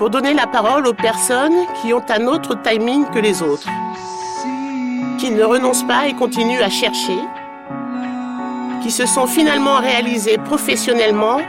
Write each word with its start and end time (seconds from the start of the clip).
pour 0.00 0.08
donner 0.08 0.32
la 0.32 0.46
parole 0.46 0.86
aux 0.86 0.94
personnes 0.94 1.66
qui 1.82 1.92
ont 1.92 2.02
un 2.08 2.26
autre 2.26 2.56
timing 2.62 3.04
que 3.10 3.18
les 3.18 3.42
autres, 3.42 3.68
qui 5.18 5.30
ne 5.30 5.42
renoncent 5.44 5.86
pas 5.86 6.08
et 6.08 6.14
continuent 6.14 6.62
à 6.62 6.70
chercher, 6.70 7.18
qui 8.82 8.90
se 8.90 9.04
sont 9.04 9.26
finalement 9.26 9.78
réalisées 9.78 10.38
professionnellement 10.38 11.42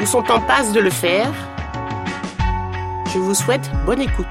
ou 0.00 0.06
sont 0.06 0.24
en 0.30 0.40
passe 0.40 0.72
de 0.72 0.80
le 0.80 0.88
faire. 0.88 1.30
Je 3.12 3.18
vous 3.18 3.34
souhaite 3.34 3.70
bonne 3.84 4.00
écoute. 4.00 4.26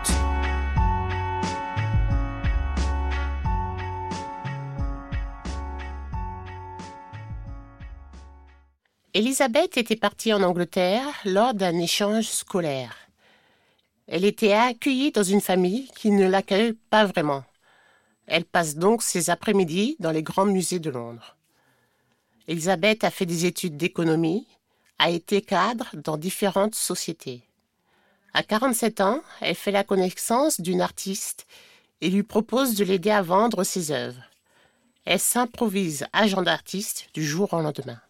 Elisabeth 9.14 9.78
était 9.78 9.96
partie 9.96 10.34
en 10.34 10.42
Angleterre 10.42 11.04
lors 11.24 11.54
d'un 11.54 11.78
échange 11.78 12.26
scolaire. 12.26 12.99
Elle 14.12 14.26
était 14.26 14.54
accueillie 14.54 15.12
dans 15.12 15.24
une 15.24 15.40
famille 15.40 15.88
qui 15.96 16.10
ne 16.10 16.28
l'accueille 16.28 16.74
pas 16.90 17.06
vraiment. 17.06 17.44
Elle 18.26 18.44
passe 18.44 18.76
donc 18.76 19.04
ses 19.04 19.30
après-midi 19.30 19.98
dans 20.00 20.10
les 20.10 20.24
grands 20.24 20.48
musées 20.48 20.80
de 20.80 20.90
Londres. 20.90 21.36
Elisabeth 22.48 23.04
a 23.04 23.12
fait 23.12 23.28
des 23.28 23.46
études 23.46 23.78
d'économie, 23.78 24.48
a 24.98 25.12
été 25.12 25.44
cadre 25.44 25.92
dans 25.94 26.18
différentes 26.18 26.74
sociétés. 26.74 27.44
À 28.34 28.42
47 28.42 29.00
ans, 29.02 29.22
elle 29.42 29.54
fait 29.54 29.72
la 29.72 29.84
connaissance 29.84 30.60
d'une 30.60 30.82
artiste 30.82 31.46
et 32.02 32.10
lui 32.10 32.24
propose 32.24 32.74
de 32.74 32.86
l'aider 32.86 33.12
à 33.12 33.22
vendre 33.22 33.64
ses 33.64 33.92
œuvres. 33.92 34.24
Elle 35.06 35.20
s'improvise 35.20 36.08
agent 36.14 36.42
d'artiste 36.42 37.10
du 37.14 37.24
jour 37.24 37.54
au 37.54 37.62
lendemain. 37.62 38.02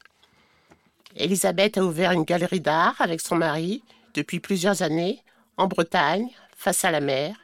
Elisabeth 1.17 1.77
a 1.77 1.83
ouvert 1.83 2.13
une 2.13 2.23
galerie 2.23 2.61
d'art 2.61 2.95
avec 2.99 3.19
son 3.19 3.35
mari 3.35 3.83
depuis 4.13 4.39
plusieurs 4.39 4.81
années 4.81 5.21
en 5.59 5.67
Bretagne, 5.67 6.29
face 6.55 6.85
à 6.85 6.91
la 6.91 7.01
mer, 7.01 7.35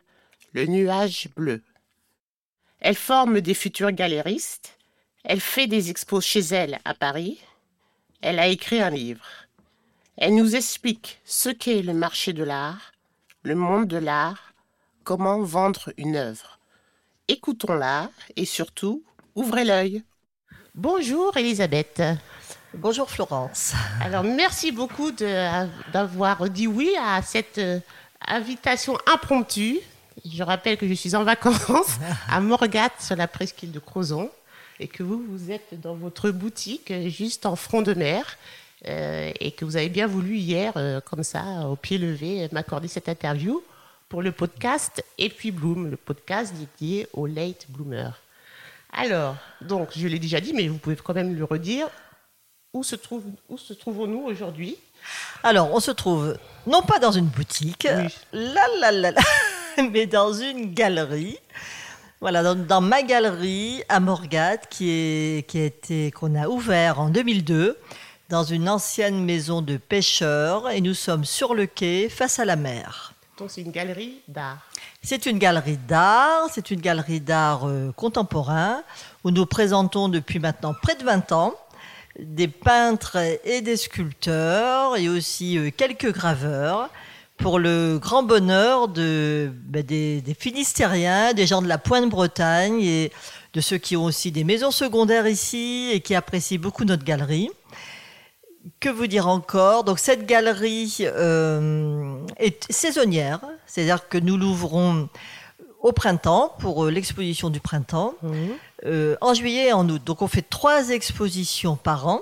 le 0.54 0.66
nuage 0.68 1.28
bleu. 1.36 1.62
Elle 2.80 2.96
forme 2.96 3.42
des 3.42 3.54
futurs 3.54 3.92
galéristes, 3.92 4.78
elle 5.26 5.42
fait 5.42 5.68
des 5.68 5.90
expos 5.90 6.26
chez 6.26 6.40
elle 6.40 6.80
à 6.86 6.94
Paris, 6.94 7.42
elle 8.22 8.40
a 8.40 8.48
écrit 8.48 8.82
un 8.82 8.90
livre. 8.90 9.26
Elle 10.16 10.36
nous 10.36 10.56
explique 10.56 11.20
ce 11.26 11.50
qu'est 11.50 11.82
le 11.82 11.94
marché 11.94 12.32
de 12.32 12.46
l'art, 12.46 12.94
le 13.44 13.54
monde 13.54 13.88
de 13.88 13.98
l'art, 13.98 14.54
comment 15.04 15.42
vendre 15.42 15.92
une 15.98 16.16
œuvre. 16.16 16.60
Écoutons-la 17.28 18.10
et 18.38 18.46
surtout, 18.46 19.04
ouvrez 19.36 19.66
l'œil. 19.66 20.04
Bonjour 20.74 21.36
Elisabeth. 21.36 22.02
Bonjour 22.78 23.10
Florence. 23.10 23.74
Alors 24.02 24.24
merci 24.24 24.72
beaucoup 24.72 25.12
d'avoir 25.12 26.50
dit 26.50 26.68
oui 26.68 26.94
à 27.02 27.22
cette 27.22 27.58
euh, 27.58 27.80
invitation 28.28 28.98
impromptue. 29.12 29.80
Je 30.26 30.44
rappelle 30.44 30.78
que 30.78 30.88
je 30.88 30.94
suis 30.94 31.16
en 31.16 31.24
vacances 31.24 32.00
à 32.30 32.40
Morgat 32.40 32.92
sur 33.00 33.16
la 33.16 33.28
presqu'île 33.28 33.72
de 33.72 33.80
Crozon 33.80 34.30
et 34.80 34.88
que 34.88 35.04
vous, 35.04 35.24
vous 35.30 35.52
êtes 35.52 35.80
dans 35.80 35.96
votre 35.96 36.32
boutique 36.32 36.92
juste 37.08 37.46
en 37.46 37.56
front 37.56 37.82
de 37.82 37.94
mer 37.94 38.38
euh, 38.88 39.32
et 39.40 39.52
que 39.52 39.66
vous 39.66 39.78
avez 39.78 39.90
bien 39.90 40.08
voulu 40.08 40.38
hier, 40.38 40.74
euh, 40.76 41.02
comme 41.02 41.24
ça, 41.24 41.68
au 41.68 41.76
pied 41.76 41.98
levé, 41.98 42.48
m'accorder 42.52 42.88
cette 42.88 43.10
interview 43.10 43.64
pour 44.10 44.22
le 44.22 44.32
podcast 44.32 45.04
Et 45.18 45.30
puis 45.30 45.52
Bloom, 45.52 45.90
le 45.90 45.98
podcast 45.98 46.54
dédié 46.54 47.08
aux 47.14 47.26
late 47.26 47.66
bloomers. 47.70 48.22
Alors, 48.92 49.36
donc, 49.62 49.90
je 49.96 50.08
l'ai 50.08 50.20
déjà 50.20 50.40
dit, 50.40 50.54
mais 50.54 50.68
vous 50.68 50.78
pouvez 50.78 50.96
quand 50.96 51.14
même 51.14 51.36
le 51.36 51.44
redire 51.44 51.88
où 52.74 52.84
se, 52.84 52.96
trouve, 52.96 53.26
où 53.50 53.58
se 53.58 53.74
trouvons-nous 53.74 54.22
aujourd'hui? 54.22 54.78
Alors, 55.44 55.74
on 55.74 55.80
se 55.80 55.92
trouve 55.92 56.38
non 56.68 56.82
pas 56.82 57.00
dans 57.00 57.12
une 57.12 57.28
boutique, 57.28 57.88
mais 59.92 60.06
dans 60.06 60.34
une 60.34 60.74
galerie. 60.74 61.38
Voilà, 62.22 62.56
dans, 62.56 62.82
ma 62.82 63.04
galerie 63.04 63.84
à 63.90 64.00
Morgat, 64.00 64.58
qui, 64.58 64.90
est, 64.90 65.48
qui 65.48 65.60
a 65.60 65.66
été, 65.66 66.12
qu'on 66.12 66.34
a 66.34 66.48
ouvert 66.48 67.00
en 67.00 67.10
2002, 67.10 67.78
dans 68.30 68.44
une 68.44 68.68
ancienne 68.68 69.24
maison 69.24 69.62
de 69.62 69.78
pêcheurs, 69.78 70.70
et 70.72 70.82
nous 70.82 70.96
sommes 70.96 71.26
sur 71.26 71.54
le 71.54 71.68
quai, 71.68 72.10
face 72.10 72.40
à 72.40 72.46
la 72.46 72.56
mer. 72.56 73.14
Donc 73.38 73.52
c'est 73.52 73.62
une 73.62 73.72
galerie 73.72 74.22
d'art. 74.28 74.60
C'est 75.04 75.26
une 75.26 75.38
galerie 75.38 75.78
d'art, 75.78 76.48
c'est 76.52 76.72
une 76.72 76.80
galerie 76.80 77.20
d'art 77.20 77.68
euh, 77.68 77.92
contemporain, 77.92 78.82
où 79.24 79.30
nous 79.30 79.46
présentons 79.46 80.08
depuis 80.08 80.40
maintenant 80.40 80.74
près 80.82 80.96
de 80.96 81.04
20 81.04 81.32
ans 81.34 81.54
des 82.20 82.48
peintres 82.48 83.18
et 83.44 83.62
des 83.62 83.78
sculpteurs 83.78 84.98
et 84.98 85.10
aussi 85.10 85.58
euh, 85.58 85.70
quelques 85.76 86.12
graveurs 86.14 86.90
pour 87.38 87.60
le 87.60 87.98
grand 88.00 88.24
bonheur 88.24 88.88
ben, 88.88 89.84
des, 89.84 90.24
Finistériens, 90.40 91.34
des 91.34 91.46
gens 91.46 91.62
de 91.62 91.68
la 91.68 91.78
Pointe-Bretagne 91.78 92.82
et 92.82 93.12
de 93.54 93.62
ceux 93.62 93.78
qui 93.78 93.98
ont 93.98 94.06
aussi 94.06 94.32
des 94.32 94.44
maisons 94.44 94.72
secondaires 94.72 95.28
ici 95.28 95.90
et 95.94 96.00
qui 96.00 96.16
apprécient 96.16 96.60
beaucoup 96.60 96.86
notre 96.86 97.04
galerie. 97.04 97.50
Que 98.80 98.90
vous 98.90 99.08
dire 99.08 99.28
encore? 99.28 99.84
Donc 99.84 100.00
cette 100.00 100.26
galerie 100.26 100.98
euh, 101.02 102.18
est 102.38 102.72
saisonnière, 102.72 103.42
c'est-à-dire 103.66 104.08
que 104.08 104.18
nous 104.18 104.38
l'ouvrons 104.38 105.10
au 105.82 105.92
printemps 105.92 106.56
pour 106.60 106.86
euh, 106.86 106.90
l'exposition 106.90 107.52
du 107.52 107.60
printemps, 107.60 108.16
mmh. 108.24 108.36
Euh, 108.86 109.16
en 109.22 109.34
juillet 109.34 109.68
et 109.68 109.74
en 109.74 109.88
août. 109.90 110.02
Donc 110.06 110.22
on 110.22 110.28
fait 110.28 110.48
trois 110.48 110.90
expositions 110.90 111.76
par 111.76 112.08
an 112.08 112.22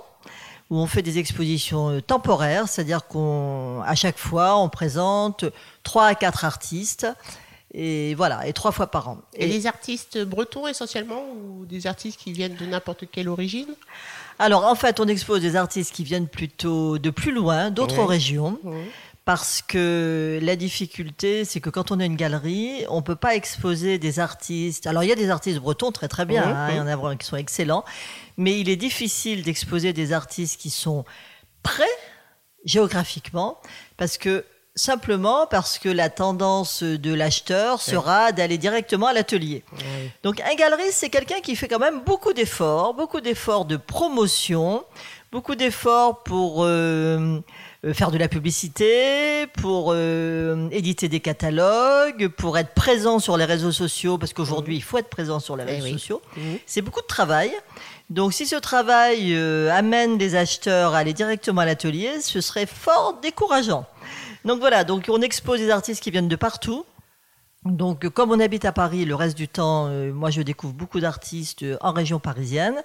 où 0.70 0.78
on 0.78 0.88
fait 0.88 1.02
des 1.02 1.20
expositions 1.20 1.90
euh, 1.90 2.02
temporaires, 2.02 2.68
c'est-à-dire 2.68 3.02
qu'à 3.08 3.96
chaque 3.96 4.18
fois 4.18 4.58
on 4.58 4.70
présente 4.70 5.46
trois 5.84 6.08
à 6.08 6.16
quatre 6.16 6.46
artistes 6.46 7.08
et 7.74 8.14
voilà, 8.16 8.48
et 8.48 8.54
trois 8.54 8.72
fois 8.72 8.88
par 8.88 9.10
an. 9.10 9.18
Et, 9.34 9.48
les 9.48 9.66
artistes 9.68 10.24
bretons 10.24 10.68
essentiellement 10.68 11.24
ou 11.32 11.66
des 11.66 11.88
artistes 11.88 12.20
qui 12.20 12.32
viennent 12.32 12.56
de 12.56 12.66
n'importe 12.66 13.06
quelle 13.12 13.28
origine? 13.28 13.74
Alors 14.40 14.66
en 14.66 14.76
fait, 14.76 15.00
on 15.00 15.08
expose 15.08 15.42
des 15.42 15.56
artistes 15.56 15.94
qui 15.94 16.04
viennent 16.04 16.28
plutôt 16.28 16.98
de 16.98 17.10
plus 17.10 17.32
loin, 17.32 17.72
d'autres 17.72 18.04
régions 18.04 18.60
parce 19.26 19.62
que 19.62 20.40
la 20.42 20.56
difficulté, 20.56 21.46
c'est 21.46 21.62
que 21.62 21.70
quand 21.70 21.92
on 21.92 22.00
a 22.00 22.06
une 22.06 22.18
galerie, 22.18 22.86
on 22.90 22.98
ne 22.98 23.02
peut 23.02 23.16
pas 23.16 23.36
exposer 23.36 23.98
des 23.98 24.20
artistes. 24.20 24.86
Alors, 24.86 25.04
il 25.04 25.10
y 25.10 25.14
a 25.14 25.16
des 25.16 25.30
artistes 25.30 25.60
bretons 25.60 25.92
très 25.92 26.10
très 26.10 26.26
bien, 26.26 26.44
hein, 26.44 26.68
il 26.72 26.76
y 26.76 26.80
en 26.80 26.88
a 26.88 27.16
qui 27.16 27.26
sont 27.26 27.38
excellents, 27.38 27.86
mais 28.38 28.60
il 28.60 28.68
est 28.70 28.76
difficile 28.76 29.44
d'exposer 29.44 29.94
des 29.94 30.12
artistes 30.12 30.60
qui 30.60 30.70
sont 30.70 31.06
prêts 31.62 31.86
géographiquement, 32.66 33.60
parce 33.98 34.18
que 34.18 34.46
simplement 34.76 35.46
parce 35.48 35.78
que 35.78 35.90
la 35.90 36.10
tendance 36.10 36.82
de 36.82 37.14
l'acheteur 37.14 37.82
sera 37.82 38.32
d'aller 38.32 38.58
directement 38.58 39.08
à 39.08 39.14
l'atelier. 39.14 39.64
Donc 40.24 40.42
un 40.42 40.56
galeriste, 40.56 40.94
c'est 40.94 41.10
quelqu'un 41.10 41.42
qui 41.42 41.56
fait 41.56 41.68
quand 41.68 41.80
même 41.80 42.02
beaucoup 42.02 42.34
d'efforts, 42.34 42.94
beaucoup 42.94 43.22
d'efforts 43.22 43.66
de 43.66 43.78
promotion, 43.78 44.84
beaucoup 45.32 45.56
d'efforts 45.56 46.24
pour... 46.24 46.64
Euh, 46.64 47.40
faire 47.92 48.12
de 48.12 48.18
la 48.18 48.30
publicité, 48.30 49.48
pour 49.48 49.92
euh, 49.92 50.70
éditer 50.72 51.10
des 51.10 51.20
catalogues, 51.20 52.30
pour 52.30 52.58
être 52.58 52.74
présent 52.74 53.20
sur 53.20 53.36
les 53.36 53.46
réseaux 53.46 53.72
sociaux, 53.72 54.18
parce 54.18 54.34
qu'aujourd'hui, 54.34 54.76
il 54.76 54.84
faut 54.84 54.98
être 54.98 55.10
présent 55.10 55.40
sur 55.40 55.58
les 55.58 55.66
eh 55.68 55.72
réseaux 55.72 55.98
sociaux. 55.98 56.22
Mhm. 56.38 56.60
C'est 56.66 56.82
beaucoup 56.82 57.02
de 57.02 57.08
travail. 57.08 57.52
Donc, 58.10 58.34
si 58.34 58.46
ce 58.46 58.56
travail 58.56 59.34
euh, 59.36 59.72
amène 59.72 60.18
des 60.18 60.36
acheteurs 60.36 60.94
à 60.94 61.00
aller 61.00 61.14
directement 61.14 61.62
à 61.62 61.66
l'atelier, 61.66 62.22
ce 62.22 62.42
serait 62.42 62.66
fort 62.66 63.20
décourageant. 63.22 63.86
Donc 64.46 64.60
voilà, 64.60 64.84
donc 64.84 65.06
on 65.10 65.22
expose 65.22 65.60
des 65.60 65.70
artistes 65.70 66.04
qui 66.04 66.12
viennent 66.12 66.28
de 66.28 66.36
partout. 66.36 66.86
Donc, 67.66 68.10
comme 68.10 68.32
on 68.32 68.40
habite 68.40 68.66
à 68.66 68.74
Paris, 68.74 69.06
le 69.06 69.16
reste 69.16 69.38
du 69.38 69.48
temps, 69.48 69.88
euh, 69.88 70.12
moi, 70.12 70.30
je 70.30 70.42
découvre 70.42 70.74
beaucoup 70.74 71.00
d'artistes 71.00 71.64
euh, 71.64 71.78
en 71.80 71.94
région 71.94 72.20
parisienne. 72.20 72.76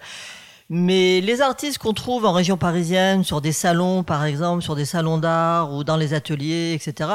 Mais 0.70 1.23
les 1.23 1.41
artistes 1.41 1.79
qu'on 1.79 1.94
trouve 1.94 2.26
en 2.26 2.32
région 2.32 2.59
parisienne, 2.59 3.25
sur 3.25 3.41
des 3.41 3.53
salons, 3.53 4.03
par 4.03 4.25
exemple, 4.26 4.62
sur 4.62 4.76
des 4.76 4.85
salons 4.85 5.17
d'art 5.17 5.73
ou 5.73 5.82
dans 5.82 5.97
les 5.97 6.12
ateliers, 6.12 6.75
etc., 6.75 7.11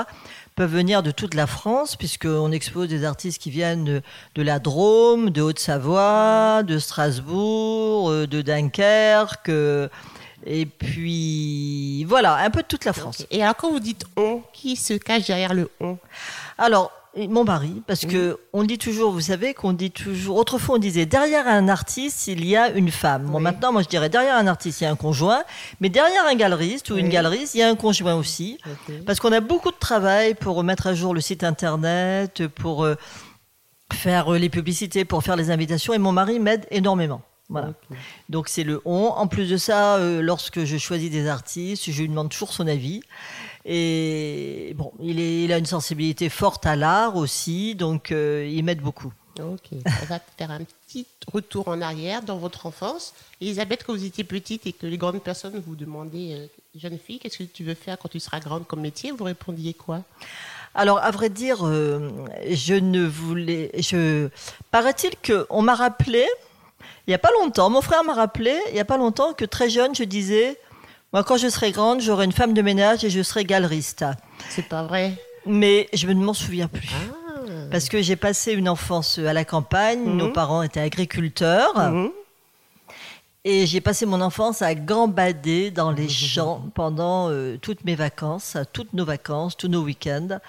peuvent 0.56 0.72
venir 0.72 1.04
de 1.04 1.12
toute 1.12 1.36
la 1.36 1.46
France, 1.46 1.96
puisqu'on 1.96 2.52
expose 2.52 2.88
des 2.88 3.06
artistes 3.06 3.40
qui 3.42 3.52
viennent 3.52 3.86
de, 3.86 4.02
de 4.36 4.42
la 4.42 4.58
Drôme, 4.60 5.30
de 5.30 5.42
Haute-Savoie, 5.42 6.64
de 6.64 6.80
Strasbourg, 6.80 8.10
euh, 8.10 8.28
de 8.28 8.42
Dunkerque. 8.42 9.50
euh, 9.50 9.88
Et 10.46 10.66
puis, 10.66 12.04
voilà, 12.06 12.38
un 12.38 12.50
peu 12.50 12.62
de 12.64 12.68
toute 12.68 12.86
la 12.86 12.94
France. 12.94 13.26
Et 13.32 13.44
alors, 13.44 13.56
quand 13.56 13.72
vous 13.72 13.80
dites 13.80 14.06
on, 14.18 14.42
qui 14.52 14.76
se 14.76 14.94
cache 14.94 15.28
derrière 15.28 15.54
le 15.54 15.70
on? 15.80 15.98
Alors, 16.58 16.92
mon 17.16 17.44
mari, 17.44 17.82
parce 17.86 18.06
que 18.06 18.40
on 18.54 18.64
dit 18.64 18.78
toujours, 18.80 19.12
vous 19.12 19.22
savez 19.22 19.54
qu'on 19.54 19.74
dit 19.74 19.92
toujours, 19.92 20.38
autrefois 20.38 20.76
on 20.76 20.80
disait 20.80 21.06
derrière 21.06 21.48
un 21.48 21.68
artiste 21.68 22.26
il 22.28 22.44
y 22.46 22.56
a 22.58 22.70
une 22.72 22.90
femme. 22.90 23.26
Bon, 23.26 23.38
Oui. 23.38 23.44
maintenant 23.44 23.72
moi 23.72 23.84
je 23.84 23.88
dirais 23.88 24.10
derrière 24.10 24.36
un 24.36 24.48
artiste 24.48 24.82
il 24.82 24.86
y 24.86 24.88
a 24.88 24.92
un 24.92 24.96
conjoint, 24.96 25.44
mais 25.80 25.90
derrière 25.90 26.26
un 26.26 26.36
galeriste 26.36 26.90
ou 26.90 26.98
une 26.98 27.10
galeriste 27.10 27.54
il 27.54 27.60
y 27.60 27.62
a 27.64 27.70
un 27.70 27.76
conjoint 27.76 28.16
aussi, 28.16 28.58
parce 29.06 29.20
qu'on 29.20 29.32
a 29.32 29.42
beaucoup 29.42 29.70
de 29.72 29.78
travail 29.80 30.34
pour 30.34 30.64
mettre 30.64 30.88
à 30.88 30.96
jour 30.96 31.14
le 31.14 31.22
site 31.22 31.44
internet, 31.44 32.48
pour 32.48 32.84
euh, 32.84 32.96
faire 33.92 34.34
euh, 34.34 34.40
les 34.40 34.50
publicités, 34.50 35.06
pour 35.06 35.22
faire 35.24 35.36
les 35.36 35.52
invitations, 35.52 35.94
et 35.94 36.00
mon 36.00 36.12
mari 36.12 36.40
m'aide 36.40 36.66
énormément. 36.72 37.22
Voilà. 37.50 37.74
Donc 38.30 38.48
c'est 38.48 38.64
le 38.64 38.82
on. 38.86 39.08
En 39.08 39.28
plus 39.28 39.50
de 39.50 39.58
ça, 39.58 39.98
euh, 39.98 40.22
lorsque 40.22 40.64
je 40.64 40.78
choisis 40.78 41.12
des 41.12 41.28
artistes, 41.28 41.92
je 41.92 42.02
lui 42.02 42.10
demande 42.10 42.30
toujours 42.30 42.54
son 42.54 42.66
avis. 42.68 43.02
Et 43.66 44.74
bon, 44.76 44.92
il, 45.02 45.20
est, 45.20 45.44
il 45.44 45.54
a 45.54 45.58
une 45.58 45.66
sensibilité 45.66 46.30
forte 46.30 46.66
à 46.66 46.76
l'art 46.76 47.16
aussi, 47.16 47.76
donc 47.76 48.12
euh, 48.12 48.50
il 48.52 48.64
m'aide 48.64 48.82
beaucoup. 48.82 49.14
Ok, 49.40 49.70
on 49.72 50.06
va 50.06 50.20
faire 50.38 50.52
un 50.52 50.60
petit 50.60 51.08
retour 51.32 51.68
en 51.68 51.82
arrière 51.82 52.22
dans 52.22 52.38
votre 52.38 52.68
enfance. 52.68 53.16
Elisabeth, 53.42 53.84
quand 53.84 53.94
vous 53.94 54.06
étiez 54.06 54.24
petite 54.24 54.68
et 54.68 54.74
que 54.74 54.86
les 54.86 54.98
grandes 54.98 55.24
personnes 55.24 55.60
vous 55.66 55.76
demandaient, 55.76 56.34
euh, 56.34 56.46
jeune 56.76 57.00
fille, 57.00 57.18
qu'est-ce 57.18 57.40
que 57.40 57.44
tu 57.44 57.64
veux 57.64 57.74
faire 57.74 57.98
quand 57.98 58.10
tu 58.10 58.20
seras 58.20 58.40
grande 58.40 58.68
comme 58.68 58.82
métier, 58.82 59.12
vous 59.12 59.24
répondiez 59.24 59.74
quoi? 59.74 60.04
Alors, 60.76 61.00
à 61.00 61.10
vrai 61.12 61.30
dire, 61.30 61.66
euh, 61.66 62.10
je 62.50 62.74
ne 62.74 63.06
voulais. 63.06 63.72
Je... 63.80 64.30
Paraît-il 64.72 65.14
qu'on 65.26 65.62
m'a 65.62 65.76
rappelé, 65.76 66.28
il 67.08 67.12
n'y 67.12 67.16
a 67.16 67.20
pas 67.20 67.32
longtemps, 67.42 67.70
mon 67.70 67.82
frère 67.82 68.04
m'a 68.04 68.14
rappelé, 68.14 68.56
il 68.70 68.74
n'y 68.74 68.80
a 68.80 68.86
pas 68.86 68.98
longtemps, 68.98 69.34
que 69.34 69.46
très 69.46 69.70
jeune, 69.70 69.96
je 69.96 70.04
disais 70.04 70.60
Moi, 71.14 71.24
quand 71.24 71.38
je 71.38 71.48
serai 71.48 71.72
grande, 71.72 72.02
j'aurai 72.02 72.26
une 72.26 72.32
femme 72.32 72.54
de 72.54 72.62
ménage 72.62 73.04
et 73.04 73.10
je 73.10 73.22
serai 73.22 73.46
galeriste. 73.46 74.04
C'est 74.50 74.68
pas 74.68 74.84
vrai 74.84 75.14
Mais 75.46 75.88
je 75.94 76.08
ne 76.08 76.14
m'en 76.24 76.34
souviens 76.34 76.68
plus. 76.68 76.90
Ah. 76.94 77.50
Parce 77.70 77.90
que 77.90 78.02
j'ai 78.02 78.16
passé 78.16 78.54
une 78.54 78.70
enfance 78.70 79.20
à 79.20 79.34
la 79.34 79.46
campagne, 79.46 80.00
Mhm. 80.06 80.18
nos 80.18 80.30
parents 80.32 80.64
étaient 80.64 80.80
agriculteurs, 80.80 81.74
Mhm. 81.78 82.10
et 83.44 83.66
j'ai 83.66 83.82
passé 83.82 84.06
mon 84.06 84.22
enfance 84.22 84.62
à 84.62 84.74
gambader 84.74 85.70
dans 85.70 85.92
les 85.92 86.08
champs 86.10 86.64
pendant 86.74 87.30
euh, 87.30 87.58
toutes 87.62 87.84
mes 87.84 87.96
vacances, 87.96 88.58
toutes 88.72 88.94
nos 88.94 89.06
vacances, 89.06 89.58
tous 89.58 89.68
nos 89.68 89.82
week-ends. 89.84 90.40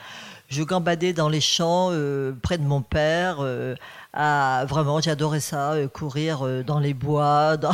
Je 0.49 0.63
gambadais 0.63 1.13
dans 1.13 1.29
les 1.29 1.41
champs 1.41 1.89
euh, 1.91 2.33
près 2.43 2.57
de 2.59 2.63
mon 2.65 2.81
père. 2.83 3.39
euh, 3.41 3.75
à, 4.13 4.65
vraiment, 4.69 5.01
j'adorais 5.01 5.41
ça, 5.41 5.75
courir 5.93 6.47
dans 6.65 6.79
les 6.79 6.95
bois, 6.95 7.57
dans, 7.57 7.73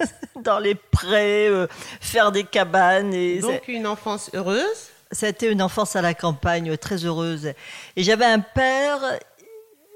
dans 0.42 0.58
les 0.58 0.74
prés, 0.74 1.48
euh, 1.48 1.66
faire 2.00 2.32
des 2.32 2.44
cabanes. 2.44 3.14
Et 3.14 3.40
Donc 3.40 3.68
une 3.68 3.86
enfance 3.86 4.30
heureuse 4.34 4.90
c'était 5.14 5.50
une 5.50 5.62
enfance 5.62 5.96
à 5.96 6.02
la 6.02 6.12
campagne 6.12 6.76
très 6.76 7.04
heureuse. 7.04 7.52
Et 7.96 8.02
j'avais 8.02 8.24
un 8.24 8.40
père 8.40 9.00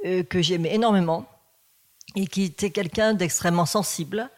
euh, 0.04 0.22
que 0.22 0.40
j'aimais 0.40 0.74
énormément 0.74 1.26
et 2.16 2.26
qui 2.26 2.44
était 2.44 2.70
quelqu'un 2.70 3.14
d'extrêmement 3.14 3.66
sensible 3.66 4.30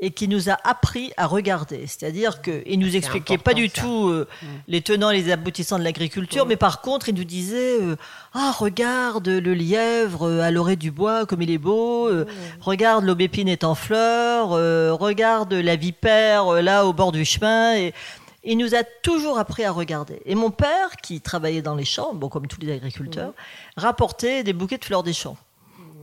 et 0.00 0.10
qui 0.10 0.28
nous 0.28 0.50
a 0.50 0.56
appris 0.64 1.12
à 1.16 1.26
regarder. 1.26 1.86
C'est-à-dire 1.86 2.42
qu'il 2.42 2.78
nous 2.78 2.96
expliquait 2.96 3.38
pas 3.38 3.54
du 3.54 3.68
ça. 3.68 3.82
tout 3.82 4.08
euh, 4.08 4.26
les 4.66 4.82
tenants 4.82 5.10
et 5.10 5.22
les 5.22 5.32
aboutissants 5.32 5.78
de 5.78 5.84
l'agriculture, 5.84 6.46
mais 6.46 6.56
par 6.56 6.80
contre, 6.80 7.08
il 7.08 7.14
nous 7.14 7.24
disait 7.24 7.80
euh, 7.80 7.96
Ah, 8.32 8.52
regarde 8.56 9.28
le 9.28 9.54
lièvre 9.54 10.28
euh, 10.28 10.40
à 10.42 10.50
l'orée 10.50 10.76
du 10.76 10.90
bois, 10.90 11.26
comme 11.26 11.42
il 11.42 11.50
est 11.50 11.58
beau, 11.58 12.08
euh, 12.08 12.26
regarde 12.60 13.04
l'aubépine 13.04 13.48
est 13.48 13.64
en 13.64 13.74
fleurs, 13.74 14.52
euh, 14.52 14.92
regarde 14.92 15.52
la 15.54 15.76
vipère 15.76 16.62
là 16.62 16.86
au 16.86 16.92
bord 16.92 17.12
du 17.12 17.24
chemin. 17.24 17.76
Et, 17.76 17.94
il 18.46 18.58
nous 18.58 18.74
a 18.74 18.84
toujours 19.02 19.38
appris 19.38 19.64
à 19.64 19.72
regarder. 19.72 20.20
Et 20.26 20.34
mon 20.34 20.50
père, 20.50 20.96
qui 21.02 21.22
travaillait 21.22 21.62
dans 21.62 21.74
les 21.74 21.86
champs, 21.86 22.14
bon, 22.14 22.28
comme 22.28 22.46
tous 22.46 22.60
les 22.60 22.72
agriculteurs, 22.72 23.32
rapportait 23.76 24.44
des 24.44 24.52
bouquets 24.52 24.76
de 24.76 24.84
fleurs 24.84 25.02
des 25.02 25.14
champs. 25.14 25.38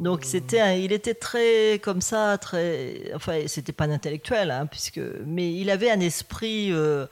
Donc 0.01 0.25
c'était, 0.25 0.59
un- 0.59 0.73
il 0.73 0.91
était 0.91 1.13
très 1.13 1.79
comme 1.81 2.01
ça, 2.01 2.37
très, 2.37 3.11
enfin 3.15 3.39
c'était 3.47 3.71
pas 3.71 3.85
un 3.85 3.91
intellectuel, 3.91 4.51
hein, 4.51 4.65
puisque, 4.65 4.99
mais 5.25 5.53
il 5.53 5.69
avait 5.69 5.89
un 5.91 5.99
esprit 5.99 6.69
euh, 6.73 7.05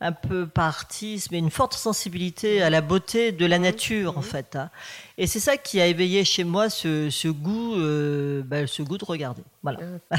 un 0.00 0.12
peu 0.12 0.46
partiste, 0.46 1.30
mais 1.30 1.38
une 1.38 1.50
forte 1.50 1.74
sensibilité 1.74 2.62
à 2.62 2.70
la 2.70 2.80
beauté 2.80 3.30
de 3.32 3.46
la 3.46 3.58
nature 3.58 4.16
en 4.18 4.22
fait. 4.22 4.56
hein. 4.56 4.70
Et 5.18 5.26
c'est 5.26 5.40
ça 5.40 5.56
qui 5.56 5.80
a 5.80 5.86
éveillé 5.86 6.24
chez 6.24 6.42
moi 6.44 6.70
ce, 6.70 7.10
ce 7.10 7.28
goût, 7.28 7.76
euh, 7.76 8.42
ben, 8.44 8.66
ce 8.66 8.82
goût 8.82 8.98
de 8.98 9.04
regarder. 9.04 9.42
Voilà. 9.62 9.78
Ah. 10.10 10.16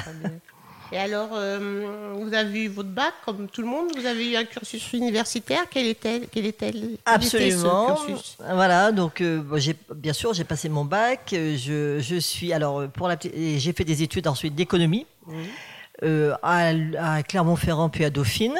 Et 0.91 0.97
alors, 0.97 1.29
euh, 1.33 2.13
vous 2.15 2.33
avez 2.33 2.63
eu 2.65 2.67
votre 2.67 2.89
bac 2.89 3.13
comme 3.25 3.47
tout 3.47 3.61
le 3.61 3.67
monde 3.67 3.87
Vous 3.97 4.05
avez 4.05 4.31
eu 4.31 4.35
un 4.35 4.43
cursus 4.43 4.93
universitaire 4.93 5.61
Quel 5.69 5.87
était, 5.87 6.21
quel 6.31 6.45
était, 6.45 6.71
quel 6.71 6.83
était 6.83 6.99
Absolument. 7.05 7.95
ce 7.97 8.05
cursus? 8.05 8.37
Voilà, 8.53 8.91
donc 8.91 9.21
euh, 9.21 9.41
bien 9.95 10.13
sûr, 10.13 10.33
j'ai 10.33 10.43
passé 10.43 10.69
mon 10.69 10.85
bac. 10.85 11.31
euh, 11.33 11.57
Je, 11.57 11.99
je 11.99 12.15
suis 12.19 12.53
alors 12.53 12.87
pour 12.89 13.07
la 13.07 13.17
j'ai 13.23 13.73
fait 13.73 13.85
des 13.85 14.03
études 14.03 14.27
ensuite 14.27 14.53
d'économie 14.55 15.07
euh, 16.03 16.33
à, 16.43 16.71
à 16.99 17.23
Clermont-Ferrand 17.23 17.89
puis 17.89 18.05
à 18.05 18.09
Dauphine. 18.09 18.57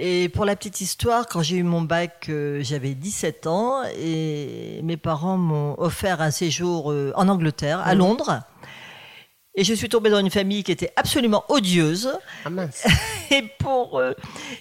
Et 0.00 0.28
pour 0.28 0.44
la 0.44 0.54
petite 0.54 0.80
histoire, 0.80 1.26
quand 1.26 1.42
j'ai 1.42 1.56
eu 1.56 1.64
mon 1.64 1.82
bac, 1.82 2.26
euh, 2.28 2.60
j'avais 2.62 2.94
17 2.94 3.48
ans 3.48 3.82
et 4.00 4.80
mes 4.84 4.96
parents 4.96 5.36
m'ont 5.36 5.74
offert 5.78 6.20
un 6.20 6.30
séjour 6.30 6.92
euh, 6.92 7.12
en 7.16 7.28
Angleterre, 7.28 7.80
à 7.84 7.94
Londres. 7.96 8.40
Et 9.58 9.64
je 9.64 9.74
suis 9.74 9.88
tombée 9.88 10.08
dans 10.08 10.20
une 10.20 10.30
famille 10.30 10.62
qui 10.62 10.70
était 10.70 10.92
absolument 10.94 11.42
odieuse. 11.48 12.12
Ah 12.44 12.50
mince. 12.50 12.86
Et, 13.32 13.42
pour, 13.58 13.98
euh, 13.98 14.12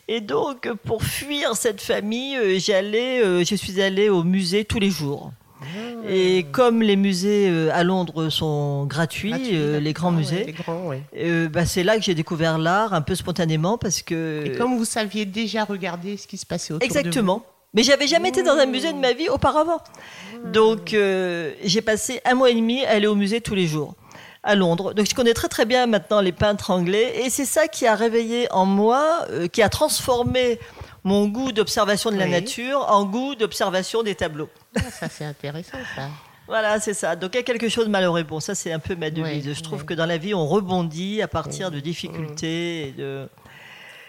et 0.09 0.19
donc, 0.19 0.69
pour 0.83 1.01
fuir 1.03 1.55
cette 1.55 1.79
famille, 1.79 2.35
euh, 2.35 2.59
j'allais, 2.59 3.23
euh, 3.23 3.45
je 3.45 3.55
suis 3.55 3.81
allée 3.81 4.09
au 4.09 4.23
musée 4.23 4.65
tous 4.65 4.79
les 4.79 4.89
jours. 4.89 5.31
Et 6.09 6.45
comme 6.51 6.81
les 6.81 6.95
musées 6.95 7.69
à 7.71 7.83
Londres 7.83 8.29
sont 8.29 8.85
gratuits, 8.85 9.29
Gratuit, 9.29 9.79
les 9.81 9.93
grands 9.93 10.11
musées, 10.11 10.53
ouais. 10.85 11.01
euh, 11.17 11.47
bah, 11.47 11.65
c'est 11.65 11.83
là 11.83 11.97
que 11.97 12.03
j'ai 12.03 12.13
découvert 12.13 12.57
l'art 12.57 12.93
un 12.93 13.01
peu 13.01 13.15
spontanément 13.15 13.77
parce 13.77 14.01
que. 14.01 14.43
Et 14.45 14.51
comme 14.57 14.77
vous 14.77 14.85
saviez 14.85 15.25
déjà 15.25 15.63
regarder 15.63 16.17
ce 16.17 16.27
qui 16.27 16.37
se 16.37 16.45
passait 16.45 16.73
autour 16.73 16.87
de 16.87 16.93
vous. 16.93 16.99
Exactement. 16.99 17.43
Mais 17.73 17.83
j'avais 17.83 18.07
jamais 18.07 18.29
été 18.29 18.43
dans 18.43 18.53
un 18.57 18.65
musée 18.65 18.91
de 18.91 18.97
ma 18.97 19.13
vie 19.13 19.29
auparavant. 19.29 19.79
Donc 20.53 20.93
euh, 20.93 21.53
j'ai 21.63 21.81
passé 21.81 22.21
un 22.25 22.35
mois 22.35 22.49
et 22.49 22.55
demi 22.55 22.83
à 22.85 22.91
aller 22.91 23.07
au 23.07 23.15
musée 23.15 23.41
tous 23.41 23.55
les 23.55 23.67
jours 23.67 23.95
à 24.43 24.55
Londres. 24.55 24.93
Donc 24.93 25.07
je 25.09 25.15
connais 25.15 25.33
très 25.33 25.47
très 25.47 25.65
bien 25.65 25.85
maintenant 25.87 26.21
les 26.21 26.31
peintres 26.31 26.71
anglais 26.71 27.21
et 27.25 27.29
c'est 27.29 27.45
ça 27.45 27.67
qui 27.67 27.85
a 27.87 27.95
réveillé 27.95 28.47
en 28.51 28.65
moi, 28.65 29.25
euh, 29.29 29.47
qui 29.47 29.61
a 29.61 29.69
transformé 29.69 30.59
mon 31.03 31.27
goût 31.27 31.51
d'observation 31.51 32.11
de 32.11 32.17
la 32.17 32.25
Oui. 32.25 32.31
nature 32.31 32.85
en 32.89 33.05
goût 33.05 33.35
d'observation 33.35 34.03
des 34.03 34.15
tableaux. 34.15 34.49
Ah, 34.77 34.81
ça, 34.91 35.07
c'est 35.09 35.25
intéressant, 35.25 35.77
ça. 35.95 36.03
Voilà, 36.49 36.79
c'est 36.79 36.93
ça. 36.93 37.17
Donc 37.17 37.31
il 37.33 37.37
y 37.37 37.39
a 37.41 37.43
quelque 37.43 37.67
chose 37.67 37.87
de 37.87 37.91
malheureux. 37.91 38.23
Bon, 38.23 38.39
ça 38.39 38.55
c'est 38.55 38.71
un 38.71 38.79
peu 38.79 38.95
ma 38.95 39.09
devise. 39.09 39.53
Je 39.53 39.61
trouve 39.61 39.83
que 39.83 39.93
dans 39.93 40.05
la 40.05 40.17
vie, 40.17 40.33
on 40.33 40.47
rebondit 40.47 41.21
à 41.21 41.27
partir 41.27 41.71
de 41.71 41.81
difficultés. 41.81 42.87
Et 42.87 42.91
de... 42.93 43.27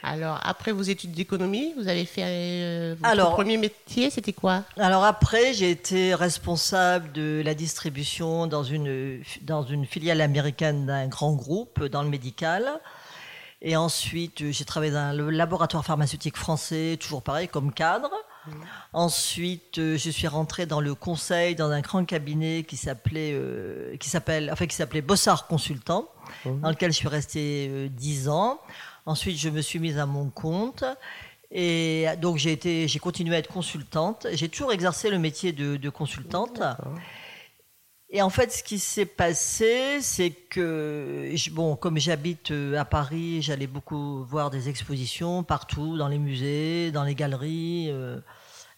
Alors, 0.02 0.40
après 0.44 0.72
vos 0.72 0.82
études 0.82 1.12
d'économie, 1.12 1.74
vous 1.76 1.88
avez 1.88 2.04
fait 2.04 2.22
euh, 2.24 2.94
votre 2.98 3.10
Alors- 3.10 3.34
premier 3.34 3.56
métier, 3.56 4.10
c'était 4.10 4.32
quoi? 4.32 4.62
Alors 4.76 5.04
après, 5.04 5.52
j'ai 5.54 5.70
été 5.70 6.14
responsable 6.14 7.10
de 7.12 7.42
la 7.44 7.54
distribution 7.54 8.46
dans 8.46 8.62
une, 8.62 9.22
dans 9.42 9.64
une 9.64 9.86
filiale 9.86 10.20
américaine 10.20 10.86
d'un 10.86 11.06
grand 11.08 11.32
groupe 11.32 11.84
dans 11.84 12.02
le 12.02 12.08
médical. 12.08 12.80
Et 13.60 13.76
ensuite, 13.76 14.42
euh, 14.42 14.52
j'ai 14.52 14.64
travaillé 14.64 14.92
dans 14.92 15.16
le 15.16 15.30
laboratoire 15.30 15.84
pharmaceutique 15.84 16.36
français, 16.36 16.96
toujours 17.00 17.22
pareil, 17.22 17.48
comme 17.48 17.72
cadre. 17.72 18.10
Ensuite, 18.92 19.78
euh, 19.78 19.98
je 19.98 20.10
suis 20.10 20.26
rentrée 20.28 20.64
dans 20.64 20.80
le 20.80 20.94
conseil 20.94 21.54
dans 21.54 21.70
un 21.70 21.80
grand 21.80 22.04
cabinet 22.04 22.64
qui 22.66 22.76
s'appelait, 22.76 23.32
euh, 23.34 23.96
qui 23.98 24.08
s'appelle, 24.08 24.48
enfin 24.52 24.66
qui 24.66 24.76
s'appelait 24.76 25.02
Bossard 25.02 25.46
Consultant, 25.46 26.08
dans 26.44 26.70
lequel 26.70 26.92
je 26.92 26.96
suis 26.96 27.08
restée 27.08 27.68
euh, 27.70 27.88
dix 27.90 28.28
ans. 28.28 28.60
Ensuite, 29.08 29.38
je 29.38 29.48
me 29.48 29.62
suis 29.62 29.78
mise 29.78 29.98
à 29.98 30.04
mon 30.04 30.28
compte. 30.28 30.84
Et 31.50 32.04
donc, 32.20 32.36
j'ai 32.36 32.52
été, 32.52 32.86
j'ai 32.88 32.98
continué 32.98 33.36
à 33.36 33.38
être 33.38 33.48
consultante. 33.50 34.26
J'ai 34.34 34.50
toujours 34.50 34.70
exercé 34.70 35.08
le 35.08 35.18
métier 35.18 35.52
de, 35.52 35.78
de 35.78 35.88
consultante. 35.88 36.60
Et 38.10 38.20
en 38.20 38.28
fait, 38.28 38.52
ce 38.52 38.62
qui 38.62 38.78
s'est 38.78 39.06
passé, 39.06 40.02
c'est 40.02 40.30
que, 40.30 41.32
bon, 41.52 41.74
comme 41.74 41.98
j'habite 41.98 42.50
euh, 42.50 42.78
à 42.78 42.84
Paris, 42.84 43.40
j'allais 43.40 43.66
beaucoup 43.66 44.24
voir 44.24 44.50
des 44.50 44.68
expositions 44.68 45.42
partout, 45.42 45.96
dans 45.96 46.08
les 46.08 46.18
musées, 46.18 46.90
dans 46.90 47.04
les 47.04 47.14
galeries. 47.14 47.88
euh, 47.90 48.20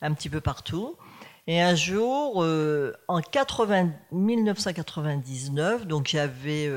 un 0.00 0.14
petit 0.14 0.28
peu 0.28 0.40
partout. 0.40 0.96
Et 1.48 1.60
un 1.60 1.74
jour, 1.74 2.44
euh, 2.44 2.92
en 3.08 3.20
80, 3.20 3.90
1999, 4.12 5.86
donc 5.86 6.06
j'avais 6.06 6.70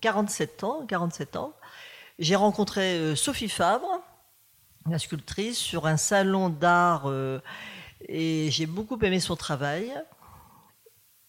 47 0.00 0.62
ans, 0.64 0.86
47 0.86 1.36
ans, 1.36 1.54
j'ai 2.22 2.36
rencontré 2.36 3.14
Sophie 3.16 3.48
Fabre, 3.48 4.00
la 4.88 4.98
sculptrice, 4.98 5.58
sur 5.58 5.86
un 5.86 5.96
salon 5.96 6.48
d'art 6.48 7.10
et 8.08 8.48
j'ai 8.50 8.66
beaucoup 8.66 8.98
aimé 9.00 9.20
son 9.20 9.36
travail. 9.36 9.92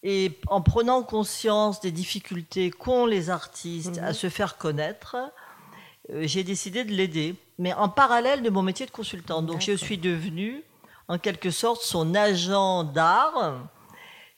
Et 0.02 0.38
en 0.48 0.60
prenant 0.60 1.02
conscience 1.02 1.80
des 1.80 1.90
difficultés 1.90 2.70
qu'ont 2.70 3.06
les 3.06 3.30
artistes 3.30 3.98
à 3.98 4.08
mhm. 4.08 4.12
se 4.12 4.28
faire 4.28 4.58
connaître, 4.58 5.16
euh, 6.10 6.26
j'ai 6.26 6.44
décidé 6.44 6.84
de 6.84 6.92
l'aider, 6.92 7.36
mais 7.58 7.72
en 7.72 7.88
parallèle 7.88 8.42
de 8.42 8.50
mon 8.50 8.62
métier 8.62 8.84
de 8.84 8.90
consultant. 8.90 9.40
Donc 9.40 9.62
je 9.62 9.72
suis 9.72 9.96
devenue, 9.96 10.62
en 11.08 11.18
quelque 11.18 11.50
sorte, 11.50 11.80
son 11.80 12.14
agent 12.14 12.84
d'art. 12.84 13.66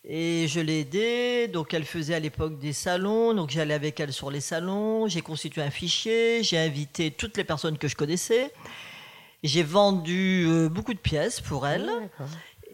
Et 0.08 0.46
je 0.48 0.60
l'ai 0.60 0.80
aidée. 0.80 1.48
Donc 1.48 1.74
elle 1.74 1.84
faisait 1.84 2.14
à 2.14 2.20
l'époque 2.20 2.58
des 2.58 2.72
salons. 2.72 3.34
Donc 3.34 3.50
j'allais 3.50 3.74
avec 3.74 3.98
elle 4.00 4.12
sur 4.12 4.30
les 4.30 4.40
salons. 4.40 5.08
J'ai 5.08 5.20
constitué 5.20 5.62
un 5.62 5.70
fichier. 5.70 6.42
J'ai 6.42 6.58
invité 6.58 7.10
toutes 7.10 7.36
les 7.36 7.44
personnes 7.44 7.78
que 7.78 7.88
je 7.88 7.96
connaissais. 7.96 8.52
J'ai 9.42 9.62
vendu 9.62 10.46
euh, 10.48 10.68
beaucoup 10.68 10.94
de 10.94 10.98
pièces 10.98 11.40
pour 11.40 11.66
elle. 11.66 11.90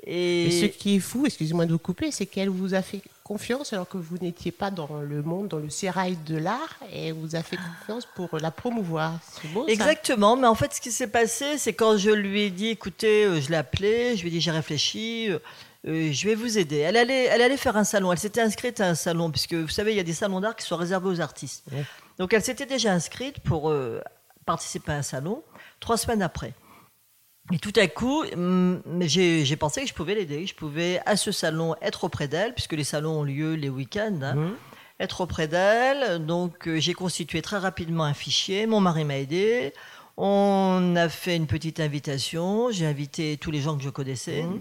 Et... 0.04 0.50
ce 0.50 0.66
qui 0.66 0.96
est 0.96 1.00
fou, 1.00 1.26
excusez-moi 1.26 1.66
de 1.66 1.72
vous 1.72 1.78
couper, 1.78 2.10
c'est 2.10 2.26
qu'elle 2.26 2.48
vous 2.48 2.74
a 2.74 2.82
fait 2.82 3.00
confiance 3.22 3.72
alors 3.72 3.88
que 3.88 3.98
vous 3.98 4.18
n'étiez 4.18 4.50
pas 4.50 4.70
dans 4.70 5.00
le 5.00 5.22
monde, 5.22 5.48
dans 5.48 5.58
le 5.58 5.70
sérail 5.70 6.18
de 6.26 6.36
l'art, 6.36 6.76
et 6.92 7.12
vous 7.12 7.36
a 7.36 7.42
fait 7.42 7.56
confiance 7.56 8.08
pour 8.16 8.36
la 8.38 8.50
promouvoir. 8.50 9.20
C'est 9.22 9.48
beau. 9.52 9.66
Exactement, 9.68 10.36
mais 10.36 10.48
en 10.48 10.56
fait, 10.56 10.74
ce 10.74 10.80
qui 10.80 10.90
s'est 10.90 11.06
passé, 11.06 11.56
c'est 11.56 11.72
quand 11.72 11.96
je 11.96 12.10
lui 12.10 12.42
ai 12.42 12.50
dit, 12.50 12.68
écoutez, 12.68 13.24
euh, 13.24 13.40
je 13.40 13.50
l'ai 13.50 13.56
appelé, 13.56 14.16
je 14.16 14.22
lui 14.22 14.28
ai 14.28 14.32
dit, 14.32 14.40
j'ai 14.40 14.50
réfléchi. 14.50 15.28
Euh, 15.86 16.12
je 16.12 16.28
vais 16.28 16.34
vous 16.34 16.58
aider. 16.58 16.78
Elle 16.78 16.96
allait, 16.96 17.24
elle 17.24 17.42
allait 17.42 17.56
faire 17.56 17.76
un 17.76 17.84
salon. 17.84 18.12
Elle 18.12 18.18
s'était 18.18 18.40
inscrite 18.40 18.80
à 18.80 18.88
un 18.88 18.94
salon, 18.94 19.30
puisque 19.30 19.54
vous 19.54 19.68
savez, 19.68 19.92
il 19.92 19.96
y 19.96 20.00
a 20.00 20.04
des 20.04 20.12
salons 20.12 20.40
d'art 20.40 20.56
qui 20.56 20.64
sont 20.64 20.76
réservés 20.76 21.08
aux 21.08 21.20
artistes. 21.20 21.64
Donc 22.18 22.32
elle 22.32 22.42
s'était 22.42 22.66
déjà 22.66 22.92
inscrite 22.92 23.40
pour 23.40 23.74
participer 24.46 24.92
à 24.92 24.96
un 24.96 25.02
salon 25.02 25.42
trois 25.80 25.96
semaines 25.96 26.22
après. 26.22 26.54
Et 27.52 27.58
tout 27.58 27.72
à 27.76 27.88
coup, 27.88 28.24
mm, 28.24 29.02
j'ai 29.02 29.56
pensé 29.56 29.82
que 29.82 29.88
je 29.88 29.94
pouvais 29.94 30.14
l'aider. 30.14 30.46
Je 30.46 30.54
pouvais, 30.54 31.00
à 31.06 31.16
ce 31.16 31.32
salon, 31.32 31.74
être 31.82 32.04
auprès 32.04 32.28
d'elle, 32.28 32.54
puisque 32.54 32.72
les 32.72 32.84
salons 32.84 33.20
ont 33.20 33.24
lieu 33.24 33.54
les 33.54 33.68
week-ends. 33.68 34.20
Hein. 34.22 34.34
Mmh. 34.34 34.54
Être 35.00 35.22
auprès 35.22 35.48
d'elle. 35.48 36.24
Donc, 36.24 36.68
euh, 36.68 36.78
j'ai 36.78 36.94
constitué 36.94 37.42
très 37.42 37.58
rapidement 37.58 38.04
un 38.04 38.14
fichier. 38.14 38.66
Mon 38.66 38.80
mari 38.80 39.04
m'a 39.04 39.18
aidé. 39.18 39.72
On 40.16 40.94
a 40.96 41.08
fait 41.08 41.34
une 41.34 41.48
petite 41.48 41.80
invitation. 41.80 42.70
J'ai 42.70 42.86
invité 42.86 43.36
tous 43.38 43.50
les 43.50 43.60
gens 43.60 43.76
que 43.76 43.82
je 43.82 43.90
connaissais. 43.90 44.42
Mmh. 44.42 44.60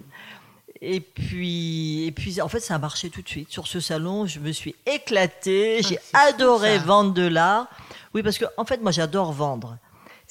Et 0.82 1.00
puis, 1.00 2.06
et 2.06 2.12
puis, 2.12 2.42
en 2.42 2.48
fait, 2.48 2.60
ça 2.60 2.76
a 2.76 2.80
marché 2.80 3.10
tout 3.10 3.22
de 3.22 3.30
suite. 3.30 3.52
Sur 3.52 3.68
ce 3.68 3.80
salon, 3.80 4.26
je 4.26 4.40
me 4.40 4.52
suis 4.52 4.76
éclatée. 4.86 5.82
Ah, 5.84 5.88
j'ai 5.88 6.00
adoré 6.14 6.80
vendre 6.80 7.14
de 7.14 7.28
l'art. 7.28 7.68
Oui, 8.14 8.24
parce 8.24 8.38
que, 8.38 8.46
en 8.58 8.66
fait, 8.66 8.82
moi, 8.82 8.92
j'adore 8.92 9.32
vendre 9.32 9.78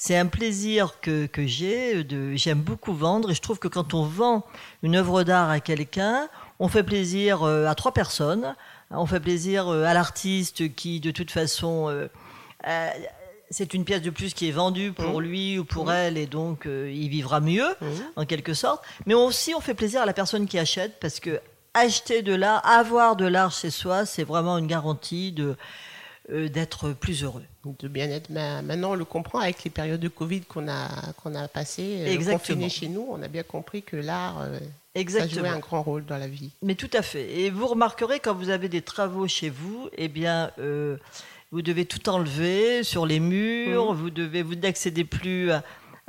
c'est 0.01 0.17
un 0.17 0.29
plaisir 0.29 0.99
que, 1.03 1.27
que 1.27 1.47
j'ai. 1.47 2.07
J'aime 2.35 2.63
beaucoup 2.63 2.95
vendre 2.95 3.31
et 3.31 3.35
je 3.35 3.43
trouve 3.43 3.59
que 3.59 3.69
quand 3.69 3.93
on 3.93 4.03
vend 4.03 4.47
une 4.83 4.97
œuvre 4.97 5.25
d'art 5.25 5.51
à 5.51 5.61
quelqu'un, 5.61 6.31
on 6.59 6.69
fait 6.69 6.83
plaisir 6.83 7.43
euh, 7.43 7.67
à 7.67 7.75
trois 7.75 7.93
personnes. 7.93 8.55
On 8.91 9.05
fait 9.05 9.21
plaisir 9.21 9.69
euh, 9.69 9.85
à 9.85 9.93
l'artiste 9.93 10.75
qui, 10.75 11.01
de 11.01 11.11
toute 11.11 11.31
façon, 11.31 11.91
euh, 11.91 12.09
c'est 13.51 13.75
une 13.75 13.85
pièce 13.85 14.03
de 14.03 14.11
plus 14.11 14.33
qui 14.33 14.49
est 14.49 14.53
vendue 14.53 14.93
pour 14.93 15.21
mmh. 15.21 15.25
lui 15.25 15.59
ou 15.59 15.65
pour 15.65 15.87
mmh. 15.87 15.91
elle 15.91 16.19
et 16.19 16.27
donc 16.27 16.67
il 16.67 17.09
vivra 17.09 17.41
mieux, 17.41 17.69
mmh. 17.81 17.87
en 18.17 18.25
quelque 18.25 18.55
sorte. 18.55 18.85
Mais 19.07 19.15
aussi, 19.15 19.55
on 19.55 19.61
fait 19.61 19.75
plaisir 19.75 20.03
à 20.03 20.07
la 20.07 20.13
personne 20.13 20.47
qui 20.47 20.59
achète 20.59 21.01
parce 21.01 21.21
que 21.21 21.41
acheter 21.75 22.23
de 22.23 22.35
l'art, 22.35 22.65
avoir 22.67 23.17
de 23.17 23.27
l'art 23.27 23.53
chez 23.53 23.71
soi, 23.71 24.07
c'est 24.07 24.25
vraiment 24.25 24.59
une 24.59 24.67
garantie 24.67 25.33
de 25.33 25.57
d'être 26.29 26.93
plus 26.93 27.25
heureux 27.25 27.43
de 27.65 27.89
bien-être. 27.89 28.31
Maintenant, 28.31 28.93
on 28.93 28.95
le 28.95 29.05
comprend 29.05 29.41
avec 29.41 29.65
les 29.65 29.71
périodes 29.71 30.01
de 30.01 30.09
Covid 30.09 30.43
qu'on 30.43 30.69
a, 30.69 30.89
qu'on 31.23 31.35
a 31.35 31.47
passées, 31.49 32.05
euh, 32.07 32.33
confinées 32.33 32.69
chez 32.69 32.89
nous. 32.89 33.07
On 33.11 33.23
a 33.23 33.29
bien 33.29 33.43
compris 33.43 33.83
que 33.83 33.97
l'art 33.97 34.41
euh, 34.41 34.59
a 34.95 35.27
joué 35.27 35.49
un 35.49 35.59
grand 35.59 35.83
rôle 35.83 36.05
dans 36.07 36.17
la 36.17 36.29
vie. 36.29 36.53
Mais 36.63 36.75
tout 36.75 36.91
à 36.93 37.03
fait. 37.03 37.41
Et 37.41 37.51
vous 37.51 37.67
remarquerez, 37.67 38.21
quand 38.21 38.35
vous 38.35 38.51
avez 38.51 38.69
des 38.69 38.83
travaux 38.83 39.29
chez 39.29 39.51
vous, 39.51 39.89
eh 39.97 40.09
bien, 40.09 40.51
euh, 40.59 40.97
vous 41.53 41.63
devez 41.63 41.85
tout 41.85 42.09
enlever 42.09 42.85
sur 42.85 43.07
les 43.07 43.21
murs, 43.21 43.93
mmh. 43.93 43.97
vous 43.97 44.11
devez 44.11 44.43
vous 44.43 44.55
n'accédez 44.55 45.05
plus 45.05 45.51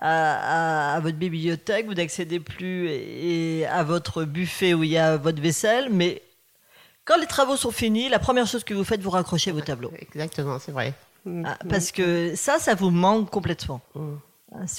à, 0.02 1.00
votre 1.02 1.18
bibliothèque, 1.18 1.86
vous 1.86 1.94
n'accédez 1.94 2.40
plus 2.40 2.90
et, 2.90 3.66
à 3.68 3.84
votre 3.84 4.24
buffet 4.24 4.74
où 4.74 4.84
il 4.84 4.90
y 4.92 4.98
a 4.98 5.18
votre 5.18 5.42
vaisselle, 5.42 5.90
mais 5.92 6.22
quand 7.06 7.18
les 7.18 7.28
travaux 7.28 7.56
sont 7.56 7.72
finis, 7.72 8.10
la 8.10 8.20
première 8.20 8.48
chose 8.48 8.64
que 8.64 8.74
vous 8.74 8.84
faites, 8.84 9.02
vous 9.02 9.10
raccrochez 9.10 9.52
vos 9.52 9.62
tableaux. 9.62 9.92
Exactement, 10.00 10.60
c'est 10.60 10.72
vrai. 10.72 10.94
Mm. 11.26 11.44
Ah, 11.46 11.58
parce 11.70 11.92
que 11.92 12.36
ça, 12.36 12.58
ça 12.60 12.76
vous 12.76 12.92
manque 12.92 13.30
complètement. 13.30 13.82
Mm. 13.96 14.16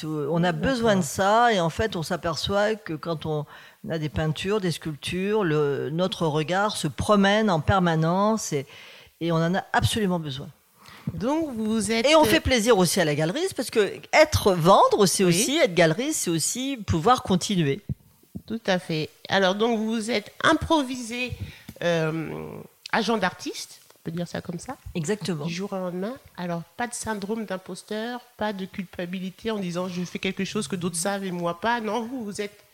On 0.04 0.44
a 0.44 0.52
besoin 0.52 0.96
de 0.96 1.02
ça 1.02 1.52
et 1.52 1.58
en 1.58 1.70
fait, 1.70 1.96
on 1.96 2.02
s'aperçoit 2.02 2.74
que 2.74 2.92
quand 2.92 3.24
on 3.24 3.46
a 3.88 3.98
des 3.98 4.10
peintures, 4.10 4.60
des 4.60 4.70
sculptures, 4.70 5.44
notre 5.44 6.26
regard 6.26 6.76
se 6.76 6.88
promène 6.88 7.48
en 7.48 7.60
permanence 7.60 8.52
et, 8.52 8.66
on 9.30 9.36
en 9.36 9.54
a 9.54 9.64
absolument 9.72 10.18
besoin. 10.18 10.48
Donc 11.14 11.54
vous 11.56 11.92
êtes 11.92 12.06
et 12.06 12.16
on 12.16 12.24
fait 12.24 12.40
plaisir 12.40 12.78
aussi 12.78 13.00
à 13.00 13.04
la 13.04 13.14
galerie 13.14 13.42
parce 13.54 13.70
que 13.70 13.92
être 14.12 14.52
vendre, 14.52 15.06
c'est 15.06 15.24
aussi 15.24 15.58
être 15.58 15.74
galerie, 15.74 16.12
c'est 16.12 16.30
aussi 16.30 16.78
pouvoir 16.86 17.22
continuer. 17.22 17.80
Tout 18.46 18.60
à 18.66 18.78
fait. 18.78 19.10
Alors 19.28 19.54
donc 19.54 19.78
vous 19.78 20.10
êtes 20.10 20.32
improvisé 20.42 21.32
euh, 21.82 22.56
agent 22.92 23.18
d'artiste 23.18 23.82
peut 24.02 24.10
dire 24.10 24.28
ça 24.28 24.40
comme 24.40 24.58
ça 24.58 24.76
Exactement. 24.94 25.46
Du 25.46 25.52
jour 25.52 25.72
au 25.72 25.76
lendemain. 25.76 26.14
Alors, 26.36 26.62
pas 26.76 26.86
de 26.86 26.94
syndrome 26.94 27.44
d'imposteur, 27.44 28.20
pas 28.36 28.52
de 28.52 28.66
culpabilité 28.66 29.50
en 29.50 29.58
disant 29.58 29.88
je 29.88 30.02
fais 30.02 30.18
quelque 30.18 30.44
chose 30.44 30.68
que 30.68 30.76
d'autres 30.76 30.96
savent 30.96 31.24
et 31.24 31.30
moi 31.30 31.60
pas. 31.60 31.80
Non, 31.80 32.02
vous, 32.06 32.24
vous 32.24 32.40
êtes, 32.40 32.64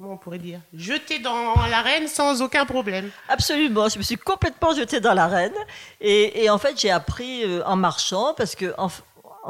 comment 0.00 0.14
on 0.14 0.16
pourrait 0.16 0.38
dire, 0.38 0.60
jeté 0.74 1.18
dans 1.18 1.54
l'arène 1.66 2.06
sans 2.06 2.42
aucun 2.42 2.64
problème. 2.64 3.10
Absolument, 3.28 3.88
je 3.88 3.98
me 3.98 4.02
suis 4.02 4.16
complètement 4.16 4.74
jeté 4.74 5.00
dans 5.00 5.14
l'arène. 5.14 5.54
Et, 6.00 6.48
en 6.50 6.58
fait, 6.58 6.78
j'ai 6.80 6.90
appris 6.90 7.42
euh, 7.44 7.62
en 7.64 7.76
marchant 7.76 8.34
parce 8.34 8.54
que, 8.54 8.74
en, 8.78 8.88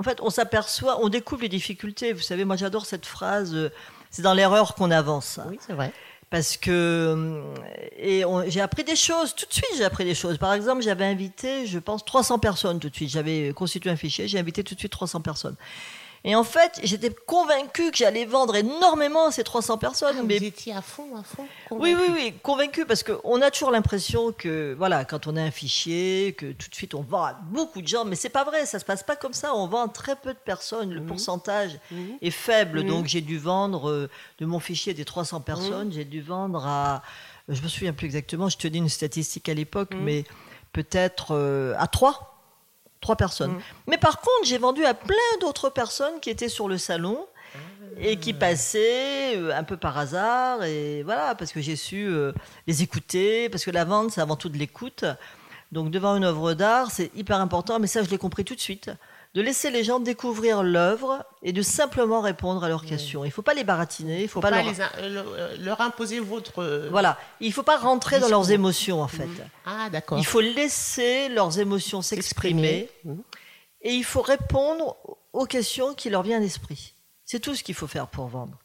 fait, 0.02 0.20
on 0.22 0.30
s'aperçoit, 0.30 1.02
on 1.02 1.08
découvre 1.08 1.42
les 1.42 1.48
difficultés. 1.48 2.12
Vous 2.12 2.22
savez, 2.22 2.44
moi 2.44 2.56
j'adore 2.56 2.86
cette 2.86 3.06
phrase, 3.06 3.54
euh, 3.54 3.70
c'est 4.10 4.22
dans 4.22 4.34
l'erreur 4.34 4.74
qu'on 4.74 4.90
avance. 4.90 5.38
Oui, 5.48 5.58
c'est 5.66 5.74
vrai 5.74 5.92
parce 6.30 6.58
que 6.58 6.70
euh, 6.70 7.54
et 7.96 8.22
j'ai 8.48 8.60
appris 8.60 8.84
des 8.84 8.96
choses 8.96 9.34
tout 9.34 9.46
de 9.46 9.52
suite 9.52 9.70
j'ai 9.78 9.84
appris 9.84 10.04
des 10.04 10.14
choses 10.14 10.36
par 10.36 10.52
exemple 10.52 10.82
j'avais 10.82 11.06
invité 11.06 11.66
je 11.66 11.78
pense 11.78 12.04
300 12.04 12.38
personnes 12.38 12.80
tout 12.80 12.90
de 12.90 12.94
suite 12.94 13.08
j'avais 13.08 13.54
constitué 13.54 13.88
un 13.88 13.96
fichier 13.96 14.28
j'ai 14.28 14.38
invité 14.38 14.62
tout 14.62 14.74
de 14.74 14.78
suite 14.78 14.92
300 14.92 15.22
personnes 15.22 15.56
et 16.24 16.34
en 16.34 16.44
fait, 16.44 16.80
j'étais 16.82 17.10
convaincu 17.10 17.90
que 17.90 17.96
j'allais 17.96 18.24
vendre 18.24 18.56
énormément 18.56 19.26
à 19.26 19.30
ces 19.30 19.44
300 19.44 19.78
personnes. 19.78 20.16
Ah, 20.18 20.22
mais... 20.24 20.38
Vous 20.38 20.44
étiez 20.44 20.74
à 20.74 20.82
fond, 20.82 21.16
à 21.16 21.22
fond 21.22 21.46
Oui, 21.70 21.94
oui, 21.96 22.06
oui, 22.12 22.34
convaincu 22.42 22.84
parce 22.84 23.02
qu'on 23.02 23.40
a 23.40 23.50
toujours 23.50 23.70
l'impression 23.70 24.32
que, 24.32 24.74
voilà, 24.76 25.04
quand 25.04 25.26
on 25.26 25.36
a 25.36 25.42
un 25.42 25.50
fichier, 25.50 26.34
que 26.36 26.52
tout 26.52 26.68
de 26.68 26.74
suite 26.74 26.94
on 26.94 27.02
vend 27.02 27.22
à 27.22 27.32
beaucoup 27.34 27.82
de 27.82 27.88
gens, 27.88 28.04
mais 28.04 28.16
c'est 28.16 28.28
pas 28.28 28.44
vrai, 28.44 28.66
ça 28.66 28.78
se 28.78 28.84
passe 28.84 29.02
pas 29.02 29.16
comme 29.16 29.32
ça. 29.32 29.54
On 29.54 29.66
vend 29.66 29.86
à 29.86 29.88
très 29.88 30.16
peu 30.16 30.34
de 30.34 30.38
personnes, 30.38 30.92
le 30.92 31.00
mhm. 31.00 31.06
pourcentage 31.06 31.78
mhm. 31.90 32.18
est 32.20 32.30
faible. 32.30 32.84
Donc 32.84 33.06
j'ai 33.06 33.20
dû 33.20 33.38
vendre 33.38 33.88
euh, 33.88 34.10
de 34.38 34.46
mon 34.46 34.58
fichier 34.58 34.94
des 34.94 35.04
300 35.04 35.40
personnes, 35.40 35.92
j'ai 35.92 36.04
dû 36.04 36.20
vendre 36.20 36.66
à, 36.66 37.02
je 37.48 37.62
me 37.62 37.68
souviens 37.68 37.92
plus 37.92 38.06
exactement, 38.06 38.48
je 38.48 38.58
te 38.58 38.66
dis 38.66 38.78
une 38.78 38.88
statistique 38.88 39.48
à 39.48 39.54
l'époque, 39.54 39.92
mais 39.94 40.24
peut-être 40.72 41.28
euh, 41.30 41.74
à 41.78 41.86
3 41.86 42.37
Trois 43.00 43.16
personnes. 43.16 43.52
Mm. 43.52 43.60
Mais 43.88 43.98
par 43.98 44.20
contre, 44.20 44.44
j'ai 44.44 44.58
vendu 44.58 44.84
à 44.84 44.94
plein 44.94 45.16
d'autres 45.40 45.70
personnes 45.70 46.20
qui 46.20 46.30
étaient 46.30 46.48
sur 46.48 46.68
le 46.68 46.78
salon 46.78 47.26
et 48.00 48.16
qui 48.16 48.32
passaient 48.32 49.36
euh, 49.36 49.56
un 49.56 49.64
peu 49.64 49.76
par 49.76 49.96
hasard. 49.98 50.64
Et 50.64 51.02
voilà, 51.02 51.34
parce 51.34 51.52
que 51.52 51.60
j'ai 51.60 51.76
su 51.76 52.06
euh, 52.06 52.32
les 52.66 52.82
écouter, 52.82 53.48
parce 53.48 53.64
que 53.64 53.70
la 53.70 53.84
vente, 53.84 54.12
c'est 54.12 54.20
avant 54.20 54.36
tout 54.36 54.48
de 54.48 54.58
l'écoute. 54.58 55.04
Donc 55.72 55.90
devant 55.90 56.16
une 56.16 56.24
œuvre 56.24 56.54
d'art, 56.54 56.90
c'est 56.90 57.10
hyper 57.14 57.40
important, 57.40 57.78
mais 57.78 57.86
ça, 57.86 58.02
je 58.02 58.10
l'ai 58.10 58.18
compris 58.18 58.44
tout 58.44 58.54
de 58.54 58.60
suite 58.60 58.90
de 59.34 59.42
laisser 59.42 59.70
les 59.70 59.84
gens 59.84 60.00
découvrir 60.00 60.62
l'œuvre 60.62 61.24
et 61.42 61.52
de 61.52 61.62
simplement 61.62 62.20
répondre 62.20 62.64
à 62.64 62.68
leurs 62.68 62.84
questions. 62.84 63.24
Il 63.24 63.28
ne 63.28 63.32
faut 63.32 63.42
pas 63.42 63.54
les 63.54 63.64
baratiner, 63.64 64.22
il 64.22 64.28
faut, 64.28 64.40
pas, 64.40 64.50
leur... 64.50 64.64
Leur... 65.60 65.80
imposer 65.80 66.18
votre... 66.18 66.62
Euh, 66.62 66.88
voilà, 66.90 67.18
il 67.40 67.48
ne 67.48 67.52
faut 67.52 67.62
pas 67.62 67.76
rentrer 67.76 68.20
dans 68.20 68.28
leurs 68.28 68.50
émotions 68.50 69.02
en 69.02 69.08
fait. 69.08 69.26
Mhm. 69.26 69.48
Ah 69.66 69.90
d'accord. 69.90 70.18
Il 70.18 70.26
faut 70.26 70.40
laisser 70.40 71.28
leurs 71.28 71.58
émotions 71.58 72.00
s'exprimer 72.00 72.88
mhm. 73.04 73.22
et 73.82 73.92
il 73.92 74.04
faut 74.04 74.22
répondre 74.22 74.96
aux 75.32 75.46
questions 75.46 75.94
qui 75.94 76.08
leur 76.08 76.22
viennent 76.22 76.38
à 76.38 76.44
l'esprit. 76.44 76.94
C'est 77.24 77.40
tout 77.40 77.54
ce 77.54 77.62
qu'il 77.62 77.74
faut 77.74 77.86
faire 77.86 78.08
pour 78.08 78.26
vendre. 78.28 78.58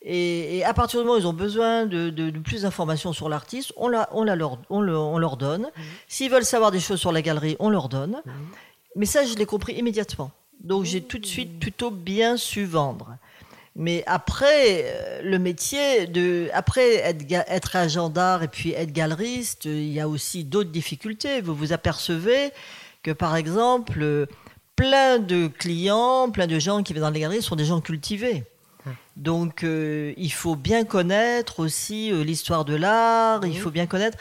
Et, 0.00 0.62
à 0.64 0.74
partir 0.74 1.00
du 1.00 1.06
moment 1.06 1.18
où 1.18 1.20
ils 1.20 1.26
ont 1.26 1.32
besoin 1.32 1.84
de, 1.84 2.30
plus 2.38 2.62
d'informations 2.62 3.12
sur 3.12 3.28
l'artiste, 3.28 3.72
on, 3.76 3.88
la, 3.88 4.08
on, 4.12 4.22
la 4.22 4.36
leur, 4.36 4.58
on, 4.70 4.80
leur 4.80 5.36
donne. 5.36 5.62
Mhm. 5.62 5.84
S'ils 6.06 6.30
veulent 6.30 6.44
savoir 6.44 6.70
des 6.70 6.80
choses 6.80 7.00
sur 7.00 7.12
la 7.12 7.20
galerie, 7.20 7.56
on 7.58 7.68
leur 7.68 7.88
donne. 7.88 8.22
Mais 8.96 9.06
ça, 9.06 9.24
je 9.24 9.34
l'ai 9.34 9.46
compris 9.46 9.74
immédiatement. 9.74 10.30
Donc 10.60 10.84
j'ai 10.84 11.00
tout 11.00 11.18
de 11.18 11.26
suite 11.26 11.60
plutôt 11.60 11.90
bien 11.90 12.36
su 12.36 12.64
vendre. 12.64 13.16
Mais 13.76 14.02
après, 14.06 14.84
euh, 14.86 15.22
le 15.22 15.38
métier 15.38 16.08
de, 16.08 16.48
après 16.52 16.96
être, 16.96 17.24
être 17.30 17.76
agent 17.76 18.08
d'art 18.08 18.42
et 18.42 18.48
puis 18.48 18.72
être 18.72 18.92
galeriste, 18.92 19.66
euh, 19.66 19.80
il 19.80 19.92
y 19.92 20.00
a 20.00 20.08
aussi 20.08 20.42
d'autres 20.42 20.70
difficultés. 20.70 21.40
Vous 21.40 21.54
vous 21.54 21.72
apercevez 21.72 22.50
que, 23.04 23.12
par 23.12 23.36
exemple, 23.36 24.00
euh, 24.02 24.26
plein 24.74 25.20
de 25.20 25.46
clients, 25.46 26.28
plein 26.30 26.48
de 26.48 26.58
gens 26.58 26.82
qui 26.82 26.92
viennent 26.92 27.04
dans 27.04 27.10
les 27.10 27.20
galeries 27.20 27.42
sont 27.42 27.56
des 27.56 27.64
gens 27.64 27.80
cultivés. 27.80 28.44
Donc, 29.16 29.64
euh, 29.64 30.14
il 30.16 30.32
faut 30.32 30.56
bien 30.56 30.84
connaître 30.84 31.60
aussi 31.60 32.10
l'histoire 32.24 32.64
de 32.64 32.74
l'art, 32.74 33.44
il 33.44 33.58
faut 33.58 33.70
bien 33.70 33.86
connaître. 33.86 34.16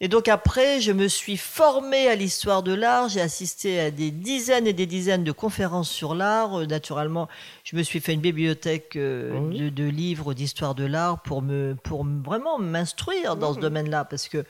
Et 0.00 0.08
donc 0.08 0.28
après, 0.28 0.80
je 0.80 0.92
me 0.92 1.08
suis 1.08 1.36
formée 1.36 2.08
à 2.08 2.14
l'histoire 2.14 2.62
de 2.62 2.74
l'art. 2.74 3.08
J'ai 3.08 3.20
assisté 3.20 3.80
à 3.80 3.90
des 3.90 4.10
dizaines 4.10 4.66
et 4.66 4.72
des 4.72 4.86
dizaines 4.86 5.24
de 5.24 5.32
conférences 5.32 5.88
sur 5.88 6.14
l'art. 6.14 6.60
Euh, 6.60 6.66
naturellement, 6.66 7.28
je 7.62 7.76
me 7.76 7.82
suis 7.82 8.00
fait 8.00 8.12
une 8.14 8.20
bibliothèque 8.20 8.96
euh, 8.96 9.50
de, 9.50 9.68
de 9.68 9.84
livres 9.84 10.34
d'histoire 10.34 10.74
de 10.74 10.84
l'art 10.84 11.22
pour 11.22 11.42
me, 11.42 11.76
pour 11.82 12.04
vraiment 12.04 12.58
m'instruire 12.58 13.36
dans 13.36 13.54
ce 13.54 13.60
domaine-là, 13.60 14.04
parce 14.04 14.28
que 14.28 14.44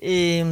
et 0.00 0.42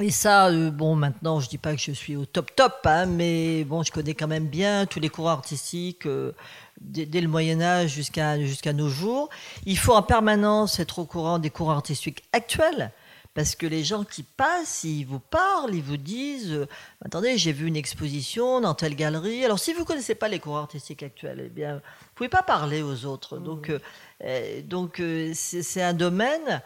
et 0.00 0.10
ça, 0.10 0.48
euh, 0.48 0.70
bon, 0.70 0.96
maintenant, 0.96 1.38
je 1.38 1.48
dis 1.48 1.58
pas 1.58 1.72
que 1.72 1.80
je 1.80 1.92
suis 1.92 2.16
au 2.16 2.26
top 2.26 2.54
top, 2.56 2.80
hein, 2.84 3.06
mais 3.06 3.62
bon, 3.62 3.84
je 3.84 3.92
connais 3.92 4.14
quand 4.14 4.26
même 4.26 4.48
bien 4.48 4.86
tous 4.86 4.98
les 4.98 5.08
courants 5.08 5.30
artistiques 5.30 6.06
euh, 6.06 6.32
dès, 6.80 7.06
dès 7.06 7.20
le 7.20 7.28
Moyen 7.28 7.60
Âge 7.60 7.90
jusqu'à 7.90 8.40
jusqu'à 8.40 8.72
nos 8.72 8.88
jours. 8.88 9.28
Il 9.66 9.78
faut 9.78 9.94
en 9.94 10.02
permanence 10.02 10.80
être 10.80 10.98
au 10.98 11.04
courant 11.04 11.38
des 11.38 11.50
courants 11.50 11.74
artistiques 11.74 12.24
actuels. 12.32 12.90
Parce 13.34 13.56
que 13.56 13.66
les 13.66 13.82
gens 13.82 14.04
qui 14.04 14.22
passent, 14.22 14.84
ils 14.84 15.04
vous 15.04 15.18
parlent, 15.18 15.74
ils 15.74 15.82
vous 15.82 15.96
disent 15.96 16.52
euh, 16.52 16.68
Attendez, 17.04 17.36
j'ai 17.36 17.52
vu 17.52 17.66
une 17.66 17.76
exposition 17.76 18.60
dans 18.60 18.74
telle 18.74 18.94
galerie. 18.94 19.44
Alors, 19.44 19.58
si 19.58 19.72
vous 19.72 19.80
ne 19.80 19.84
connaissez 19.84 20.14
pas 20.14 20.28
les 20.28 20.38
courants 20.38 20.60
artistiques 20.60 21.02
actuels, 21.02 21.42
eh 21.46 21.48
bien, 21.48 21.72
vous 21.72 21.78
ne 21.78 22.14
pouvez 22.14 22.28
pas 22.28 22.44
parler 22.44 22.80
aux 22.80 23.06
autres. 23.06 23.38
Donc, 23.38 23.70
euh, 23.70 23.80
euh, 24.22 24.62
donc 24.62 25.00
euh, 25.00 25.32
c'est 25.34 25.82
un 25.82 25.94
domaine, 25.94 26.62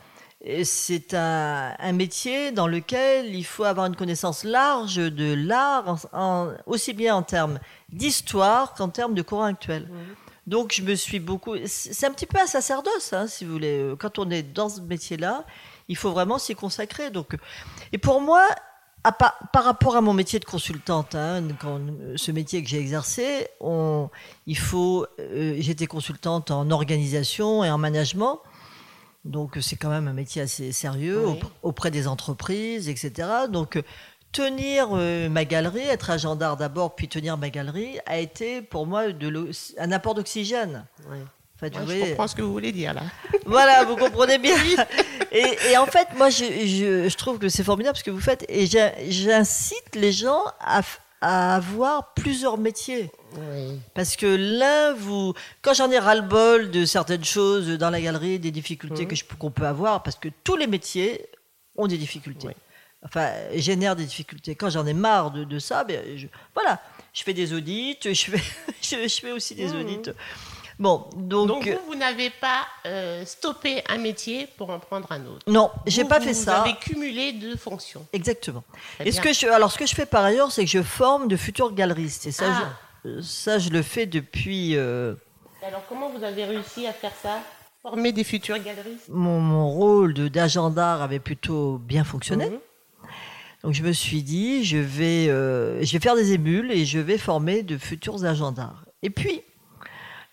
c'est 0.63 1.15
un, 1.15 1.75
un 1.79 1.93
métier 1.93 2.53
dans 2.53 2.67
lequel 2.67 3.35
il 3.35 3.45
faut 3.45 3.65
avoir 3.65 3.87
une 3.87 3.97
connaissance 3.97 4.45
large 4.45 4.97
de 4.97 5.33
l'art, 5.33 5.97
aussi 6.67 6.93
bien 6.93 7.17
en 7.17 7.23
termes 7.23 7.59
d'histoire 7.89 8.75
qu'en 8.75 8.91
termes 8.91 9.15
de 9.15 9.23
courant 9.23 9.45
actuel. 9.45 9.89
Donc, 10.47 10.73
je 10.75 10.83
me 10.83 10.95
suis 10.95 11.19
beaucoup. 11.19 11.57
C'est 11.67 12.07
un 12.07 12.13
petit 12.13 12.27
peu 12.27 12.39
un 12.41 12.47
sacerdoce, 12.47 13.13
hein, 13.13 13.27
si 13.27 13.45
vous 13.45 13.53
voulez. 13.53 13.95
Quand 13.99 14.19
on 14.19 14.31
est 14.31 14.43
dans 14.43 14.69
ce 14.69 14.81
métier-là, 14.81 15.45
il 15.89 15.97
faut 15.97 16.11
vraiment 16.13 16.39
s'y 16.39 16.55
consacrer. 16.55 17.11
Donc, 17.11 17.37
et 17.93 17.99
pour 17.99 18.21
moi, 18.21 18.47
à 19.05 19.13
par 19.13 19.65
rapport 19.65 19.97
à 19.97 20.01
mon 20.01 20.13
métier 20.13 20.39
de 20.39 20.45
consultante, 20.45 21.15
hein, 21.15 21.43
quand, 21.61 21.79
euh, 21.79 22.15
ce 22.17 22.31
métier 22.33 22.63
que 22.63 22.69
j'ai 22.69 22.79
exercé, 22.79 23.49
on, 23.61 24.11
il 24.47 24.59
faut. 24.59 25.07
euh, 25.21 25.55
J'étais 25.59 25.87
consultante 25.87 26.51
en 26.51 26.71
organisation 26.71 27.65
et 27.65 27.71
en 27.71 27.79
management. 27.79 28.41
Donc, 29.25 29.59
c'est 29.61 29.77
quand 29.77 29.91
même 29.91 30.09
un 30.09 30.13
métier 30.13 30.43
assez 30.43 30.73
sérieux 30.73 31.27
Oui. 31.27 31.33
aupr- 31.35 31.51
auprès 31.63 31.91
des 31.91 32.07
entreprises, 32.09 32.89
etc. 32.89 33.29
Donc, 33.51 33.83
tenir 34.33 34.89
euh, 34.93 35.29
ma 35.29 35.45
galerie, 35.45 35.81
être 35.83 36.11
agent 36.11 36.37
d'art 36.37 36.57
d'abord, 36.57 36.95
puis 36.95 37.09
tenir 37.09 37.37
ma 37.39 37.51
galerie, 37.51 37.99
a 38.07 38.19
été 38.19 38.63
pour 38.63 38.87
moi 38.87 39.11
de 39.13 39.51
un 39.79 39.93
apport 39.93 40.15
d'oxygène. 40.15 40.87
Ouais. 41.11 41.23
Je 41.61 42.09
comprends 42.11 42.29
ce 42.29 42.35
que 42.37 42.43
vous 42.43 42.53
voulez 42.53 42.73
dire 42.73 42.95
là. 42.95 43.03
voilà, 43.47 43.85
vous 43.85 43.97
comprenez 43.97 44.39
bien. 44.39 44.57
Et, 45.33 45.45
et 45.71 45.77
en 45.77 45.87
fait, 45.87 46.09
moi, 46.17 46.31
je, 46.31 46.45
je- 46.45 47.09
je 47.09 47.17
trouve 47.17 47.39
que 47.39 47.49
c'est 47.49 47.65
formidable 47.65 47.97
ce 47.97 48.05
que 48.05 48.11
vous 48.13 48.21
faites. 48.21 48.45
Et 48.49 48.67
j'incite 48.67 49.95
les 49.95 50.13
gens 50.13 50.43
à, 50.61 50.83
avoir 51.21 52.15
plusieurs 52.15 52.59
métiers. 52.59 53.11
Oui. 53.35 53.81
Parce 53.95 54.15
que 54.17 54.27
l'un, 54.27 54.93
vous. 54.95 55.35
Quand 55.63 55.75
j'en 55.75 55.91
ai 55.91 55.99
ras-le-bol 55.99 56.71
de 56.71 56.85
certaines 56.85 57.25
choses 57.25 57.69
dans 57.71 57.91
la 57.91 58.01
galerie, 58.01 58.39
des 58.39 58.53
difficultés 58.53 59.03
Mhm. 59.03 59.09
que 59.09 59.35
qu'on 59.35 59.51
peut 59.51 59.67
avoir, 59.67 60.03
parce 60.05 60.17
que 60.17 60.29
tous 60.45 60.57
les 60.57 60.69
métiers 60.69 61.27
ont 61.77 61.89
des 61.89 61.99
difficultés. 61.99 62.47
Oui. 62.49 62.55
Enfin, 63.05 63.31
génèrent 63.55 63.97
des 63.97 64.05
difficultés. 64.05 64.55
Quand 64.55 64.71
j'en 64.71 64.87
ai 64.87 64.93
marre 64.95 65.31
de, 65.33 65.45
de 65.45 65.59
ça, 65.59 65.83
ben, 65.85 66.01
je, 66.17 66.27
voilà, 66.55 66.81
je 67.13 67.23
fais 67.25 67.35
des 67.35 67.53
audits, 67.53 67.97
je 68.05 68.13
fais, 68.15 68.43
je, 68.83 69.09
je 69.09 69.21
fais 69.21 69.33
aussi 69.33 69.55
des 69.57 69.67
Mhm. 69.67 69.81
audits. 69.81 70.11
Bon, 70.79 71.07
donc. 71.17 71.49
Donc, 71.49 71.67
vous, 71.69 71.79
vous 71.93 71.95
n'avez 71.97 72.31
pas 72.31 72.67
euh, 72.87 73.25
stoppé 73.25 73.83
un 73.89 73.99
métier 73.99 74.47
pour 74.57 74.71
en 74.71 74.79
prendre 74.79 75.11
un 75.11 75.25
autre. 75.27 75.43
non, 75.49 75.71
j'ai 75.87 76.05
pas 76.05 76.19
vous 76.21 76.27
fait 76.27 76.35
ça. 76.35 76.61
Vous 76.63 76.71
avez 76.71 76.79
cumulé 76.79 77.33
deux 77.33 77.57
fonctions. 77.57 78.07
Exactement. 78.13 78.63
Et 79.05 79.11
ce 79.11 79.21
que 79.21 79.33
je, 79.33 79.47
alors, 79.49 79.73
ce 79.73 79.79
que 79.79 79.87
je 79.87 79.95
fais 79.95 80.07
par 80.07 80.25
ailleurs, 80.25 80.53
c'est 80.53 80.65
que 80.65 80.71
je 80.71 80.83
forme 80.83 81.27
de 81.27 81.37
futurs 81.37 81.73
galeristes. 81.73 82.27
Et 82.27 82.33
ça, 82.33 82.45
Ah. 82.49 82.73
je, 83.05 83.21
ça 83.21 83.59
je 83.59 83.71
le 83.71 83.83
fais 83.83 84.07
depuis. 84.07 84.77
euh, 84.77 85.15
Alors, 85.67 85.83
comment 85.89 86.11
vous 86.11 86.23
avez 86.23 86.45
réussi 86.45 86.87
à 86.87 86.93
faire 86.93 87.13
ça? 87.21 87.41
Former 87.83 88.13
des 88.13 88.25
futurs 88.25 88.59
galeristes? 88.59 89.09
mon, 89.09 89.41
mon 89.41 89.69
rôle 89.71 90.13
de- 90.15 90.29
d'agent 90.29 90.71
d'art 90.71 91.01
avait 91.03 91.21
plutôt 91.21 91.79
bien 91.79 92.05
fonctionné. 92.05 92.51
Mhm. 92.51 92.59
Donc 93.65 93.73
je 93.75 93.83
me 93.83 93.93
suis 93.93 94.23
dit, 94.23 94.63
je 94.65 94.77
vais, 94.79 95.29
euh, 95.29 95.83
je 95.85 95.93
vais 95.93 95.99
faire 95.99 96.15
des 96.15 96.33
émules 96.33 96.71
et 96.71 96.85
je 96.85 97.01
vais 97.01 97.19
former 97.19 97.65
de 97.65 97.77
futurs 97.79 98.25
agents 98.25 98.53
d'art. 98.53 98.85
Et 99.03 99.11
puis, 99.11 99.43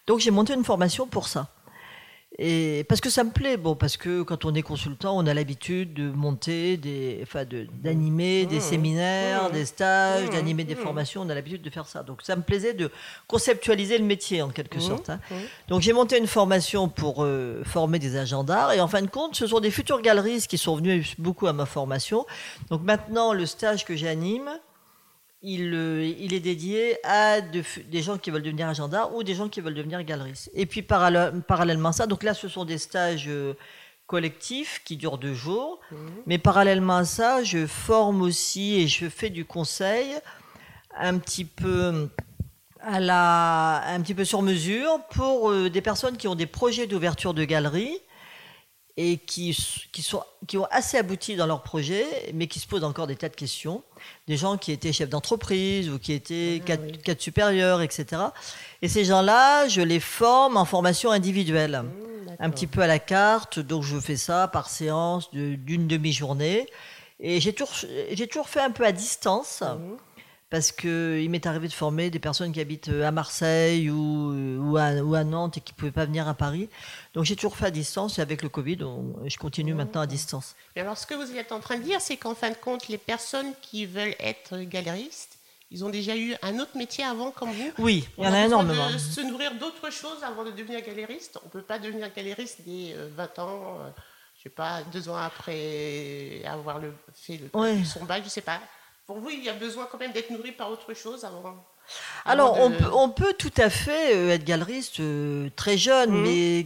donc 0.07 0.19
j'ai 0.19 0.31
monté 0.31 0.53
une 0.53 0.63
formation 0.63 1.07
pour 1.07 1.27
ça. 1.27 1.49
Et 2.37 2.85
parce 2.89 2.99
que 2.99 3.09
ça 3.09 3.23
me 3.23 3.29
plaît, 3.31 3.55
bon, 3.55 3.75
parce 3.75 3.95
que 3.95 4.21
quand 4.21 4.43
on 4.43 4.53
est 4.55 4.61
consultant, 4.61 5.17
on 5.17 5.25
a 5.25 5.33
l'habitude 5.33 5.93
de 5.93 6.11
monter 6.11 6.75
des, 6.75 7.21
enfin, 7.23 7.45
de- 7.45 7.65
d'animer 7.81 8.45
des 8.45 8.57
Mmh. 8.57 8.59
séminaires, 8.59 9.49
Mmh. 9.49 9.53
des 9.53 9.65
stages, 9.65 10.27
Mmh. 10.27 10.31
d'animer 10.31 10.63
des 10.65 10.75
formations. 10.75 11.21
On 11.21 11.29
a 11.29 11.33
l'habitude 11.33 11.61
de 11.61 11.69
faire 11.69 11.85
ça. 11.87 12.03
Donc 12.03 12.23
ça 12.23 12.35
me 12.35 12.41
plaisait 12.41 12.73
de 12.73 12.91
conceptualiser 13.27 13.97
le 13.97 14.03
métier 14.03 14.41
en 14.41 14.49
quelque 14.49 14.81
sorte. 14.81 15.09
hein. 15.09 15.19
Donc 15.69 15.79
j'ai 15.81 15.93
monté 15.93 16.17
une 16.17 16.27
formation 16.27 16.89
pour 16.89 17.23
euh, 17.23 17.63
former 17.63 17.99
des 17.99 18.17
agents 18.17 18.43
d'art 18.43 18.73
et 18.73 18.81
en 18.81 18.89
fin 18.89 19.01
de 19.01 19.07
compte, 19.07 19.37
ce 19.37 19.47
sont 19.47 19.61
des 19.61 19.71
futurs 19.71 20.01
galeristes 20.01 20.49
qui 20.49 20.57
sont 20.57 20.75
venus 20.75 21.15
beaucoup 21.17 21.47
à 21.47 21.53
ma 21.53 21.65
formation. 21.65 22.25
Donc 22.69 22.81
maintenant, 22.83 23.31
le 23.31 23.45
stage 23.45 23.85
que 23.85 23.95
j'anime, 23.95 24.49
il, 25.45 25.73
euh, 25.73 26.13
il 26.19 26.34
est 26.34 26.39
dédié 26.39 26.97
à 27.05 27.39
de 27.41 27.62
des 27.89 28.01
gens 28.01 28.17
qui 28.17 28.31
veulent 28.31 28.41
devenir 28.41 28.67
agents 28.67 28.88
d'art 28.88 29.13
ou 29.15 29.23
des 29.23 29.36
gens 29.36 29.47
qui 29.47 29.62
veulent 29.62 29.75
devenir 29.75 30.03
galeristes. 30.03 30.49
Et 30.53 30.65
puis 30.65 30.81
parallè- 30.81 31.41
parallèlement 31.43 31.89
à 31.89 31.93
ça, 31.93 32.08
donc 32.08 32.23
là, 32.23 32.34
ce 32.34 32.47
sont 32.47 32.65
des 32.65 32.77
stages 32.79 33.27
euh, 33.27 33.53
collectifs 34.08 34.81
qui 34.86 34.97
durent 34.97 35.17
deux 35.17 35.34
jours. 35.34 35.79
Mais 36.25 36.38
parallèlement 36.38 36.97
à 36.97 37.05
ça, 37.05 37.43
je 37.43 37.65
forme 37.67 38.21
aussi 38.21 38.75
et 38.81 38.88
je 38.88 39.08
fais 39.08 39.29
du 39.29 39.45
conseil 39.45 40.08
un 40.97 41.17
petit 41.17 41.45
peu 41.45 42.10
à 42.81 42.99
la, 42.99 43.84
un 43.88 44.01
petit 44.01 44.13
peu 44.13 44.25
sur 44.25 44.41
mesure 44.41 44.99
pour 45.12 45.49
euh, 45.49 45.69
des 45.69 45.81
personnes 45.81 46.17
qui 46.17 46.27
ont 46.27 46.36
des 46.36 46.45
projets 46.45 46.88
d'ouverture 46.88 47.34
de 47.34 47.43
galeries 47.43 47.97
et 48.97 49.17
qui, 49.17 49.58
qui, 49.91 50.01
sont, 50.01 50.23
qui 50.47 50.58
ont 50.58 50.67
assez 50.71 50.97
abouti 50.97 51.36
dans 51.36 51.47
leur 51.47 51.63
projet, 51.63 52.05
mais 52.34 52.47
qui 52.47 52.60
se 52.60 52.67
posent 52.67 52.84
encore 52.86 53.08
des 53.08 53.17
tas 53.17 53.27
de 53.29 53.36
questions. 53.36 53.84
Des 54.27 54.38
gens 54.38 54.58
qui 54.58 54.71
étaient 54.71 54.93
chefs 54.93 55.10
d'entreprise 55.10 55.89
ou 55.89 55.99
qui 55.99 56.13
étaient 56.13 56.60
Ah, 56.62 56.65
cadres, 56.65 56.84
oui. 56.86 56.97
cadres 56.99 57.21
supérieurs, 57.21 57.81
etc. 57.81 58.21
Et 58.81 58.88
ces 58.88 59.03
gens-là, 59.03 59.67
je 59.67 59.81
les 59.81 59.99
forme 59.99 60.55
en 60.58 60.63
formation 60.65 61.12
individuelle 61.12 61.84
Mmh, 61.84 62.36
un 62.39 62.49
petit 62.49 62.67
peu 62.67 62.81
à 62.81 62.88
la 62.88 62.99
carte. 62.99 63.60
Donc, 63.60 63.84
je 63.84 63.99
fais 63.99 64.15
ça 64.17 64.47
par 64.47 64.69
séance 64.69 65.29
de- 65.31 65.55
d'une 65.55 65.88
demi-journée. 65.88 66.67
Et 67.19 67.39
j'ai 67.41 67.53
toujours, 67.53 67.73
j'ai 68.12 68.27
toujours 68.27 68.49
fait 68.49 68.60
un 68.62 68.71
peu 68.71 68.86
à 68.86 68.91
distance. 68.91 69.62
Mhm. 69.62 69.97
Parce 70.51 70.71
qu'il 70.71 71.27
m'est 71.31 71.45
arrivé 71.47 71.67
de 71.67 71.73
former 71.73 72.10
des 72.12 72.19
personnes 72.19 72.51
qui 72.53 72.62
habitent 72.62 72.89
euh, 72.89 73.08
à 73.08 73.12
Marseille 73.12 73.89
ou, 73.89 74.31
ou, 74.62 74.77
à, 74.77 74.91
ou 75.01 75.15
à 75.15 75.23
Nantes 75.23 75.58
et 75.58 75.62
qui 75.62 75.73
ne 75.73 75.77
pouvaient 75.77 75.91
pas 75.91 76.05
venir 76.05 76.27
à 76.27 76.36
Paris. 76.36 76.69
Donc 77.15 77.25
j'ai 77.25 77.36
toujours 77.36 77.58
fait 77.58 77.65
à 77.65 77.71
distance 77.71 78.19
et 78.19 78.21
avec 78.21 78.43
le 78.43 78.49
Covid, 78.49 78.84
on- 78.84 79.15
je 79.27 79.38
continue 79.38 79.73
maintenant 79.73 80.01
à 80.01 80.08
distance. 80.08 80.55
Mais 80.75 80.84
alors, 80.84 80.97
ce 80.97 81.08
que 81.08 81.15
vous 81.15 81.36
êtes 81.36 81.51
en 81.51 81.60
train 81.60 81.77
de 81.77 81.84
dire, 81.84 81.99
c'est 81.99 82.17
qu'en 82.17 82.36
fin 82.36 82.51
de 82.51 82.55
compte, 82.55 82.88
les 82.88 82.99
personnes 82.99 83.53
qui 83.62 83.86
veulent 83.88 84.15
être 84.19 84.58
galéristes, 84.60 85.38
ils 85.71 85.84
ont 85.84 85.89
déjà 85.89 86.15
eu 86.15 86.36
un 86.43 86.60
autre 86.60 86.77
métier 86.77 87.03
avant, 87.03 87.31
comme 87.31 87.51
vous? 87.51 87.71
Oui, 87.79 88.08
il 88.19 88.23
y 88.23 88.27
en 88.27 88.34
a 88.34 88.45
énormément. 88.45 88.89
de 88.91 88.99
se 88.99 89.21
nourrir 89.21 89.55
d'autres 89.55 89.89
choses 89.91 90.23
avant 90.23 90.45
de 90.45 90.51
devenir 90.51 90.79
galériste. 90.86 91.39
On 91.43 91.47
ne 91.47 91.51
peut 91.51 91.63
pas 91.63 91.79
devenir 91.79 92.13
galériste 92.15 92.60
dès 92.65 92.93
euh, 92.93 93.10
20 93.17 93.39
ans, 93.39 93.79
euh, 93.81 93.89
je 94.38 94.43
sais 94.43 94.49
pas, 94.49 94.84
deux 94.93 95.10
ans 95.10 95.15
après 95.17 96.43
avoir 96.45 96.77
le, 96.79 96.93
fait 97.15 97.38
le, 97.38 97.60
Ouais. 97.60 97.84
son 97.84 98.05
bac, 98.05 98.21
je 98.23 98.29
sais 98.29 98.41
pas. 98.41 98.62
Pour 99.07 99.19
vous, 99.19 99.29
il 99.29 99.43
y 99.43 99.49
a 99.49 99.53
besoin 99.53 99.87
quand 99.91 99.99
même 99.99 100.11
d'être 100.11 100.31
nourri 100.31 100.51
par 100.51 100.71
autre 100.71 100.93
chose 100.93 101.23
avant. 101.23 101.63
Alors, 102.25 102.59
on 102.59 102.71
peut, 102.71 102.89
on 102.93 103.09
peut 103.09 103.33
tout 103.37 103.53
à 103.57 103.69
fait 103.69 104.15
euh, 104.15 104.31
être 104.31 104.43
galeriste 104.43 104.99
euh, 104.99 105.49
très 105.55 105.77
jeune, 105.77 106.09
Mhm. 106.11 106.23
mais, 106.23 106.65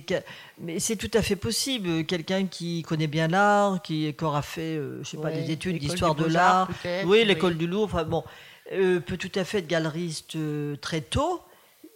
mais 0.57 0.79
c'est 0.79 0.95
tout 0.95 1.11
à 1.13 1.21
fait 1.21 1.35
possible. 1.35 2.05
Quelqu'un 2.05 2.47
qui 2.47 2.81
connaît 2.83 3.07
bien 3.07 3.27
l'art, 3.27 3.81
qui, 3.81 4.13
qui 4.17 4.23
aura 4.23 4.41
fait, 4.41 4.77
euh, 4.77 5.03
je 5.03 5.09
sais 5.09 5.17
pas, 5.17 5.31
des 5.31 5.51
études 5.51 5.77
d'histoire 5.79 6.15
de 6.15 6.25
l'art, 6.25 6.69
oui, 7.05 7.25
l'école 7.25 7.57
du 7.57 7.67
Louvre, 7.67 7.95
enfin 7.95 8.05
bon, 8.05 8.23
euh, 8.71 9.01
peut 9.01 9.17
tout 9.17 9.31
à 9.35 9.43
fait 9.43 9.57
être 9.59 9.67
galeriste 9.67 10.37
très 10.79 11.01
tôt. 11.01 11.41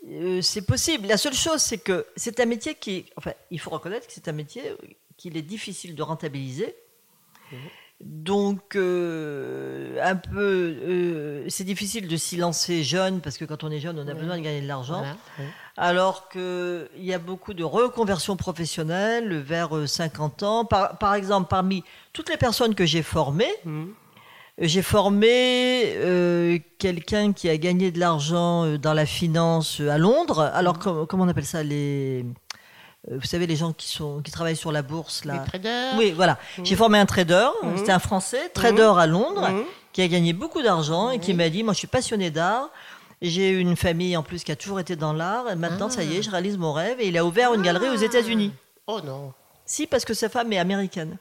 Euh, 0.10 0.42
c'est 0.42 0.66
possible. 0.66 1.08
La 1.08 1.16
seule 1.16 1.34
chose, 1.34 1.62
c'est 1.62 1.78
que 1.78 2.06
c'est 2.18 2.42
un 2.42 2.46
métier 2.46 2.76
qui, 2.76 3.06
enfin, 3.16 3.32
il 3.52 3.60
faut 3.62 3.70
reconnaître 3.70 4.06
que 4.06 4.12
c'est 4.12 4.28
un 4.28 4.34
métier 4.34 4.64
qu'il 5.16 5.38
est 5.38 5.42
difficile 5.44 5.96
de 5.96 6.04
rentabiliser. 6.04 6.76
Donc, 8.06 8.76
euh, 8.76 9.98
un 10.04 10.16
peu, 10.16 10.76
euh, 10.82 11.46
c'est 11.48 11.64
difficile 11.64 12.08
de 12.08 12.18
s'y 12.18 12.36
lancer 12.38 12.84
jeune, 12.84 13.22
parce 13.22 13.38
que 13.38 13.46
quand 13.46 13.64
on 13.64 13.72
est 13.72 13.80
jeune, 13.80 13.98
on 13.98 14.08
a 14.08 14.14
Oui. 14.14 14.20
besoin 14.20 14.38
de 14.38 14.42
gagner 14.44 14.62
de 14.62 14.68
l'argent. 14.68 15.00
Voilà, 15.00 15.16
oui. 15.40 15.46
Alors 15.78 16.30
qu'il 16.30 16.88
y 16.98 17.14
a 17.14 17.20
beaucoup 17.20 17.54
de 17.54 17.64
reconversions 17.64 18.36
professionnelles 18.36 19.38
vers 19.38 19.76
euh, 19.76 19.88
50 19.88 20.44
ans. 20.44 20.66
Par, 20.66 20.98
par 20.98 21.16
exemple, 21.16 21.48
parmi 21.50 21.84
toutes 22.12 22.30
les 22.30 22.38
personnes 22.38 22.76
que 22.76 22.86
j'ai 22.86 23.04
formées, 23.04 23.52
euh, 23.66 23.86
j'ai 24.60 24.82
formé 24.84 25.94
euh, 25.96 26.60
quelqu'un 26.78 27.34
qui 27.34 27.50
a 27.50 27.58
gagné 27.58 27.90
de 27.92 28.00
l'argent 28.00 28.66
euh, 28.66 28.78
dans 28.78 28.94
la 28.94 29.06
finance 29.06 29.80
euh, 29.82 29.90
à 29.90 29.98
Londres. 29.98 30.42
Alors, 30.54 30.78
com- 30.78 31.06
comment 31.10 31.24
on 31.24 31.28
appelle 31.30 31.46
ça 31.46 31.64
les, 31.64 32.22
euh, 32.24 32.28
Vous 33.12 33.26
savez, 33.28 33.48
les 33.48 33.56
gens 33.58 33.74
qui, 33.74 33.88
sont, 33.90 34.22
qui 34.22 34.32
travaillent 34.32 34.56
sur 34.56 34.72
la 34.72 34.82
bourse, 34.82 35.26
là. 35.26 35.34
Les 35.34 35.46
traders. 35.50 35.94
Oui, 35.98 36.12
voilà. 36.16 36.38
J'ai 36.64 36.76
formé 36.78 36.98
un 36.98 37.06
trader, 37.06 37.48
Mhm. 37.64 37.78
c'était 37.78 37.92
un 37.92 38.00
Français, 38.00 38.50
trader 38.54 38.92
à 38.98 39.06
Londres, 39.08 39.50
Mhm. 39.50 39.64
qui 39.92 40.02
a 40.02 40.08
gagné 40.08 40.32
beaucoup 40.34 40.62
d'argent 40.62 41.10
et 41.10 41.20
qui 41.20 41.34
m'a 41.34 41.50
dit, 41.50 41.64
moi 41.64 41.74
je 41.74 41.80
suis 41.80 41.88
passionné 41.88 42.32
d'art, 42.32 42.70
j'ai 43.22 43.50
une 43.50 43.76
famille 43.76 44.16
en 44.16 44.24
plus 44.24 44.44
qui 44.46 44.52
a 44.54 44.56
toujours 44.56 44.80
été 44.80 44.96
dans 44.96 45.12
l'art, 45.14 45.50
et 45.52 45.56
maintenant 45.56 45.90
ça 45.90 46.04
y 46.04 46.16
est, 46.18 46.22
je 46.22 46.30
réalise 46.32 46.58
mon 46.58 46.72
rêve, 46.72 47.00
et 47.02 47.08
il 47.10 47.18
a 47.18 47.26
ouvert 47.26 47.54
une 47.54 47.62
galerie 47.62 47.90
aux 47.90 48.02
Ah. 48.02 48.06
États-Unis. 48.06 48.54
Oh 48.88 49.02
non. 49.04 49.34
Si, 49.66 49.86
parce 49.88 50.06
que 50.06 50.14
sa 50.14 50.30
femme 50.30 50.52
est 50.54 50.58
américaine. 50.60 51.18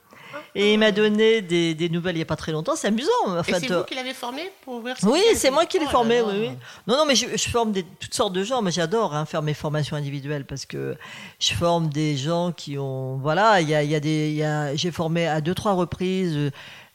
Et 0.54 0.74
il 0.74 0.78
m'a 0.78 0.92
donné 0.92 1.40
des, 1.40 1.74
des 1.74 1.88
nouvelles 1.88 2.16
il 2.16 2.18
n'y 2.18 2.22
a 2.22 2.26
pas 2.26 2.36
très 2.36 2.52
longtemps, 2.52 2.76
c'est 2.76 2.88
amusant. 2.88 3.08
En 3.26 3.40
Et 3.40 3.52
c'est 3.54 3.66
vous 3.72 3.84
qui 3.84 3.94
l'avez 3.94 4.12
formé 4.12 4.50
pour 4.64 4.74
ouvrir 4.74 4.96
Oui, 5.04 5.22
c'est 5.34 5.50
moi 5.50 5.64
qui 5.64 5.78
l'ai 5.78 5.86
Oh 5.88 5.90
formé, 5.90 6.20
oui, 6.20 6.32
oui. 6.40 6.48
Non, 6.86 6.98
non, 6.98 7.06
mais 7.06 7.14
je, 7.14 7.26
je 7.34 7.48
forme 7.48 7.72
des, 7.72 7.84
toutes 7.84 8.12
sortes 8.12 8.34
de 8.34 8.44
gens. 8.44 8.60
Moi, 8.60 8.70
j'adore 8.70 9.14
hein, 9.14 9.24
faire 9.24 9.40
mes 9.40 9.54
formations 9.54 9.96
individuelles 9.96 10.44
parce 10.44 10.66
que 10.66 10.94
je 11.40 11.54
forme 11.54 11.88
des 11.88 12.16
gens 12.18 12.52
qui 12.52 12.76
ont. 12.76 13.16
Voilà, 13.16 13.62
il 13.62 13.68
y 13.70 13.74
a, 13.74 13.82
il 13.82 13.90
y 13.90 13.94
a 13.94 14.00
des. 14.00 14.72
J'ai 14.76 14.90
formé 14.90 15.26
à 15.26 15.40
deux, 15.40 15.54
trois 15.54 15.72
reprises 15.72 16.36
euh, 16.36 16.50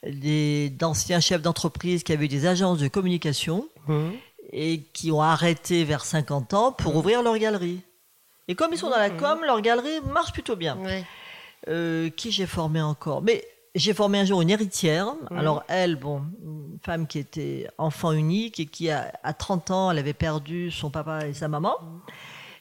des 0.06 0.70
d'anciens 0.70 1.18
chefs 1.18 1.42
d'entreprise 1.42 2.04
qui 2.04 2.12
avaient 2.12 2.26
eu 2.26 2.28
des 2.28 2.46
agences 2.46 2.78
de 2.78 2.86
communication 2.88 3.68
Mhm. 3.88 4.12
et 4.52 4.82
qui 4.92 5.10
ont 5.10 5.22
arrêté 5.22 5.82
vers 5.82 6.04
50 6.04 6.54
ans 6.54 6.70
pour 6.72 6.94
ouvrir 6.94 7.22
leur 7.22 7.36
galerie. 7.38 7.80
Et 8.46 8.54
comme 8.54 8.72
ils 8.72 8.78
sont 8.78 8.90
dans 8.90 8.98
la 8.98 9.10
com, 9.10 9.40
leur 9.44 9.60
galerie 9.62 10.00
marche 10.12 10.32
plutôt 10.32 10.56
bien. 10.56 10.76
Ouais. 10.76 11.04
Euh, 11.68 12.08
qui 12.10 12.30
j'ai 12.30 12.46
formé 12.46 12.80
encore? 12.80 13.22
Mais 13.22 13.44
j'ai 13.74 13.92
formé 13.94 14.18
un 14.20 14.24
jour 14.24 14.40
une 14.42 14.50
héritière. 14.50 15.14
Alors 15.36 15.64
elle, 15.68 15.96
bon, 15.96 16.22
une 16.42 16.78
femme 16.84 17.06
qui 17.06 17.18
était 17.18 17.68
enfant 17.78 18.12
unique 18.12 18.60
et 18.60 18.66
qui 18.66 18.90
à 18.90 19.10
30 19.36 19.70
ans, 19.70 19.90
elle 19.90 19.98
avait 19.98 20.12
perdu 20.14 20.70
son 20.70 20.90
papa 20.90 21.26
et 21.26 21.34
sa 21.34 21.48
maman. 21.48 21.74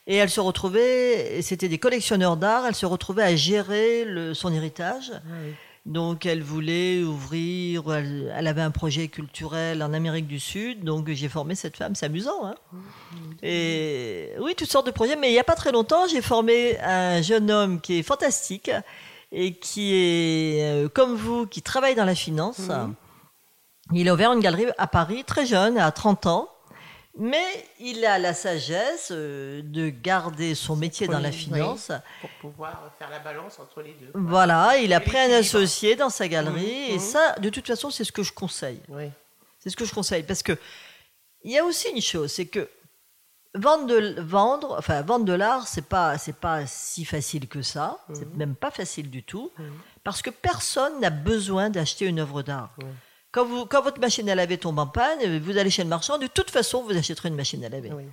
Et 0.10 0.16
elle 0.16 0.30
se 0.30 0.40
retrouvait, 0.40 1.38
et 1.38 1.42
c'était 1.42 1.68
des 1.68 1.80
collectionneurs 1.80 2.38
d'art, 2.38 2.66
elle 2.66 2.76
se 2.76 2.86
retrouvait 2.86 3.24
à 3.24 3.36
gérer 3.36 4.06
le- 4.06 4.34
son 4.34 4.54
héritage. 4.54 5.12
oui. 5.26 5.54
Donc 5.88 6.26
elle 6.26 6.44
voulait 6.44 7.02
ouvrir, 7.02 7.94
elle, 7.94 8.34
elle 8.36 8.48
avait 8.48 8.62
un 8.62 8.72
projet 8.72 9.08
culturel 9.08 9.82
en 9.82 9.94
Amérique 9.94 10.28
du 10.28 10.38
Sud, 10.38 10.84
donc 10.84 11.10
j'ai 11.10 11.30
formé 11.30 11.56
cette 11.56 11.78
femme, 11.78 11.96
c'est 11.96 12.08
amusant. 12.08 12.46
Hein 12.46 12.56
et 13.42 14.32
oui, 14.42 14.54
toutes 14.54 14.70
sortes 14.70 14.86
de 14.86 14.92
projets, 14.92 15.16
mais 15.16 15.30
il 15.30 15.32
n'y 15.32 15.40
a 15.40 15.46
pas 15.46 15.56
très 15.56 15.72
longtemps, 15.72 16.06
j'ai 16.10 16.22
formé 16.22 16.78
un 16.82 17.22
jeune 17.22 17.50
homme 17.50 17.80
qui 17.80 18.00
est 18.00 18.04
fantastique 18.04 18.70
et 19.32 19.54
qui 19.54 19.94
est 19.94 20.62
euh, 20.62 20.90
comme 20.90 21.16
vous, 21.16 21.48
qui 21.48 21.62
travaille 21.62 21.96
dans 21.96 22.06
la 22.06 22.16
finance. 22.16 22.70
Il 23.94 24.10
a 24.10 24.14
ouvert 24.14 24.34
une 24.34 24.42
galerie 24.42 24.66
à 24.78 24.88
Paris, 24.88 25.24
très 25.26 25.46
jeune, 25.46 25.78
à 25.78 25.90
30 25.94 26.26
ans. 26.26 26.50
Mais 27.20 27.66
il 27.80 28.06
a 28.06 28.20
la 28.20 28.34
sagesse 28.34 29.10
euh, 29.12 29.62
de 29.64 29.90
garder 29.90 30.54
son 30.56 30.76
métier 30.76 31.08
dans 31.08 31.20
la 31.20 31.30
Oui, 31.30 31.36
finance. 31.36 31.92
Pour 32.22 32.30
pouvoir 32.42 32.92
faire 33.00 33.10
la 33.10 33.20
balance 33.20 33.60
entre 33.60 33.82
les 33.82 33.94
deux. 33.94 34.12
Voilà, 34.14 34.78
il 34.78 34.94
a 34.94 35.00
pris 35.00 35.18
un 35.18 35.32
associé 35.32 35.96
dans 35.96 36.10
sa 36.10 36.28
galerie. 36.28 36.62
Mhm, 36.62 36.92
Et 36.92 36.94
mhm. 36.94 37.00
ça, 37.00 37.36
de 37.40 37.50
toute 37.50 37.66
façon, 37.66 37.90
c'est 37.90 38.04
ce 38.04 38.12
que 38.12 38.24
je 38.24 38.32
conseille. 38.32 38.82
Oui. 38.90 39.10
C'est 39.60 39.70
ce 39.70 39.76
que 39.76 39.86
je 39.86 39.94
conseille. 39.94 40.24
Parce 40.24 40.44
que 40.44 40.58
il 41.44 41.52
y 41.52 41.58
a 41.58 41.64
aussi 41.64 41.90
une 41.90 42.02
chose, 42.02 42.32
c'est 42.32 42.46
que 42.46 42.70
vendre 43.56 43.88
de, 43.88 44.22
vendre, 44.22 44.76
enfin, 44.78 45.02
vendre 45.02 45.26
de 45.26 45.34
l'art, 45.34 45.68
c'est 45.68 45.86
pas, 45.88 46.18
c'est 46.18 46.36
pas 46.36 46.66
si 46.68 47.06
facile 47.06 47.48
que 47.48 47.62
ça. 47.62 47.98
C'est 48.14 48.32
même 48.36 48.56
pas 48.56 48.72
facile 48.72 49.10
du 49.10 49.24
tout. 49.24 49.52
Mhm. 49.58 49.74
Parce 50.04 50.22
que 50.22 50.30
personne 50.30 51.00
n'a 51.02 51.10
besoin 51.10 51.70
d'acheter 51.70 52.06
une 52.06 52.20
œuvre 52.20 52.42
d'art. 52.42 52.76
Quand, 53.32 53.46
vous, 53.46 53.66
quand 53.66 53.82
votre 53.82 54.00
machine 54.00 54.30
à 54.30 54.36
laver 54.36 54.58
tombe 54.58 54.80
en 54.80 54.88
panne, 54.88 55.40
vous 55.40 55.58
allez 55.58 55.70
chez 55.70 55.84
le 55.84 55.90
marchand, 55.90 56.18
de 56.18 56.28
toute 56.28 56.50
façon, 56.50 56.84
vous 56.84 56.98
achèterez 56.98 57.30
une 57.30 57.36
machine 57.36 57.64
à 57.66 57.70
laver. 57.70 57.92
Oui. 57.94 58.04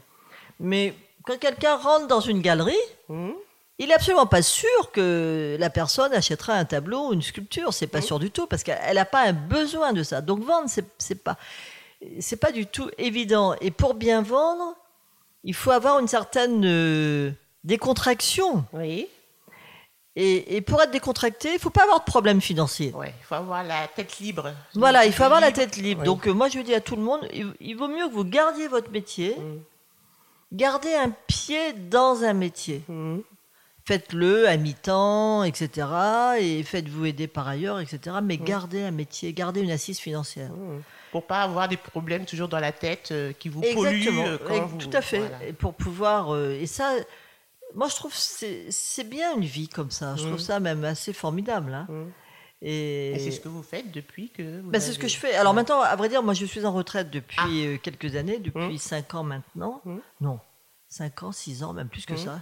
Mais 0.61 0.95
quand 1.25 1.39
quelqu'un 1.39 1.77
rentre 1.77 2.07
dans 2.09 2.21
une 2.21 2.41
galerie, 2.43 2.75
Mhm. 3.09 3.33
il 3.79 3.91
est 3.91 3.95
absolument 3.95 4.27
pas 4.27 4.43
sûr 4.43 4.91
que 4.93 5.57
la 5.59 5.71
personne 5.71 6.13
achètera 6.13 6.55
un 6.55 6.65
tableau 6.65 7.09
ou 7.09 7.13
une 7.13 7.23
sculpture. 7.23 7.73
C'est 7.73 7.87
pas 7.87 8.01
sûr 8.03 8.19
du 8.19 8.31
tout 8.31 8.47
parce 8.47 8.63
qu'elle 8.63 8.97
n'a 8.97 9.05
pas 9.05 9.23
un 9.23 9.33
besoin 9.33 9.93
de 9.93 10.03
ça. 10.03 10.21
Donc 10.21 10.45
vendre, 10.45 10.69
c'est 10.69 10.85
c'est 10.99 11.23
pas, 11.23 11.37
c'est 12.21 12.37
pas 12.37 12.53
du 12.53 12.67
tout 12.67 12.91
évident. 12.99 13.55
Et 13.61 13.71
pour 13.71 13.95
bien 13.95 14.21
vendre, 14.23 14.75
il 15.45 15.55
faut 15.55 15.71
avoir 15.71 15.99
une 16.01 16.09
certaine 16.09 16.63
euh, 16.65 17.31
décontraction. 17.63 18.65
Oui. 18.73 19.07
Et, 20.17 20.57
et 20.57 20.61
pour 20.61 20.81
être 20.81 20.93
décontracté, 20.93 21.55
il 21.55 21.59
faut 21.59 21.71
pas 21.71 21.83
avoir 21.83 21.99
de 22.01 22.05
problème 22.05 22.41
financier. 22.41 22.93
Ouais. 22.93 23.13
Il 23.21 23.25
faut 23.25 23.35
avoir 23.35 23.65
la 23.65 23.89
tête 23.89 24.19
libre. 24.21 24.53
Voilà, 24.75 25.07
il 25.07 25.13
faut 25.13 25.25
avoir 25.25 25.41
la 25.41 25.51
tête 25.51 25.77
libre. 25.77 26.03
Oui. 26.03 26.07
Donc 26.07 26.29
euh, 26.29 26.33
moi 26.33 26.49
je 26.49 26.61
dis 26.61 26.73
à 26.75 26.81
tout 26.81 26.95
le 26.97 27.03
monde, 27.03 27.27
il, 27.33 27.53
il 27.61 27.75
vaut 27.77 27.89
mieux 27.89 28.07
que 28.09 28.13
vous 28.13 28.25
gardiez 28.25 28.69
votre 28.69 28.91
métier, 28.93 29.35
Mhm. 29.37 29.61
gardez 30.53 30.95
un 30.95 31.11
pied 31.27 31.73
dans 31.73 32.23
un 32.25 32.33
métier. 32.35 32.83
Mhm. 32.89 33.23
faites-le 33.87 34.49
à 34.49 34.57
mi-temps, 34.57 35.45
etc. 35.45 35.87
Et 36.41 36.63
faites-vous 36.63 37.05
aider 37.05 37.27
par 37.27 37.47
ailleurs, 37.49 37.81
etc. 37.81 38.17
Mais 38.23 38.39
Mm. 38.39 38.45
gardez 38.45 38.83
un 38.83 38.91
métier, 38.93 39.35
gardez 39.35 39.61
une 39.61 39.71
assise 39.71 39.99
financière. 39.99 40.49
Pour 41.13 41.27
pas 41.27 41.43
avoir 41.43 41.69
des 41.69 41.77
problèmes 41.77 42.25
toujours 42.25 42.49
dans 42.49 42.61
la 42.61 42.73
tête 42.73 43.11
euh, 43.13 43.33
qui 43.39 43.51
vous 43.51 43.61
polluent 43.61 43.99
Exactement, 43.99 44.25
euh, 44.27 44.39
quand 44.49 44.55
Et- 44.55 44.61
vous. 44.61 44.79
tout 44.79 44.89
à 44.97 45.03
fait. 45.03 45.19
voilà. 45.19 45.45
Et 45.49 45.53
pour 45.53 45.75
pouvoir. 45.75 46.35
et 46.39 46.67
ça, 46.67 46.95
moi 47.75 47.89
je 47.89 47.95
trouve 47.95 48.13
que 48.13 48.19
c'est 48.19 48.71
c'est 48.71 49.05
bien 49.09 49.37
une 49.37 49.45
vie 49.45 49.69
comme 49.69 49.91
ça. 49.91 50.17
Je 50.17 50.23
trouve 50.23 50.35
Mm. 50.37 50.39
ça 50.51 50.61
même 50.61 50.85
assez 50.85 51.13
formidable. 51.13 51.73
hein. 51.75 51.87
Mhm. 51.89 52.13
Et, 52.63 53.13
Et 53.13 53.19
c'est 53.19 53.31
ce 53.33 53.41
que 53.41 53.49
vous 53.49 53.63
faites 53.63 53.91
depuis 53.93 54.31
que. 54.31 54.61
vous 54.63 54.71
Ben, 54.71 54.81
c'est 54.81 54.93
ce 54.93 54.99
que 54.99 55.09
je 55.09 55.17
fais. 55.19 55.35
Alors 55.35 55.53
Ouais. 55.53 55.57
maintenant, 55.57 55.81
à 55.81 55.95
vrai 55.97 56.09
dire, 56.09 56.23
moi 56.23 56.33
je 56.35 56.47
suis 56.47 56.65
en 56.65 56.73
retraite 56.73 57.11
depuis 57.11 57.37
Ah. 57.41 57.47
euh, 57.49 57.77
quelques 57.79 58.17
années, 58.17 58.39
depuis 58.39 58.75
Mm. 58.75 58.79
5 58.79 59.15
ans 59.15 59.23
maintenant. 59.25 59.83
Mm. 59.85 59.99
Non, 60.23 60.41
5 60.89 61.23
ans, 61.25 61.33
6 61.33 61.63
ans, 61.63 61.73
même 61.75 61.89
plus 61.89 62.07
que 62.07 62.17
ça. 62.17 62.41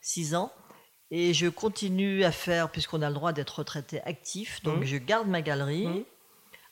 6 0.00 0.34
ans. 0.34 0.50
Et 1.10 1.34
je 1.34 1.48
continue 1.48 2.24
à 2.24 2.32
faire, 2.32 2.70
puisqu'on 2.70 3.02
a 3.02 3.08
le 3.08 3.14
droit 3.14 3.34
d'être 3.34 3.58
retraité 3.58 4.00
actif, 4.04 4.62
donc 4.62 4.84
je 4.84 4.96
garde 4.96 5.28
ma 5.28 5.42
galerie. 5.42 6.06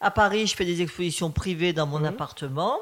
À 0.00 0.11
Paris, 0.11 0.46
je 0.46 0.57
fais 0.57 0.64
des 0.64 0.81
expositions 0.81 1.31
privées 1.31 1.74
dans 1.74 1.87
mon 1.87 2.03
appartement. 2.05 2.79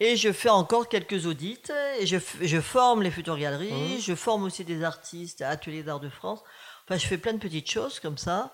Et 0.00 0.16
je 0.16 0.32
fais 0.32 0.48
encore 0.48 0.88
quelques 0.88 1.26
audits. 1.26 1.60
Et 2.00 2.06
je, 2.06 2.60
forme 2.60 3.02
les 3.02 3.10
futures 3.10 3.38
galeries. 3.38 3.98
Mm. 3.98 4.00
Je 4.00 4.14
forme 4.14 4.44
aussi 4.44 4.64
des 4.64 4.82
artistes 4.82 5.42
à 5.42 5.50
Atelier 5.50 5.82
d'Art 5.82 6.00
de 6.00 6.08
France. 6.08 6.42
Enfin, 6.88 6.98
je 6.98 7.06
fais 7.06 7.18
plein 7.18 7.34
de 7.34 7.38
petites 7.38 7.70
choses 7.70 8.00
comme 8.00 8.18
ça. 8.18 8.52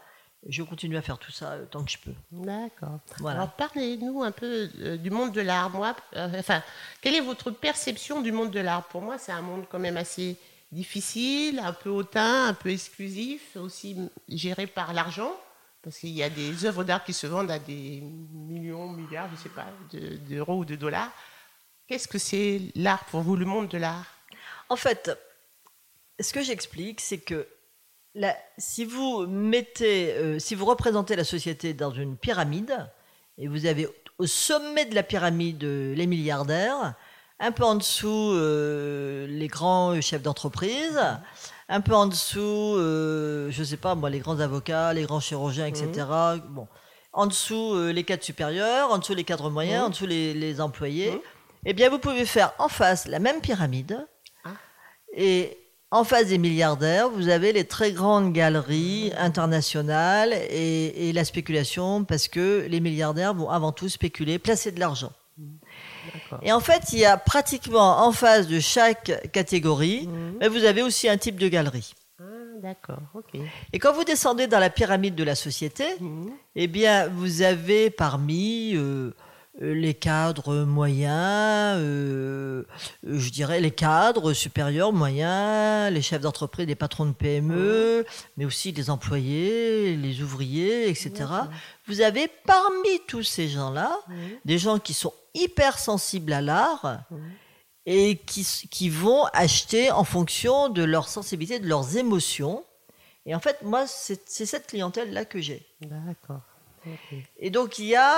Je 0.48 0.62
continue 0.62 0.96
à 0.96 1.02
faire 1.02 1.18
tout 1.18 1.32
ça 1.32 1.52
euh, 1.52 1.66
tant 1.66 1.82
que 1.82 1.90
je 1.90 1.98
peux. 1.98 2.12
D'accord. 2.30 2.98
Voilà. 3.18 3.40
Alors 3.40 3.52
parlez-nous 3.52 4.22
un 4.22 4.30
peu 4.30 4.68
euh, 4.78 4.96
du 4.96 5.10
monde 5.10 5.32
de 5.32 5.40
l'art. 5.40 5.70
Moi, 5.70 5.96
euh, 6.14 6.28
enfin, 6.38 6.62
quelle 7.00 7.14
est 7.14 7.20
votre 7.20 7.50
perception 7.50 8.20
du 8.20 8.30
monde 8.32 8.50
de 8.50 8.60
l'art? 8.60 8.84
Pour 8.84 9.02
moi, 9.02 9.18
c'est 9.18 9.32
un 9.32 9.40
monde 9.40 9.64
quand 9.70 9.78
même 9.78 9.96
assez 9.96 10.36
difficile, 10.70 11.58
un 11.58 11.72
peu 11.72 11.90
hautain, 11.90 12.48
un 12.48 12.54
peu 12.54 12.70
exclusif, 12.70 13.56
aussi 13.56 13.96
géré 14.28 14.66
par 14.66 14.92
l'argent, 14.92 15.32
parce 15.82 15.98
qu'il 15.98 16.10
y 16.10 16.22
a 16.22 16.30
des 16.30 16.64
œuvres 16.64 16.84
d'art 16.84 17.02
qui 17.02 17.12
se 17.12 17.26
vendent 17.26 17.50
à 17.50 17.58
des 17.58 18.02
millions, 18.32 18.88
milliards, 18.88 19.28
je 19.34 19.42
sais 19.42 19.48
pas, 19.48 19.66
de- 19.92 20.16
d'euros 20.28 20.58
ou 20.58 20.64
de 20.64 20.76
dollars. 20.76 21.10
Qu'est-ce 21.88 22.08
que 22.08 22.18
c'est 22.18 22.60
l'art 22.74 23.04
pour 23.06 23.20
vous, 23.20 23.36
le 23.36 23.46
monde 23.46 23.68
de 23.68 23.78
l'art? 23.78 24.06
En 24.68 24.76
fait, 24.76 25.10
ce 26.20 26.32
que 26.32 26.42
j'explique, 26.42 27.00
c'est 27.00 27.18
que 27.18 27.46
la- 28.14 28.36
si 28.58 28.84
vous 28.84 29.26
mettez, 29.26 30.12
euh, 30.14 30.38
si 30.38 30.54
vous 30.54 30.64
représentez 30.64 31.14
la 31.16 31.24
société 31.24 31.74
dans 31.74 31.92
une 31.92 32.16
pyramide, 32.16 32.74
et 33.38 33.46
vous 33.46 33.66
avez 33.66 33.86
au 34.18 34.26
sommet 34.26 34.86
de 34.86 34.94
la 34.94 35.02
pyramide 35.02 35.62
euh, 35.64 35.94
les 35.94 36.06
milliardaires, 36.06 36.94
un 37.38 37.52
peu 37.52 37.64
en 37.64 37.74
dessous 37.76 38.32
euh, 38.32 39.26
les 39.28 39.46
grands 39.46 40.00
chefs 40.00 40.22
d'entreprise, 40.22 40.98
un 41.68 41.80
peu 41.82 41.94
en 41.94 42.06
dessous, 42.06 42.74
je 42.78 43.62
sais 43.64 43.76
pas 43.76 43.94
moi, 43.94 44.08
les 44.10 44.20
grands 44.20 44.40
avocats, 44.40 44.92
les 44.94 45.02
grands 45.02 45.20
chirurgiens, 45.20 45.66
etc. 45.66 46.06
Bon, 46.48 46.66
en 47.12 47.26
dessous 47.26 47.76
les 47.92 48.04
cadres 48.04 48.22
supérieurs, 48.24 48.90
en 48.90 48.98
dessous 48.98 49.14
les 49.14 49.24
cadres 49.24 49.50
moyens, 49.50 49.80
Mhm. 49.82 49.86
en 49.86 49.90
dessous 49.90 50.06
les, 50.06 50.32
les 50.34 50.60
employés. 50.60 51.10
Mhm. 51.12 51.20
Eh 51.68 51.72
bien, 51.72 51.90
vous 51.90 51.98
pouvez 51.98 52.24
faire 52.24 52.52
en 52.60 52.68
face 52.68 53.08
la 53.08 53.18
même 53.18 53.40
pyramide. 53.40 54.06
Ah. 54.44 54.50
Et 55.16 55.58
en 55.90 56.04
face 56.04 56.26
des 56.28 56.38
milliardaires, 56.38 57.08
vous 57.10 57.28
avez 57.28 57.52
les 57.52 57.64
très 57.64 57.90
grandes 57.90 58.32
galeries 58.32 59.12
internationales 59.18 60.32
et, 60.32 61.08
et 61.08 61.12
la 61.12 61.24
spéculation, 61.24 62.04
parce 62.04 62.28
que 62.28 62.66
les 62.68 62.78
milliardaires 62.80 63.34
vont 63.34 63.50
avant 63.50 63.72
tout 63.72 63.88
spéculer, 63.88 64.38
placer 64.38 64.70
de 64.70 64.78
l'argent. 64.78 65.12
Et 66.42 66.52
en 66.52 66.60
fait, 66.60 66.92
il 66.92 67.00
y 67.00 67.04
a 67.04 67.16
pratiquement 67.16 67.98
en 68.06 68.12
face 68.12 68.46
de 68.46 68.60
chaque 68.60 69.30
catégorie, 69.32 70.06
Mhm. 70.06 70.36
mais 70.40 70.48
vous 70.48 70.64
avez 70.64 70.82
aussi 70.82 71.08
un 71.08 71.18
type 71.18 71.36
de 71.36 71.48
galerie. 71.48 71.94
Ah, 72.20 72.24
D'accord, 72.62 73.00
ok. 73.14 73.38
Et 73.72 73.78
quand 73.78 73.92
vous 73.92 74.04
descendez 74.04 74.46
dans 74.46 74.58
la 74.60 74.70
pyramide 74.70 75.14
de 75.16 75.24
la 75.24 75.34
société, 75.34 75.84
Mhm. 76.00 76.30
eh 76.54 76.66
bien, 76.68 77.08
vous 77.08 77.42
avez 77.42 77.90
parmi 77.90 78.74
euh, 78.76 79.10
les 79.58 79.94
cadres 79.94 80.64
moyens, 80.64 81.78
euh, 81.78 82.62
euh, 83.06 83.18
je 83.18 83.30
dirais 83.30 83.60
les 83.60 83.70
cadres 83.70 84.32
supérieurs 84.32 84.92
moyens, 84.92 85.92
les 85.92 86.02
chefs 86.02 86.20
d'entreprise, 86.20 86.66
les 86.66 86.74
patrons 86.74 87.06
de 87.06 87.12
PME, 87.12 88.04
mais 88.36 88.44
aussi 88.44 88.72
les 88.72 88.90
employés, 88.90 89.96
les 89.96 90.22
ouvriers, 90.22 90.88
etc. 90.88 91.12
Vous 91.86 92.00
avez 92.00 92.28
parmi 92.44 93.00
tous 93.06 93.22
ces 93.22 93.48
gens-là 93.48 93.98
des 94.44 94.58
gens 94.58 94.78
qui 94.78 94.94
sont 94.94 95.14
hyper 95.34 95.78
sensibles 95.78 96.32
à 96.32 96.42
l'art 96.42 97.04
et 97.86 98.16
qui, 98.16 98.44
qui 98.70 98.90
vont 98.90 99.24
acheter 99.32 99.90
en 99.90 100.04
fonction 100.04 100.68
de 100.68 100.82
leur 100.82 101.08
sensibilité, 101.08 101.60
de 101.60 101.68
leurs 101.68 101.96
émotions. 101.96 102.64
Et 103.24 103.34
en 103.34 103.40
fait, 103.40 103.62
moi, 103.62 103.86
c'est 103.86 104.46
cette 104.46 104.66
clientèle-là 104.66 105.24
que 105.24 105.40
j'ai. 105.40 105.66
D'accord. 105.80 106.42
Ok. 106.86 107.18
Et 107.38 107.50
donc, 107.50 107.78
il 107.78 107.86
y 107.86 107.96
a, 107.96 108.08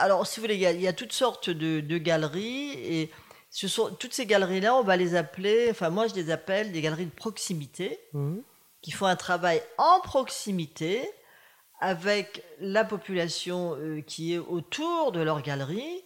alors, 0.00 0.26
si 0.26 0.38
vous 0.40 0.44
voulez, 0.44 0.54
il 0.54 0.60
y 0.60 0.66
a, 0.66 0.72
il 0.72 0.80
y 0.80 0.88
a 0.88 0.92
toutes 0.92 1.12
sortes 1.12 1.50
de, 1.50 1.80
de 1.80 1.98
galeries. 1.98 2.72
Et 2.72 3.10
ce 3.50 3.68
sont, 3.68 3.90
toutes 3.98 4.12
ces 4.14 4.26
galeries-là, 4.26 4.74
on 4.74 4.82
va 4.82 4.96
les 4.96 5.14
appeler, 5.14 5.68
enfin, 5.70 5.90
moi, 5.90 6.06
je 6.06 6.14
les 6.14 6.30
appelle 6.30 6.72
des 6.72 6.80
galeries 6.82 7.06
de 7.06 7.10
proximité, 7.10 7.98
Mhm. 8.12 8.42
qui 8.82 8.90
font 8.90 9.06
un 9.06 9.16
travail 9.16 9.62
en 9.78 10.00
proximité 10.00 11.10
avec 11.80 12.42
la 12.60 12.84
population 12.84 13.74
euh, 13.76 14.00
qui 14.02 14.34
est 14.34 14.38
autour 14.38 15.12
de 15.12 15.20
leur 15.20 15.42
galerie 15.42 16.04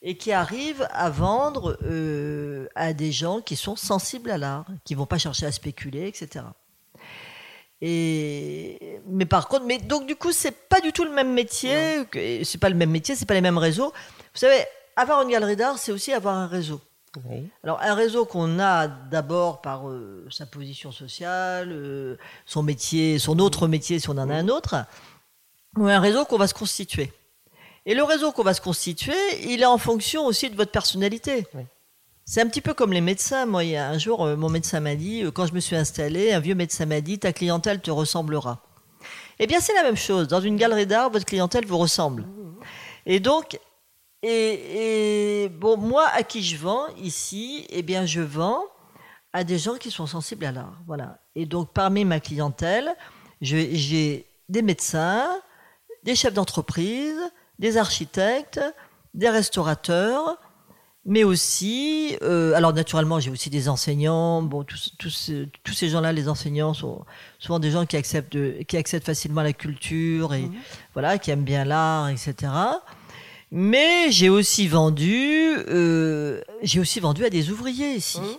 et 0.00 0.16
qui 0.16 0.30
arrivent 0.32 0.86
à 0.92 1.10
vendre 1.10 1.76
euh, 1.82 2.68
à 2.76 2.92
des 2.92 3.10
gens 3.10 3.40
qui 3.40 3.56
sont 3.56 3.74
sensibles 3.74 4.30
à 4.30 4.38
l'art, 4.38 4.64
qui 4.84 4.94
vont 4.94 5.06
pas 5.06 5.18
chercher 5.18 5.46
à 5.46 5.50
spéculer, 5.52 6.06
etc. 6.06 6.44
Et 7.80 9.00
mais 9.06 9.26
par 9.26 9.48
contre, 9.48 9.64
mais 9.64 9.78
donc 9.78 10.06
du 10.06 10.16
coup, 10.16 10.32
c'est 10.32 10.68
pas 10.68 10.80
du 10.80 10.92
tout 10.92 11.04
le 11.04 11.12
même 11.12 11.32
métier. 11.32 12.04
C'est 12.44 12.58
pas 12.58 12.68
le 12.68 12.74
même 12.74 12.90
métier, 12.90 13.14
c'est 13.14 13.26
pas 13.26 13.34
les 13.34 13.40
mêmes 13.40 13.58
réseaux. 13.58 13.92
Vous 14.34 14.40
savez, 14.40 14.64
avoir 14.96 15.22
une 15.22 15.30
galerie 15.30 15.56
d'art, 15.56 15.78
c'est 15.78 15.92
aussi 15.92 16.12
avoir 16.12 16.34
un 16.34 16.46
réseau. 16.46 16.80
Oui. 17.24 17.48
Alors 17.64 17.80
un 17.80 17.94
réseau 17.94 18.26
qu'on 18.26 18.58
a 18.58 18.86
d'abord 18.86 19.62
par 19.62 19.88
euh, 19.88 20.26
sa 20.30 20.44
position 20.44 20.92
sociale, 20.92 21.70
euh, 21.72 22.16
son 22.46 22.62
métier, 22.62 23.18
son 23.18 23.38
autre 23.38 23.66
métier 23.66 23.98
si 23.98 24.10
on 24.10 24.18
en 24.18 24.28
a 24.28 24.34
un 24.34 24.48
autre, 24.48 24.76
ou 25.76 25.86
un 25.86 26.00
réseau 26.00 26.24
qu'on 26.24 26.36
va 26.36 26.48
se 26.48 26.54
constituer. 26.54 27.12
Et 27.86 27.94
le 27.94 28.02
réseau 28.02 28.32
qu'on 28.32 28.42
va 28.42 28.54
se 28.54 28.60
constituer, 28.60 29.16
il 29.42 29.62
est 29.62 29.66
en 29.66 29.78
fonction 29.78 30.26
aussi 30.26 30.50
de 30.50 30.56
votre 30.56 30.70
personnalité. 30.70 31.46
Oui. 31.54 31.62
C'est 32.30 32.42
un 32.42 32.46
petit 32.46 32.60
peu 32.60 32.74
comme 32.74 32.92
les 32.92 33.00
médecins. 33.00 33.46
Moi, 33.46 33.62
un 33.74 33.96
jour, 33.96 34.26
euh, 34.26 34.36
mon 34.36 34.50
médecin 34.50 34.80
m'a 34.80 34.96
dit, 34.96 35.22
euh, 35.22 35.30
quand 35.30 35.46
je 35.46 35.54
me 35.54 35.60
suis 35.60 35.76
installé, 35.76 36.30
un 36.30 36.40
vieux 36.40 36.54
médecin 36.54 36.84
m'a 36.84 37.00
dit, 37.00 37.18
ta 37.18 37.32
clientèle 37.32 37.80
te 37.80 37.90
ressemblera. 37.90 38.60
Eh 39.38 39.46
bien, 39.46 39.60
c'est 39.60 39.72
la 39.72 39.82
même 39.82 39.96
chose. 39.96 40.28
Dans 40.28 40.42
une 40.42 40.56
galerie 40.56 40.86
d'art, 40.86 41.08
votre 41.08 41.24
clientèle 41.24 41.64
vous 41.64 41.78
ressemble. 41.78 42.26
Et 43.06 43.18
donc, 43.18 43.58
et, 44.22 45.44
et, 45.44 45.48
bon, 45.48 45.78
moi, 45.78 46.06
à 46.12 46.22
qui 46.22 46.42
je 46.42 46.58
vends 46.58 46.88
ici, 47.02 47.66
eh 47.70 47.80
bien, 47.80 48.04
je 48.04 48.20
vends 48.20 48.62
à 49.32 49.42
des 49.42 49.56
gens 49.56 49.76
qui 49.76 49.90
sont 49.90 50.06
sensibles 50.06 50.44
à 50.44 50.52
l'art. 50.52 50.76
Voilà. 50.86 51.20
Et 51.34 51.46
donc, 51.46 51.72
parmi 51.72 52.04
ma 52.04 52.20
clientèle, 52.20 52.94
j'ai 53.40 54.26
des 54.50 54.60
médecins, 54.60 55.26
des 56.02 56.14
chefs 56.14 56.34
d'entreprise, 56.34 57.18
des 57.58 57.78
architectes, 57.78 58.60
des 59.14 59.30
restaurateurs, 59.30 60.38
mais 61.08 61.24
aussi, 61.24 62.16
euh, 62.22 62.52
alors 62.54 62.74
naturellement, 62.74 63.18
j'ai 63.18 63.30
aussi 63.30 63.48
des 63.50 63.68
enseignants. 63.68 64.42
Bon, 64.42 64.62
tous, 64.62 64.92
tous, 64.98 65.30
tous 65.64 65.72
ces 65.72 65.88
gens-là, 65.88 66.12
les 66.12 66.28
enseignants, 66.28 66.74
sont 66.74 67.04
souvent 67.38 67.58
des 67.58 67.70
gens 67.70 67.86
qui 67.86 67.96
acceptent, 67.96 68.32
de- 68.34 68.62
qui 68.68 68.76
acceptent 68.76 69.06
facilement 69.06 69.40
la 69.42 69.54
culture 69.54 70.34
et 70.34 70.48
voilà, 70.92 71.16
qui 71.18 71.30
aiment 71.30 71.44
bien 71.44 71.64
l'art, 71.64 72.10
etc. 72.10 72.34
Mais 73.50 74.10
j'ai 74.10 74.28
aussi 74.28 74.68
vendu, 74.68 75.56
euh, 75.68 76.42
j'ai 76.62 76.78
aussi 76.80 77.00
vendu 77.00 77.24
à 77.24 77.30
des 77.30 77.50
ouvriers 77.50 77.94
ici. 77.94 78.20
Mhm. 78.20 78.36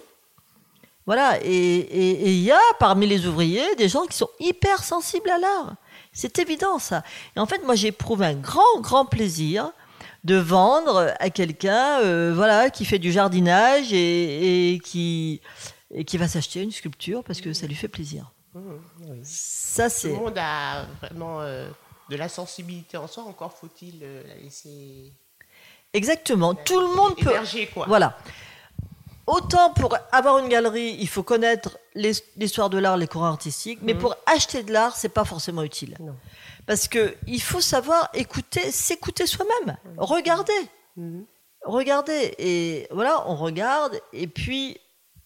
Voilà, 1.07 1.39
et 1.43 2.29
il 2.29 2.39
y 2.43 2.51
a 2.51 2.59
parmi 2.77 3.07
les 3.07 3.25
ouvriers 3.25 3.75
des 3.79 3.89
gens 3.89 4.05
qui 4.05 4.15
sont 4.15 4.29
hyper 4.39 4.83
sensibles 4.83 5.31
à 5.31 5.39
l'art. 5.39 5.73
C'est 6.13 6.37
évident 6.37 6.77
ça. 6.77 7.01
Et 7.35 7.39
en 7.39 7.47
fait, 7.47 7.63
moi, 7.65 7.73
j'éprouve 7.73 8.21
un 8.21 8.35
grand, 8.35 8.79
grand 8.81 9.05
plaisir 9.05 9.71
de 10.23 10.35
vendre 10.35 11.13
à 11.19 11.29
quelqu'un, 11.29 11.99
euh, 12.01 12.33
voilà, 12.35 12.69
qui 12.69 12.85
fait 12.85 12.99
du 12.99 13.11
jardinage 13.11 13.93
et, 13.93 14.73
et 14.73 14.79
qui 14.79 15.41
et 15.91 16.03
qui 16.05 16.17
va 16.17 16.27
s'acheter 16.27 16.61
une 16.61 16.71
sculpture 16.71 17.23
parce 17.23 17.41
que 17.41 17.53
ça 17.53 17.65
lui 17.67 17.75
fait 17.75 17.87
plaisir. 17.87 18.31
Oui. 18.53 18.61
Ça, 19.23 19.89
Tout 19.89 19.95
c'est 19.95 20.09
le 20.09 20.15
monde 20.15 20.37
a 20.37 20.85
vraiment 21.01 21.41
euh, 21.41 21.69
de 22.09 22.15
la 22.15 22.29
sensibilité 22.29 22.97
en 22.97 23.07
soi, 23.07 23.23
encore 23.23 23.53
faut-il 23.57 23.99
euh, 24.03 24.23
la 24.27 24.35
laisser 24.35 25.13
exactement. 25.93 26.53
Tout 26.53 26.79
le 26.79 26.95
monde 26.95 27.15
peut. 27.17 27.31
quoi. 27.73 27.85
Voilà. 27.87 28.17
Autant 29.29 29.71
pour 29.73 29.95
avoir 30.11 30.39
une 30.39 30.49
galerie, 30.49 30.97
il 30.99 31.07
faut 31.07 31.21
connaître 31.23 31.77
l'his- 31.93 32.23
l'histoire 32.35 32.69
de 32.71 32.79
l'art, 32.79 32.97
les 32.97 33.07
courants 33.07 33.27
artistiques, 33.27 33.79
mais 33.83 33.93
Mhm. 33.93 33.99
pour 33.99 34.15
acheter 34.25 34.63
de 34.63 34.73
l'art, 34.73 34.95
c'est 34.95 35.09
pas 35.19 35.23
forcément 35.25 35.61
utile. 35.63 35.95
Non. 35.99 36.15
Parce 36.65 36.87
que 36.87 37.15
il 37.27 37.41
faut 37.41 37.61
savoir 37.61 38.09
écouter, 38.13 38.71
s'écouter 38.71 39.27
soi-même, 39.27 39.77
regarder, 39.97 40.61
Mhm. 40.97 41.25
regarder. 41.63 42.33
Et 42.39 42.87
voilà, 42.91 43.23
on 43.29 43.35
regarde. 43.35 43.99
Et 44.13 44.25
puis, 44.27 44.77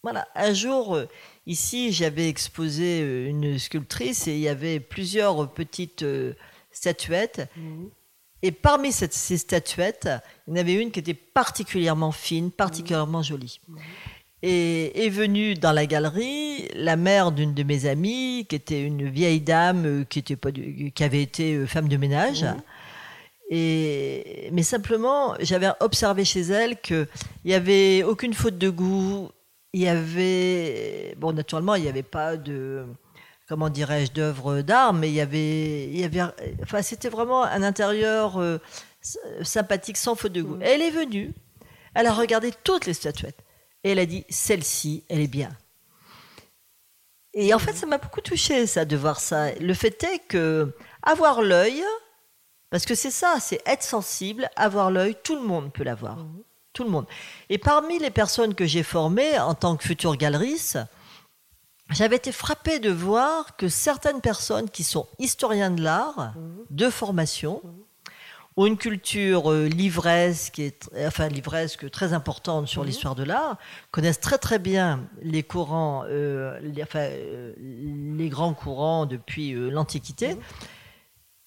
voilà, 0.03 0.27
un 0.35 0.53
jour, 0.53 0.95
euh, 0.97 1.07
ici, 1.47 1.93
j'avais 1.93 2.27
exposé 2.27 3.01
euh, 3.01 3.27
une 3.29 3.57
sculptrice 3.57 4.27
et 4.27 4.33
il 4.33 4.39
y 4.41 4.49
avait 4.49 4.81
plusieurs 4.81 5.49
petites 5.53 6.03
euh, 6.03 6.33
statuettes. 6.73 7.47
Mhm. 8.43 8.47
Et 8.47 8.51
parmi 8.51 8.91
cette- 8.91 9.13
ces 9.13 9.37
statuettes, 9.37 10.09
il 10.47 10.51
y 10.51 10.57
en 10.57 10.59
avait 10.59 10.73
une 10.73 10.91
qui 10.91 10.99
était 10.99 11.13
particulièrement 11.13 12.11
fine, 12.11 12.51
particulièrement 12.51 13.21
jolie. 13.23 13.59
Et 14.45 15.05
est 15.05 15.09
venue 15.09 15.53
dans 15.53 15.71
la 15.71 15.85
galerie 15.85 16.67
la 16.75 16.97
mère 16.97 17.31
d'une 17.31 17.53
de 17.53 17.63
mes 17.63 17.85
amies, 17.85 18.45
qui 18.49 18.55
était 18.57 18.83
une 18.83 19.09
vieille 19.09 19.39
dame 19.39 19.85
euh, 19.85 20.03
qui, 20.03 20.19
était 20.19 20.35
pas 20.35 20.51
qui 20.51 21.03
avait 21.03 21.21
été 21.23 21.55
euh, 21.55 21.65
femme 21.65 21.87
de 21.87 21.95
ménage. 21.97 22.43
Mhm. 22.43 22.61
Et, 23.49 24.49
mais 24.51 24.63
simplement, 24.63 25.35
j'avais 25.39 25.69
observé 25.79 26.25
chez 26.25 26.41
elle 26.41 26.79
qu'il 26.81 27.07
n'y 27.45 27.53
avait 27.53 28.03
aucune 28.03 28.33
faute 28.33 28.57
de 28.57 28.69
goût. 28.69 29.29
Il 29.73 29.81
y 29.81 29.87
avait. 29.87 31.15
Bon, 31.17 31.31
naturellement, 31.33 31.75
il 31.75 31.83
n'y 31.83 31.89
avait 31.89 32.03
pas 32.03 32.35
de. 32.35 32.85
Comment 33.53 33.69
dirais-je 33.69 34.13
d'œuvres 34.13 34.61
d'art, 34.61 34.93
mais 34.93 35.09
il 35.09 35.13
y 35.13 35.21
avait. 35.21 35.83
Il 35.83 35.99
y 35.99 36.03
avait 36.03 36.23
enfin, 36.63 36.81
c'était 36.81 37.07
vraiment 37.07 37.43
un 37.43 37.61
intérieur 37.61 38.41
euh, 38.41 38.57
sympathique, 39.43 39.95
sans 39.95 40.15
faute 40.15 40.31
de 40.31 40.41
goût. 40.41 40.57
Elle 40.59 40.81
est 40.81 40.89
venue, 40.89 41.35
elle 41.93 42.07
a 42.07 42.13
regardé 42.13 42.51
toutes 42.63 42.87
les 42.87 42.95
statuettes. 42.95 43.37
Et 43.83 43.91
elle 43.91 43.99
a 43.99 44.07
dit 44.07 44.25
celle-ci, 44.27 45.03
elle 45.07 45.19
est 45.19 45.27
bien. 45.27 45.51
Et 47.35 47.53
en 47.53 47.59
fait, 47.59 47.73
ça 47.73 47.85
m'a 47.85 47.99
beaucoup 47.99 48.21
touché, 48.21 48.65
ça, 48.65 48.85
de 48.85 48.97
voir 48.97 49.19
ça. 49.19 49.53
Le 49.53 49.75
fait 49.75 50.03
est 50.03 50.27
que 50.27 50.75
avoir 51.03 51.43
l'œil, 51.43 51.83
parce 52.71 52.87
que 52.87 52.95
c'est 52.95 53.11
ça, 53.11 53.35
c'est 53.39 53.61
être 53.67 53.83
sensible, 53.83 54.49
avoir 54.55 54.89
l'œil, 54.89 55.15
tout 55.23 55.35
le 55.35 55.43
monde 55.43 55.71
peut 55.71 55.83
l'avoir. 55.83 56.17
Tout 56.73 56.85
le 56.85 56.89
monde. 56.89 57.05
Et 57.51 57.59
parmi 57.59 57.99
les 57.99 58.09
personnes 58.09 58.55
que 58.55 58.65
j'ai 58.65 58.81
formées 58.81 59.37
en 59.37 59.53
tant 59.53 59.77
que 59.77 59.83
future 59.83 60.15
galeriste, 60.15 60.79
j'avais 61.89 62.15
été 62.15 62.31
frappée 62.31 62.79
de 62.79 62.89
voir 62.89 63.55
que 63.57 63.67
certaines 63.67 64.21
personnes 64.21 64.69
qui 64.69 64.83
sont 64.83 65.07
historiens 65.19 65.71
de 65.71 65.83
l'art, 65.83 66.33
de 66.69 66.89
formation, 66.89 67.61
ont 68.55 68.65
une 68.65 68.77
culture 68.77 69.51
euh, 69.51 69.65
livresque, 69.65 70.59
et, 70.59 70.77
enfin 71.07 71.27
livresque 71.27 71.89
très 71.89 72.13
importante 72.13 72.67
sur 72.67 72.83
l'histoire 72.83 73.15
de 73.15 73.23
l'art, 73.23 73.57
connaissent 73.91 74.19
très 74.19 74.37
très 74.37 74.59
bien 74.59 75.07
les 75.21 75.43
courants, 75.43 76.03
euh, 76.07 76.59
les, 76.61 76.83
enfin, 76.83 76.99
euh, 76.99 77.53
les 77.57 78.29
grands 78.29 78.53
courants 78.53 79.05
depuis 79.05 79.53
l'Antiquité, 79.53 80.37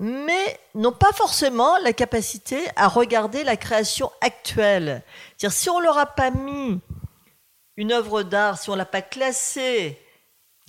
mais 0.01 0.61
n'ont 0.75 0.93
pas 0.93 1.13
forcément 1.13 1.79
la 1.79 1.93
capacité 1.93 2.59
à 2.77 2.89
regarder 2.89 3.45
la 3.45 3.57
création 3.57 4.11
actuelle. 4.21 5.03
C'est-à-dire, 5.37 5.57
si 5.57 5.71
on 5.71 5.81
leur 5.81 5.99
a 5.99 6.07
pas 6.07 6.31
mis 6.31 6.81
une 7.77 7.93
œuvre 7.93 8.23
d'art, 8.23 8.59
si 8.59 8.69
on 8.69 8.75
l'a 8.75 8.85
pas 8.85 9.03
classée 9.03 9.99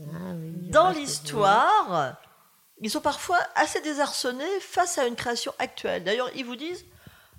Ah 0.01 0.33
oui, 0.39 0.69
dans 0.69 0.89
l'histoire, 0.91 2.17
ils 2.81 2.89
sont 2.89 3.01
parfois 3.01 3.39
assez 3.55 3.81
désarçonnés 3.81 4.43
face 4.61 4.97
à 4.97 5.07
une 5.07 5.15
création 5.15 5.53
actuelle. 5.59 6.03
D'ailleurs, 6.03 6.29
ils 6.35 6.45
vous 6.45 6.55
disent 6.55 6.85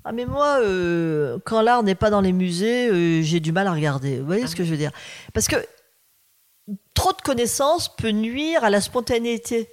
Ah, 0.04 0.12
mais 0.12 0.24
moi, 0.26 0.58
euh, 0.60 1.38
quand 1.44 1.60
l'art 1.62 1.82
n'est 1.82 1.94
pas 1.94 2.10
dans 2.10 2.20
les 2.20 2.32
musées, 2.32 2.88
euh, 2.88 3.22
j'ai 3.22 3.38
du 3.40 3.52
mal 3.52 3.66
à 3.68 3.72
regarder. 3.72 4.18
Vous 4.18 4.26
voyez 4.26 4.46
ce 4.46 4.56
que 4.56 4.64
je 4.64 4.70
veux 4.70 4.76
dire? 4.76 4.90
Parce 5.32 5.46
que 5.46 5.56
trop 6.94 7.12
de 7.12 7.20
connaissances 7.22 7.94
peut 7.94 8.10
nuire 8.10 8.64
à 8.64 8.70
la 8.70 8.80
spontanéité. 8.80 9.70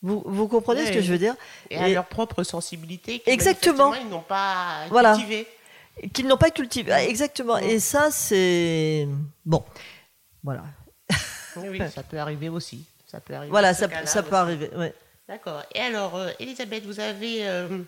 Vous, 0.00 0.22
vous 0.26 0.48
comprenez 0.48 0.86
ce 0.86 0.92
que 0.92 1.00
je 1.00 1.10
veux 1.12 1.18
dire? 1.18 1.34
Et 1.70 1.76
à 1.76 1.88
Et- 1.88 1.94
leur 1.94 2.06
propre 2.06 2.42
sensibilité. 2.42 3.22
Exactement. 3.26 3.94
Ils 3.94 4.08
n'ont 4.08 4.20
pas 4.20 4.86
Voilà. 4.90 5.16
Qu'ils 6.12 6.26
n'ont 6.28 6.36
pas 6.36 6.50
cultivé. 6.50 6.92
Ah, 6.92 7.04
Exactement. 7.04 7.56
Et 7.58 7.80
ça, 7.80 8.10
c'est. 8.10 9.08
Bon. 9.44 9.64
Voilà. 10.44 10.62
Oui, 11.62 11.80
ça 11.94 12.02
peut 12.02 12.18
arriver 12.18 12.48
aussi. 12.48 12.84
Ça 13.06 13.20
peut 13.20 13.34
arriver. 13.34 13.50
Voilà, 13.50 13.74
ça, 13.74 13.88
ça 14.06 14.22
peut 14.22 14.36
arriver. 14.36 14.70
ouais. 14.76 14.94
D'accord. 15.28 15.62
Et 15.74 15.80
alors, 15.80 16.16
euh, 16.16 16.30
Elisabeth, 16.38 16.84
vous 16.84 17.00
avez 17.00 17.46
euh, 17.46 17.82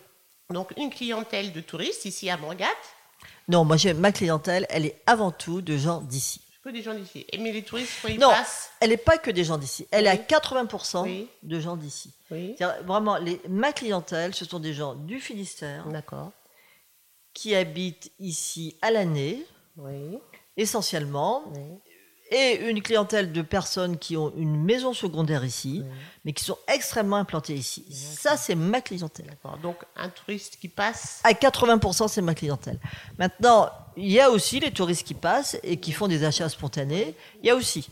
donc 0.51 0.73
une 0.77 0.89
clientèle 0.89 1.51
de 1.51 1.61
touristes 1.61 2.05
ici 2.05 2.29
à 2.29 2.37
Morgat, 2.37 2.65
Non, 3.47 3.65
moi, 3.65 3.77
ma 3.95 4.11
clientèle, 4.11 4.65
elle 4.69 4.85
est 4.85 5.01
avant 5.05 5.31
tout 5.31 5.61
de 5.61 5.75
gens 5.77 6.01
d'ici. 6.01 6.41
que 6.63 6.69
des 6.69 6.83
gens 6.83 6.93
d'ici. 6.93 7.25
Mais 7.39 7.51
les 7.51 7.63
touristes, 7.63 7.93
quand 8.01 8.07
ils 8.09 8.19
Non, 8.19 8.29
passent, 8.29 8.69
elle 8.79 8.91
n'est 8.91 8.97
pas 8.97 9.17
que 9.17 9.31
des 9.31 9.43
gens 9.43 9.57
d'ici. 9.57 9.87
Elle 9.91 10.05
est 10.05 10.09
à 10.09 10.13
Oui. 10.13 10.19
80% 10.27 11.03
Oui. 11.03 11.27
de 11.41 11.59
gens 11.59 11.75
d'ici. 11.77 12.13
oui, 12.29 12.55
Vraiment, 12.85 13.17
les, 13.17 13.41
ma 13.49 13.73
clientèle, 13.73 14.35
ce 14.35 14.45
sont 14.45 14.59
des 14.59 14.73
gens 14.73 14.93
du 14.93 15.19
Finistère 15.19 15.87
d'accord, 15.87 16.31
qui 17.33 17.55
habitent 17.55 18.11
ici 18.19 18.77
à 18.83 18.91
l'année, 18.91 19.43
oui, 19.77 20.19
essentiellement, 20.57 21.43
oui, 21.55 21.61
et 22.31 22.69
une 22.69 22.81
clientèle 22.81 23.33
de 23.33 23.41
personnes 23.41 23.97
qui 23.97 24.15
ont 24.15 24.31
une 24.37 24.55
maison 24.55 24.93
secondaire 24.93 25.43
ici, 25.43 25.83
oui. 25.83 25.91
mais 26.23 26.33
qui 26.33 26.45
sont 26.45 26.57
extrêmement 26.73 27.17
implantées 27.17 27.53
ici. 27.55 27.85
Ça, 27.91 28.37
c'est 28.37 28.55
ma 28.55 28.79
clientèle. 28.79 29.37
Donc 29.61 29.75
un 29.97 30.07
touriste 30.07 30.57
qui 30.59 30.69
passe, 30.69 31.19
À 31.25 31.33
80%, 31.33 32.07
c'est 32.07 32.21
ma 32.21 32.33
clientèle. 32.33 32.79
Maintenant, 33.19 33.69
il 33.97 34.09
y 34.09 34.21
a 34.21 34.31
aussi 34.31 34.61
les 34.61 34.71
touristes 34.71 35.05
qui 35.05 35.13
passent 35.13 35.57
et 35.61 35.77
qui 35.77 35.91
font 35.91 36.07
des 36.07 36.23
achats 36.23 36.47
spontanés. 36.47 37.15
Il 37.43 37.47
y 37.47 37.49
a 37.49 37.55
aussi. 37.55 37.89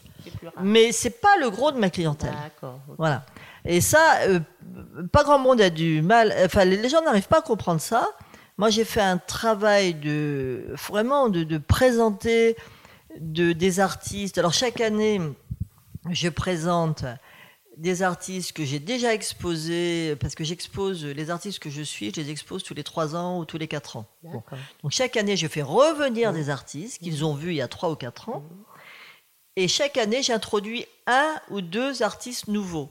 Mais 0.62 0.94
c'est 0.94 1.22
pas 1.22 1.36
le 1.42 1.50
gros 1.50 1.72
de 1.72 1.78
ma 1.78 1.90
clientèle. 1.90 2.34
D'accord. 2.44 2.80
Voilà. 2.98 3.26
Et 3.66 3.82
ça, 3.82 4.20
euh, 4.22 4.40
pas 5.12 5.24
grand 5.24 5.40
monde 5.40 5.60
a 5.60 5.70
du 5.70 6.02
mal. 6.02 6.34
Enfin, 6.46 6.64
les 6.64 6.78
les 6.78 6.88
gens 6.88 7.02
n'arrivent 7.02 7.28
pas 7.28 7.40
à 7.40 7.42
comprendre 7.42 7.82
ça. 7.82 8.08
Moi, 8.58 8.70
j'ai 8.70 8.86
fait 8.86 9.02
un 9.02 9.18
travail 9.18 9.94
de 9.94 10.66
vraiment 10.76 11.30
de, 11.30 11.44
de 11.44 11.58
présenter 11.58 12.56
de, 13.18 13.54
des 13.54 13.80
artistes. 13.80 14.38
Alors 14.38 14.54
chaque 14.54 14.82
année, 14.82 15.22
je 16.10 16.30
présente 16.30 17.06
des 17.78 18.04
artistes 18.04 18.52
que 18.52 18.66
j'ai 18.66 18.80
déjà 18.80 19.14
exposés 19.14 20.16
parce 20.18 20.36
que 20.36 20.44
j'expose 20.44 21.06
les 21.06 21.30
artistes 21.30 21.60
que 21.60 21.70
je 21.70 21.82
suis, 21.82 22.12
je 22.14 22.20
les 22.20 22.30
expose 22.30 22.62
tous 22.62 22.74
les 22.74 22.84
trois 22.84 23.16
ans 23.16 23.40
ou 23.40 23.46
tous 23.46 23.58
les 23.58 23.70
quatre 23.70 23.96
ans. 23.96 24.06
Bon. 24.24 24.44
Donc 24.84 24.92
chaque 24.92 25.16
année, 25.16 25.38
je 25.38 25.48
fais 25.48 25.62
revenir 25.62 26.34
des 26.34 26.50
artistes 26.50 27.02
qu'ils 27.02 27.24
ont 27.24 27.36
vus 27.36 27.52
il 27.52 27.56
y 27.56 27.62
a 27.62 27.70
trois 27.70 27.90
ou 27.90 27.96
quatre 27.96 28.30
ans. 28.30 28.44
Et 29.56 29.68
chaque 29.68 29.98
année, 29.98 30.22
j'introduis 30.24 30.86
un 31.08 31.36
ou 31.50 31.62
deux 31.62 32.04
artistes 32.04 32.48
nouveaux. 32.48 32.90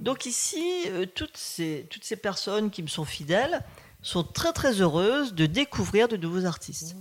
Donc 0.00 0.26
ici, 0.26 0.82
euh, 0.88 1.06
toutes, 1.06 1.36
ces, 1.36 1.86
toutes 1.90 2.04
ces 2.04 2.16
personnes 2.16 2.70
qui 2.70 2.82
me 2.82 2.88
sont 2.88 3.04
fidèles 3.06 3.62
sont 4.02 4.22
très 4.22 4.52
très 4.52 4.82
heureuses 4.82 5.32
de 5.34 5.46
découvrir 5.46 6.08
de 6.08 6.16
nouveaux 6.18 6.44
artistes 6.44 6.94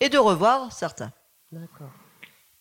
et 0.00 0.08
de 0.08 0.18
revoir 0.18 0.72
certains. 0.72 1.12
D'accord. 1.52 1.90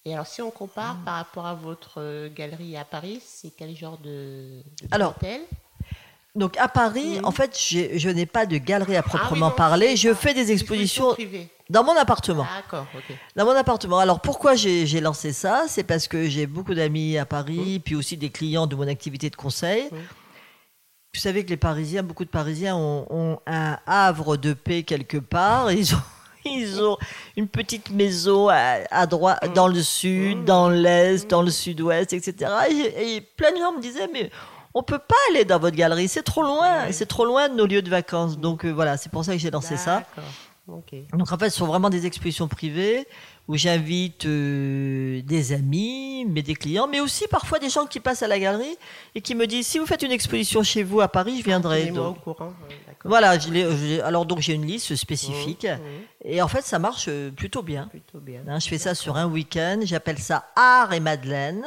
Et 0.05 0.13
alors, 0.13 0.25
si 0.25 0.41
on 0.41 0.49
compare 0.49 0.97
par 1.05 1.15
rapport 1.15 1.45
à 1.45 1.53
votre 1.53 1.95
euh, 1.97 2.29
galerie 2.33 2.75
à 2.77 2.85
Paris, 2.85 3.21
c'est 3.23 3.51
quel 3.55 3.75
genre 3.75 3.97
de, 3.97 4.63
de 4.81 4.87
Alors, 4.91 5.15
Donc 6.35 6.57
à 6.57 6.67
Paris, 6.67 7.19
en 7.23 7.31
fait, 7.31 7.55
je 7.59 8.09
n'ai 8.09 8.25
pas 8.25 8.45
de 8.45 8.57
galerie 8.57 8.95
à 8.95 8.99
Ah 8.99 9.03
oui, 9.05 9.09
proprement 9.19 9.51
parler. 9.51 9.95
Je 9.95 10.13
fais 10.13 10.33
des 10.33 10.51
expositions 10.51 11.15
dans 11.69 11.83
mon 11.83 11.95
appartement. 11.95 12.47
D'accord, 12.55 12.87
ok. 12.95 13.15
Dans 13.35 13.45
mon 13.45 13.55
appartement. 13.55 13.99
Alors 13.99 14.21
pourquoi 14.21 14.55
j'ai 14.55 15.01
lancé 15.01 15.33
ça? 15.33 15.65
C'est 15.67 15.83
parce 15.83 16.07
que 16.07 16.27
j'ai 16.29 16.47
beaucoup 16.47 16.73
d'amis 16.73 17.17
à 17.17 17.25
Paris, 17.25 17.81
puis 17.83 17.95
aussi 17.95 18.17
des 18.17 18.29
clients 18.29 18.67
de 18.67 18.75
mon 18.75 18.87
activité 18.87 19.29
de 19.29 19.35
conseil. 19.35 19.89
Vous 19.91 21.19
savez 21.19 21.43
que 21.43 21.49
les 21.49 21.57
Parisiens, 21.57 22.03
beaucoup 22.03 22.25
de 22.25 22.29
Parisiens 22.29 22.75
ont, 22.75 23.05
ont 23.09 23.39
un 23.47 23.79
havre 23.85 24.37
de 24.37 24.53
paix 24.53 24.83
quelque 24.83 25.17
part. 25.17 25.71
Ils 25.71 25.93
ont, 25.95 26.01
ils 26.45 26.81
ont 26.81 26.97
une 27.37 27.47
petite 27.47 27.89
maison 27.91 28.47
à, 28.49 28.79
à 28.91 29.05
droite, 29.07 29.53
dans 29.53 29.67
le 29.67 29.81
sud, 29.81 30.45
dans 30.45 30.69
l'est, 30.69 31.29
dans 31.29 31.41
le 31.41 31.51
sud-ouest, 31.51 32.13
etc. 32.13 32.51
Et, 32.69 33.15
et 33.15 33.21
plein 33.21 33.51
de 33.51 33.57
gens 33.57 33.71
me 33.73 33.81
disaient, 33.81 34.09
mais 34.13 34.29
on 34.73 34.83
peut 34.83 34.99
pas 34.99 35.15
aller 35.31 35.45
dans 35.45 35.59
votre 35.59 35.75
galerie, 35.75 36.07
c'est 36.07 36.23
trop 36.23 36.43
loin, 36.43 36.85
Ouais. 36.85 36.91
c'est 36.93 37.07
trop 37.07 37.25
loin 37.25 37.49
de 37.49 37.55
nos 37.55 37.65
lieux 37.65 37.81
de 37.81 37.89
vacances. 37.89 38.37
Donc 38.37 38.65
euh, 38.65 38.71
voilà, 38.71 38.97
c'est 38.97 39.11
pour 39.11 39.25
ça 39.25 39.33
que 39.33 39.39
j'ai 39.39 39.51
lancé 39.51 39.77
ça. 39.77 40.03
Donc 41.13 41.31
en 41.31 41.37
fait, 41.39 41.49
ce 41.49 41.57
sont 41.57 41.65
vraiment 41.65 41.89
des 41.89 42.05
expositions 42.05 42.47
privées 42.47 43.07
où 43.47 43.57
j'invite 43.57 44.25
euh, 44.27 45.23
des 45.23 45.53
amis, 45.53 46.23
mais 46.29 46.43
des 46.43 46.53
clients, 46.53 46.87
mais 46.87 46.99
aussi 46.99 47.27
parfois 47.27 47.57
des 47.57 47.69
gens 47.71 47.87
qui 47.87 47.99
passent 47.99 48.21
à 48.21 48.27
la 48.27 48.37
galerie 48.37 48.77
et 49.15 49.21
qui 49.21 49.33
me 49.33 49.47
disent 49.47 49.65
si 49.65 49.79
vous 49.79 49.87
faites 49.87 50.03
une 50.03 50.11
exposition 50.11 50.61
chez 50.61 50.83
vous 50.83 51.01
à 51.01 51.07
Paris, 51.07 51.37
je 51.39 51.43
viendrai. 51.45 51.89
Au 51.89 51.95
Donc, 51.95 52.21
courant. 52.23 52.53
Voilà, 53.05 53.37
alors 54.03 54.25
donc 54.25 54.39
j'ai 54.39 54.53
une 54.53 54.65
liste 54.65 54.95
spécifique 54.95 55.63
Mhm, 55.65 55.79
et 56.25 56.41
en 56.41 56.47
fait 56.47 56.63
ça 56.63 56.79
marche 56.79 57.05
euh, 57.07 57.31
plutôt 57.31 57.61
bien. 57.63 57.87
Plutôt 57.87 58.19
bien. 58.19 58.41
Hein, 58.47 58.59
je 58.59 58.67
fais 58.67 58.77
ça 58.77 58.93
sur 58.95 59.15
un 59.15 59.27
week-end, 59.27 59.79
j'appelle 59.83 60.19
ça 60.19 60.47
art 60.55 60.91
et 60.93 60.99
madeleine 60.99 61.65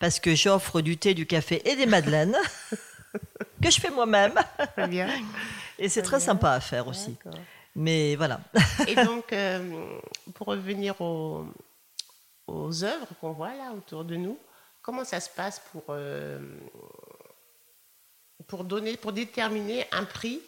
parce 0.00 0.20
que 0.20 0.34
j'offre 0.34 0.80
du 0.80 0.96
thé, 0.96 1.14
du 1.14 1.26
café 1.26 1.62
et 1.68 1.76
des 1.76 1.86
madeleines 1.86 2.36
que 3.62 3.70
je 3.70 3.80
fais 3.80 3.90
moi-même 3.90 4.34
bien. 4.88 5.08
et 5.78 5.88
c'est 5.88 6.02
très 6.02 6.20
sympa 6.20 6.52
à 6.52 6.60
faire 6.60 6.88
aussi. 6.88 7.16
Mais 7.76 8.14
voilà. 8.16 8.40
Et 8.86 8.94
donc, 8.94 9.32
euh, 9.32 9.98
pour 10.34 10.46
revenir 10.46 11.00
aux, 11.00 11.44
aux 12.46 12.84
œuvres 12.84 13.08
qu'on 13.20 13.32
voit 13.32 13.52
là 13.54 13.72
autour 13.76 14.04
de 14.04 14.14
nous, 14.14 14.38
comment 14.80 15.04
ça 15.04 15.18
se 15.18 15.28
passe 15.28 15.60
pour, 15.72 15.82
euh, 15.88 16.38
pour 18.46 18.62
donner, 18.62 18.96
pour 18.96 19.12
déterminer 19.12 19.86
un 19.90 20.04
prix 20.04 20.40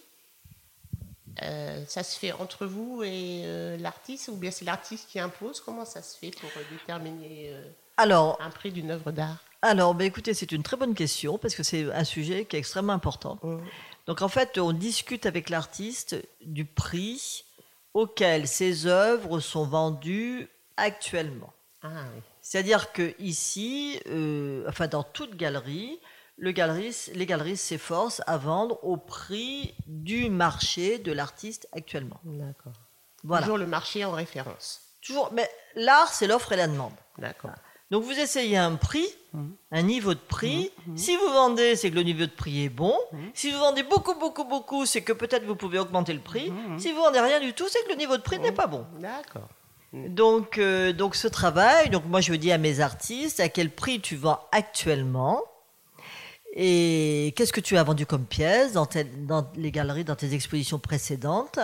Euh, 1.42 1.84
Ça 1.88 2.02
se 2.02 2.18
fait 2.18 2.32
entre 2.32 2.66
vous 2.66 3.02
et 3.02 3.42
euh, 3.44 3.76
l'artiste, 3.78 4.28
ou 4.28 4.36
bien 4.36 4.50
c'est 4.50 4.64
l'artiste 4.64 5.08
qui 5.08 5.18
impose? 5.20 5.60
Comment 5.60 5.84
ça 5.84 6.02
se 6.02 6.16
fait 6.18 6.30
pour 6.30 6.50
euh, 6.56 6.62
déterminer 6.70 7.50
euh, 7.52 7.62
Alors, 7.96 8.38
un 8.40 8.50
prix 8.50 8.70
d'une 8.70 8.90
œuvre 8.90 9.12
d'art? 9.12 9.38
Alors, 9.62 9.94
bah, 9.94 10.04
écoutez, 10.04 10.34
c'est 10.34 10.52
une 10.52 10.62
très 10.62 10.76
bonne 10.76 10.94
question 10.94 11.38
parce 11.38 11.54
que 11.54 11.62
c'est 11.62 11.92
un 11.92 12.04
sujet 12.04 12.44
qui 12.44 12.56
est 12.56 12.58
extrêmement 12.58 12.92
important. 12.92 13.38
Donc, 14.06 14.22
en 14.22 14.28
fait, 14.28 14.58
on 14.58 14.72
discute 14.72 15.26
avec 15.26 15.50
l'artiste 15.50 16.16
du 16.40 16.64
prix 16.64 17.44
auquel 17.94 18.46
ses 18.46 18.86
œuvres 18.86 19.40
sont 19.40 19.64
vendues 19.64 20.48
actuellement. 20.76 21.52
Ah 21.82 22.04
oui. 22.14 22.20
C'est-à-dire 22.42 22.92
que 22.92 23.14
ici, 23.18 23.98
enfin 24.68 24.86
dans 24.86 25.02
toute 25.02 25.36
galerie, 25.36 25.98
le 26.38 26.52
galeriste, 26.52 27.10
les 27.14 27.26
galeristes 27.26 27.64
s'efforcent 27.64 28.22
à 28.26 28.36
vendre 28.36 28.78
au 28.84 28.96
prix 28.96 29.74
du 29.86 30.28
marché 30.30 30.98
de 30.98 31.12
l'artiste 31.12 31.66
actuellement. 31.72 32.20
D'accord. 32.24 32.72
Voilà. 33.24 33.42
Toujours 33.44 33.58
le 33.58 33.66
marché 33.66 34.04
en 34.04 34.12
référence. 34.12 34.82
Toujours, 35.02 35.30
mais 35.32 35.48
l'art, 35.74 36.12
c'est 36.12 36.26
l'offre 36.26 36.52
et 36.52 36.56
la 36.56 36.66
demande. 36.68 36.92
D'accord. 37.18 37.50
Donc 37.90 38.02
vous 38.02 38.12
essayez 38.18 38.56
un 38.56 38.74
prix, 38.74 39.06
Mhm. 39.32 39.54
un 39.70 39.82
niveau 39.82 40.14
de 40.14 40.18
prix. 40.18 40.72
Si 40.96 41.14
vous 41.16 41.28
vendez, 41.32 41.76
c'est 41.76 41.90
que 41.90 41.94
le 41.94 42.02
niveau 42.02 42.26
de 42.26 42.30
prix 42.30 42.64
est 42.64 42.68
bon. 42.68 42.94
Si 43.34 43.50
vous 43.52 43.58
vendez 43.58 43.82
beaucoup, 43.84 44.14
beaucoup, 44.14 44.44
beaucoup, 44.44 44.86
c'est 44.86 45.02
que 45.02 45.12
peut-être 45.12 45.44
vous 45.44 45.54
pouvez 45.56 45.78
augmenter 45.78 46.12
le 46.12 46.20
prix. 46.20 46.52
Si 46.78 46.90
vous 46.90 46.98
vendez 46.98 47.20
rien 47.20 47.38
du 47.40 47.52
tout, 47.52 47.66
c'est 47.68 47.82
que 47.84 47.90
le 47.90 47.96
niveau 47.96 48.16
de 48.16 48.22
prix 48.22 48.38
n'est 48.40 48.50
pas 48.52 48.66
bon. 48.66 48.84
D'accord. 48.98 49.48
Donc, 49.92 50.58
euh, 50.58 50.92
donc 50.92 51.14
ce 51.14 51.28
travail, 51.28 51.88
donc 51.90 52.04
moi 52.06 52.20
je 52.20 52.34
dis 52.34 52.50
à 52.52 52.58
mes 52.58 52.80
artistes 52.80 53.40
à 53.40 53.48
quel 53.48 53.70
prix 53.70 54.00
tu 54.00 54.16
vends 54.16 54.40
actuellement 54.52 55.40
et 56.56 57.34
qu'est-ce 57.36 57.52
que 57.52 57.60
tu 57.60 57.76
as 57.76 57.84
vendu 57.84 58.06
comme 58.06 58.24
pièce 58.24 58.72
dans, 58.72 58.86
tes- 58.86 59.04
dans 59.04 59.46
les 59.56 59.70
galeries, 59.70 60.04
dans 60.04 60.16
tes 60.16 60.32
expositions 60.32 60.78
précédentes? 60.78 61.58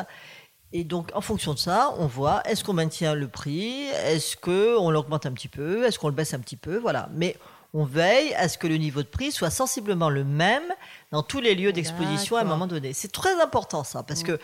Et 0.74 0.85
donc 0.85 1.11
en 1.14 1.20
fonction 1.20 1.55
de 1.55 1.59
ça, 1.59 1.94
on 1.98 2.07
voit 2.07 2.42
est-ce 2.46 2.62
qu'on 2.62 2.72
maintient 2.74 3.14
le 3.14 3.26
prix, 3.28 3.85
est-ce 4.07 4.37
qu'on 4.37 4.90
l'augmente 4.90 5.26
un 5.26 5.33
petit 5.33 5.48
peu, 5.48 5.85
est-ce 5.85 5.98
qu'on 5.98 6.09
le 6.09 6.14
baisse 6.14 6.35
un 6.35 6.40
petit 6.40 6.57
peu, 6.57 6.76
voilà. 6.76 7.09
Mais 7.14 7.37
on 7.74 7.85
veille 7.85 8.35
à 8.35 8.48
ce 8.48 8.59
que 8.59 8.66
le 8.66 8.76
niveau 8.76 9.02
de 9.02 9.09
prix 9.09 9.33
soit 9.33 9.50
sensiblement 9.50 10.11
le 10.11 10.24
même 10.24 10.62
dans 11.11 11.22
tous 11.22 11.40
les 11.40 11.55
lieux 11.55 11.72
d'exposition 11.72 12.37
à 12.37 12.42
un 12.42 12.44
moment 12.44 12.66
donné. 12.66 12.92
C'est 12.92 13.12
très 13.12 13.40
important 13.40 13.83
ça, 13.85 14.02
parce 14.02 14.22
que 14.22 14.38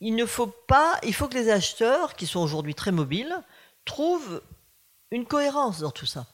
il 0.00 0.16
ne 0.16 0.26
faut 0.26 0.48
pas, 0.48 0.98
il 1.04 1.14
faut 1.14 1.28
que 1.28 1.34
les 1.34 1.48
acheteurs, 1.48 2.14
qui 2.14 2.26
sont 2.26 2.40
aujourd'hui 2.40 2.74
très 2.74 2.90
mobiles, 2.92 3.34
trouvent 3.84 4.42
une 5.12 5.24
cohérence 5.26 5.80
dans 5.80 5.92
tout 5.92 6.06
ça. 6.06 6.26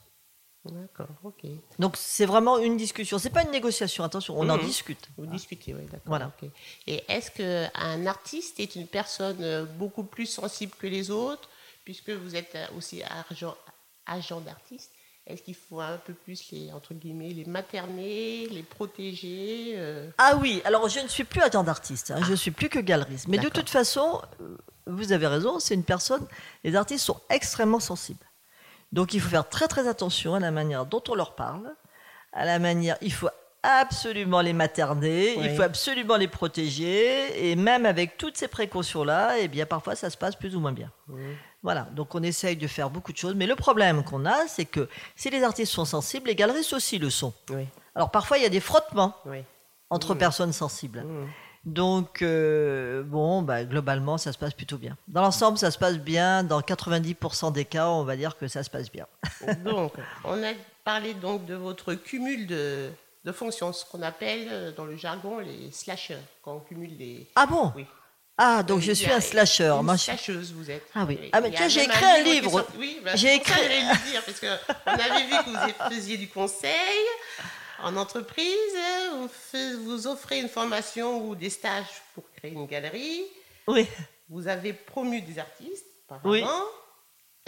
D'accord, 0.65 1.07
ok. 1.23 1.43
Donc 1.79 1.97
c'est 1.97 2.25
vraiment 2.27 2.59
une 2.59 2.77
discussion. 2.77 3.17
C'est 3.17 3.31
pas 3.31 3.41
une 3.43 3.51
négociation. 3.51 4.03
Attention, 4.03 4.39
on 4.39 4.47
en 4.47 4.57
discute. 4.57 5.09
Vous 5.17 5.25
discutez, 5.25 5.73
oui, 5.73 5.83
d'accord. 5.85 6.01
Voilà. 6.05 6.31
Et 6.85 7.03
est-ce 7.07 7.31
qu'un 7.31 8.05
artiste 8.05 8.59
est 8.59 8.75
une 8.75 8.85
personne 8.87 9.41
euh, 9.41 9.65
beaucoup 9.65 10.03
plus 10.03 10.27
sensible 10.27 10.73
que 10.77 10.85
les 10.85 11.09
autres, 11.09 11.49
puisque 11.83 12.11
vous 12.11 12.35
êtes 12.35 12.53
euh, 12.53 12.67
aussi 12.77 13.01
agent, 13.03 13.55
agent 14.05 14.39
d'artiste 14.41 14.91
Est-ce 15.25 15.41
qu'il 15.41 15.55
faut 15.55 15.79
un 15.79 15.97
peu 15.97 16.13
plus 16.13 16.51
les, 16.51 16.71
entre 16.71 16.93
guillemets, 16.93 17.29
les 17.29 17.45
materner, 17.45 18.47
les 18.47 18.63
protéger 18.63 19.73
euh, 19.77 20.11
Ah 20.19 20.35
oui. 20.39 20.61
Alors 20.63 20.87
je 20.89 20.99
ne 20.99 21.07
suis 21.07 21.23
plus 21.23 21.41
agent 21.41 21.63
d'artiste. 21.63 22.11
hein, 22.11 22.21
je 22.27 22.35
suis 22.35 22.51
plus 22.51 22.69
que 22.69 22.77
galeriste. 22.79 23.27
Mais 23.27 23.39
de 23.39 23.49
toute 23.49 23.69
façon, 23.69 24.21
vous 24.85 25.11
avez 25.11 25.25
raison. 25.25 25.57
C'est 25.59 25.73
une 25.73 25.83
personne. 25.83 26.27
Les 26.63 26.75
artistes 26.75 27.03
sont 27.05 27.19
extrêmement 27.31 27.79
sensibles. 27.79 28.23
Donc 28.91 29.13
il 29.13 29.21
faut 29.21 29.29
faire 29.29 29.47
très 29.47 29.67
très 29.67 29.87
attention 29.87 30.35
à 30.35 30.39
la 30.39 30.51
manière 30.51 30.85
dont 30.85 31.03
on 31.09 31.15
leur 31.15 31.35
parle, 31.35 31.73
à 32.33 32.45
la 32.45 32.59
manière. 32.59 32.97
Il 33.01 33.13
faut 33.13 33.29
absolument 33.63 34.41
les 34.41 34.53
materner, 34.53 35.35
il 35.39 35.55
faut 35.55 35.61
absolument 35.61 36.17
les 36.17 36.27
protéger, 36.27 37.49
et 37.51 37.55
même 37.55 37.85
avec 37.85 38.17
toutes 38.17 38.35
ces 38.35 38.47
précautions-là, 38.47 39.37
eh 39.39 39.47
bien 39.47 39.65
parfois 39.67 39.95
ça 39.95 40.09
se 40.09 40.17
passe 40.17 40.35
plus 40.35 40.55
ou 40.55 40.59
moins 40.59 40.71
bien. 40.71 40.91
Voilà, 41.63 41.81
donc 41.91 42.15
on 42.15 42.23
essaye 42.23 42.55
de 42.57 42.65
faire 42.67 42.89
beaucoup 42.89 43.11
de 43.13 43.17
choses, 43.17 43.35
mais 43.35 43.45
le 43.45 43.55
problème 43.55 44.03
qu'on 44.03 44.25
a, 44.25 44.47
c'est 44.47 44.65
que 44.65 44.89
si 45.15 45.29
les 45.29 45.43
artistes 45.43 45.71
sont 45.71 45.85
sensibles, 45.85 46.27
les 46.27 46.35
galeristes 46.35 46.73
aussi 46.73 46.97
le 46.97 47.11
sont. 47.11 47.33
Oui, 47.51 47.67
Alors 47.93 48.09
parfois 48.09 48.37
il 48.39 48.43
y 48.43 48.47
a 48.47 48.49
des 48.49 48.59
frottements 48.59 49.15
entre 49.91 50.15
Mmh. 50.15 50.17
personnes 50.17 50.53
sensibles. 50.53 51.05
Donc, 51.63 52.21
euh, 52.23 53.03
bon, 53.03 53.43
bah, 53.43 53.63
globalement, 53.63 54.17
ça 54.17 54.31
se 54.33 54.37
passe 54.37 54.53
plutôt 54.53 54.77
bien. 54.77 54.97
Dans 55.07 55.21
l'ensemble, 55.21 55.57
ça 55.59 55.69
se 55.69 55.77
passe 55.77 55.97
bien. 55.97 56.43
Dans 56.43 56.59
90% 56.61 57.51
des 57.53 57.65
cas, 57.65 57.87
on 57.89 58.03
va 58.03 58.15
dire 58.15 58.35
que 58.37 58.47
ça 58.47 58.63
se 58.63 58.69
passe 58.69 58.91
bien. 58.91 59.05
Donc, 59.63 59.93
on 60.23 60.41
a 60.43 60.53
parlé 60.83 61.13
donc 61.13 61.45
de 61.45 61.53
votre 61.53 61.93
cumul 61.93 62.47
de, 62.47 62.89
de 63.23 63.31
fonctions, 63.31 63.71
ce 63.71 63.85
qu'on 63.85 64.01
appelle 64.01 64.47
euh, 64.49 64.71
dans 64.71 64.85
le 64.85 64.97
jargon 64.97 65.37
les 65.37 65.71
slashers, 65.71 66.17
quand 66.43 66.53
on 66.55 66.59
cumule 66.61 66.97
les. 66.97 67.27
Ah 67.35 67.45
bon? 67.45 67.71
Oui. 67.75 67.85
Ah, 68.43 68.63
donc 68.63 68.79
je 68.79 68.93
suis 68.93 69.11
un 69.11 69.19
slasher. 69.19 69.71
Une 69.79 69.95
slasheuse, 69.97 70.51
vous 70.53 70.71
êtes. 70.71 70.87
Ah 70.95 71.05
oui. 71.07 71.29
Ah, 71.31 71.41
mais 71.41 71.51
tiens, 71.51 71.67
j'ai 71.67 71.83
écrit 71.83 72.03
un 72.03 72.23
livre. 72.23 72.49
sorti- 72.49 72.71
Oui, 72.79 72.99
bah, 73.05 73.11
J'ai 73.15 73.27
ça 73.27 73.35
écrit- 73.35 73.61
le 73.61 74.09
dire, 74.11 74.23
parce 74.25 74.39
qu'on 74.39 74.91
avait 74.91 75.25
vu 75.25 75.35
que 75.45 75.49
vous 75.51 75.89
faisiez 75.95 76.17
du 76.17 76.27
conseil 76.27 76.71
en 77.83 77.95
entreprise, 77.97 78.75
vous, 79.13 79.27
fais- 79.27 79.73
vous 79.75 80.07
offrez 80.07 80.39
une 80.39 80.49
formation 80.49 81.25
ou 81.27 81.35
des 81.35 81.49
stages 81.49 82.01
pour 82.15 82.23
créer 82.37 82.51
une 82.51 82.65
galerie, 82.67 83.23
Oui. 83.67 83.87
vous 84.29 84.47
avez 84.47 84.73
promu 84.73 85.21
des 85.21 85.39
artistes 85.39 85.85
auparavant. 86.05 86.29
Oui. 86.29 86.43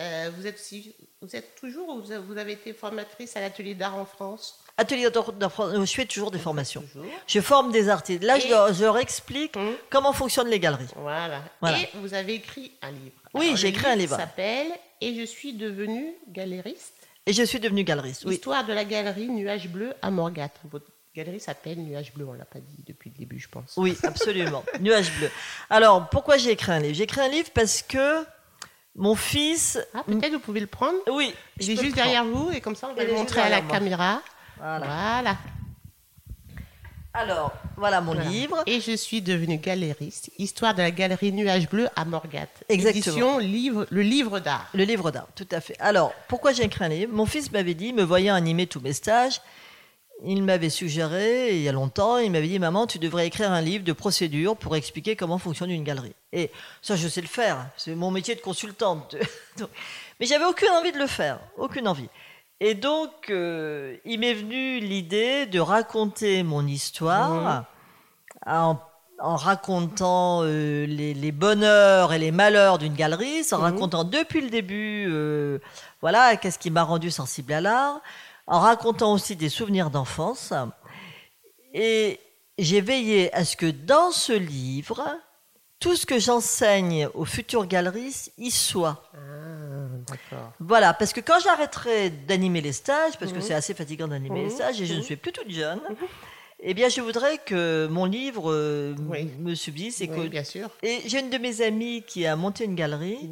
Euh, 0.02 0.32
vous 0.36 0.48
êtes 0.48 0.56
aussi, 0.56 0.96
vous 1.22 1.36
êtes 1.36 1.54
toujours, 1.56 1.88
ou 1.90 2.02
vous 2.02 2.38
avez- 2.38 2.54
été 2.54 2.74
formatrice 2.74 3.38
à 3.38 3.42
l'atelier 3.42 3.76
d'art 3.76 3.96
en 3.96 4.06
France. 4.06 4.60
Atelier 4.76 5.08
d'or- 5.12 5.34
d'enfant- 5.34 5.68
euh, 5.68 5.86
je 5.86 5.94
fais 5.94 6.06
toujours 6.06 6.32
des 6.32 6.40
formations. 6.40 6.82
Toujours. 6.92 7.06
Je 7.28 7.40
forme 7.42 7.72
des 7.72 7.90
artistes. 7.90 8.24
Là, 8.24 8.40
je 8.40 8.48
leur, 8.48 8.74
je 8.74 8.84
leur 8.84 8.98
explique 8.98 9.56
Hum. 9.56 9.76
comment 9.92 10.12
fonctionnent 10.12 10.48
les 10.50 10.60
galeries. 10.60 10.88
Voilà. 10.96 11.44
Voilà. 11.62 11.78
Et 11.80 11.90
vous 11.94 12.12
avez 12.16 12.34
écrit 12.34 12.72
un 12.82 12.90
livre. 12.92 13.16
Oui, 13.36 13.52
j'ai 13.56 13.68
écrit 13.68 13.86
un 13.86 13.96
livre. 13.96 14.18
s'appelle 14.18 14.72
Et 15.00 15.14
je 15.20 15.26
suis 15.26 15.54
devenue 15.54 16.16
galériste. 16.30 16.94
Et 17.26 17.34
je 17.34 17.44
suis 17.44 17.60
devenue 17.60 17.84
galeriste. 17.84 18.26
Oui. 18.26 18.36
Histoire 18.36 18.66
de 18.66 18.74
la 18.74 18.84
galerie 18.84 19.30
Nuage 19.30 19.70
Bleu 19.70 19.94
à 20.02 20.12
Morgat. 20.12 20.50
Votre 20.70 20.88
galerie 21.16 21.40
s'appelle 21.40 21.78
Nuage 21.80 22.14
Bleu, 22.14 22.26
on 22.28 22.34
l'a 22.34 22.46
pas 22.46 22.60
dit 22.60 22.84
depuis 22.86 23.12
le 23.12 23.18
début, 23.18 23.40
je 23.40 23.48
pense. 23.48 23.74
Oui, 23.78 23.98
absolument. 24.04 24.64
Nuage 24.82 25.12
bleu. 25.18 25.30
Alors, 25.70 26.10
pourquoi 26.10 26.38
j'ai 26.38 26.52
écrit 26.52 26.72
un 26.72 26.80
livre? 26.80 26.96
J'ai 26.96 27.04
écrit 27.04 27.22
un 27.22 27.30
livre 27.30 27.50
parce 27.54 27.82
que 27.82 28.26
mon 28.96 29.16
fils. 29.16 29.80
Ah, 29.94 30.04
peut-être 30.06 30.34
vous 30.34 30.40
pouvez 30.40 30.60
le 30.60 30.68
prendre. 30.68 30.98
Oui, 31.12 31.34
je 31.60 31.72
Il 31.72 31.80
est 31.80 31.82
juste 31.84 31.96
derrière 31.96 32.26
vous 32.26 32.52
et 32.52 32.60
comme 32.62 32.76
ça 32.76 32.90
on 32.90 32.94
va 32.94 33.04
le 33.04 33.14
montrer 33.14 33.42
à 33.42 33.50
la 33.50 33.62
moi. 33.62 33.72
caméra. 33.74 34.22
Voilà. 34.58 34.86
Voilà. 34.86 35.38
Alors, 37.16 37.52
voilà 37.78 38.02
mon 38.02 38.14
Voilà. 38.14 38.30
livre. 38.30 38.64
Et 38.66 38.82
je 38.82 38.96
suis 38.96 39.22
devenue 39.22 39.58
galériste. 39.58 40.32
Histoire 40.40 40.74
de 40.74 40.82
la 40.82 40.90
galerie 40.90 41.32
Nuage 41.32 41.70
Bleu 41.70 41.88
à 41.96 42.06
Morgat. 42.06 42.48
Exactement. 42.70 42.90
Édition 43.04 43.38
livre, 43.38 43.86
le 43.92 44.02
livre 44.02 44.40
d'art. 44.40 44.68
Le 44.74 44.84
livre 44.84 45.12
d'art, 45.12 45.28
tout 45.36 45.48
à 45.52 45.62
fait. 45.62 45.76
Alors, 45.80 46.12
pourquoi 46.28 46.54
j'ai 46.54 46.64
écrit 46.64 46.84
un 46.86 46.90
livre? 46.90 47.14
Mon 47.14 47.28
fils 47.28 47.52
m'avait 47.52 47.76
dit, 47.76 47.94
me 47.94 48.02
voyant 48.04 48.34
animer 48.34 48.66
tous 48.66 48.80
mes 48.80 48.94
stages, 48.94 49.42
il 50.26 50.42
m'avait 50.44 50.70
suggéré, 50.72 51.56
il 51.56 51.62
y 51.62 51.70
a 51.70 51.72
longtemps, 51.72 52.18
il 52.18 52.32
m'avait 52.32 52.48
dit, 52.48 52.58
maman, 52.58 52.88
tu 52.88 52.98
devrais 52.98 53.28
écrire 53.28 53.52
un 53.52 53.62
livre 53.62 53.84
de 53.84 53.94
procédure 53.94 54.56
pour 54.58 54.76
expliquer 54.76 55.16
comment 55.16 55.38
fonctionne 55.38 55.70
une 55.70 55.84
galerie. 55.84 56.16
Et 56.32 56.50
ça, 56.82 56.96
je 56.96 57.08
sais 57.08 57.22
le 57.22 57.28
faire, 57.28 57.68
c'est 57.78 57.94
mon 57.94 58.10
métier 58.10 58.34
de 58.34 58.42
consultante. 58.42 59.16
Mais 60.20 60.26
j'avais 60.26 60.46
aucune 60.46 60.70
envie 60.70 60.92
de 60.92 60.98
le 60.98 61.08
faire, 61.08 61.40
aucune 61.58 61.88
envie. 61.88 62.10
Et 62.66 62.76
donc, 62.76 63.30
euh, 63.30 63.98
il 64.06 64.22
m'est 64.22 64.34
venu 64.34 64.80
l'idée 64.80 65.46
de 65.48 65.60
raconter 65.60 66.44
mon 66.44 66.66
histoire 66.66 67.66
en, 68.46 68.78
en 69.20 69.36
racontant 69.36 70.44
euh, 70.44 70.86
les, 70.86 71.14
les 71.14 71.32
bonheurs 71.34 72.14
et 72.14 72.20
les 72.20 72.32
malheurs 72.32 72.78
d'une 72.78 72.94
galerie, 72.94 73.42
en 73.52 73.58
Mhm. 73.58 73.64
racontant 73.64 74.04
depuis 74.06 74.40
le 74.40 74.50
début, 74.50 75.08
euh, 75.10 75.60
voilà, 76.00 76.38
qu'est-ce 76.38 76.58
qui 76.58 76.72
m'a 76.72 76.84
rendu 76.84 77.12
sensible 77.12 77.52
à 77.52 77.60
l'art, 77.60 78.00
en 78.48 78.60
racontant 78.62 79.12
aussi 79.12 79.36
des 79.36 79.50
souvenirs 79.50 79.90
d'enfance. 79.90 80.54
Et 81.74 82.18
j'ai 82.58 82.80
veillé 82.80 83.34
à 83.36 83.44
ce 83.44 83.58
que 83.58 83.70
dans 83.70 84.12
ce 84.12 84.32
livre, 84.32 85.04
tout 85.84 85.98
ce 85.98 86.06
que 86.06 86.18
j'enseigne 86.18 87.08
aux 87.14 87.26
futurs 87.26 87.66
galeristes 87.68 88.32
y 88.38 88.50
soit. 88.52 89.04
Ah. 89.14 90.52
Voilà, 90.60 90.94
parce 90.94 91.12
que 91.12 91.20
quand 91.20 91.40
j'arrêterai 91.44 92.10
d'animer 92.10 92.62
les 92.62 92.72
stages, 92.72 93.18
parce 93.20 93.32
que 93.34 93.38
Mhm. 93.38 93.44
c'est 93.44 93.54
assez 93.54 93.74
fatigant 93.74 94.08
d'animer 94.08 94.40
les 94.40 94.46
Mhm. 94.46 94.52
stages 94.52 94.82
et 94.82 94.86
je 94.86 94.94
ne 94.94 95.00
Mhm. 95.00 95.04
suis 95.04 95.16
plus 95.18 95.34
toute 95.34 95.50
jeune, 95.52 95.82
eh 96.62 96.74
bien, 96.74 96.88
je 96.88 97.02
voudrais 97.02 97.38
que 97.38 97.88
mon 97.92 98.06
livre 98.06 98.50
euh, 98.50 98.96
Oui. 99.10 99.30
me 99.40 99.56
subsiste 99.56 100.02
et 100.02 100.10
Oui, 100.10 100.16
que. 100.24 100.28
bien 100.30 100.44
sûr. 100.46 100.70
Et 100.82 101.00
j'ai 101.06 101.20
une 101.20 101.30
de 101.30 101.38
mes 101.38 101.62
amies 101.62 102.02
qui 102.08 102.26
a 102.26 102.36
monté 102.38 102.64
une 102.64 102.76
galerie 102.76 103.30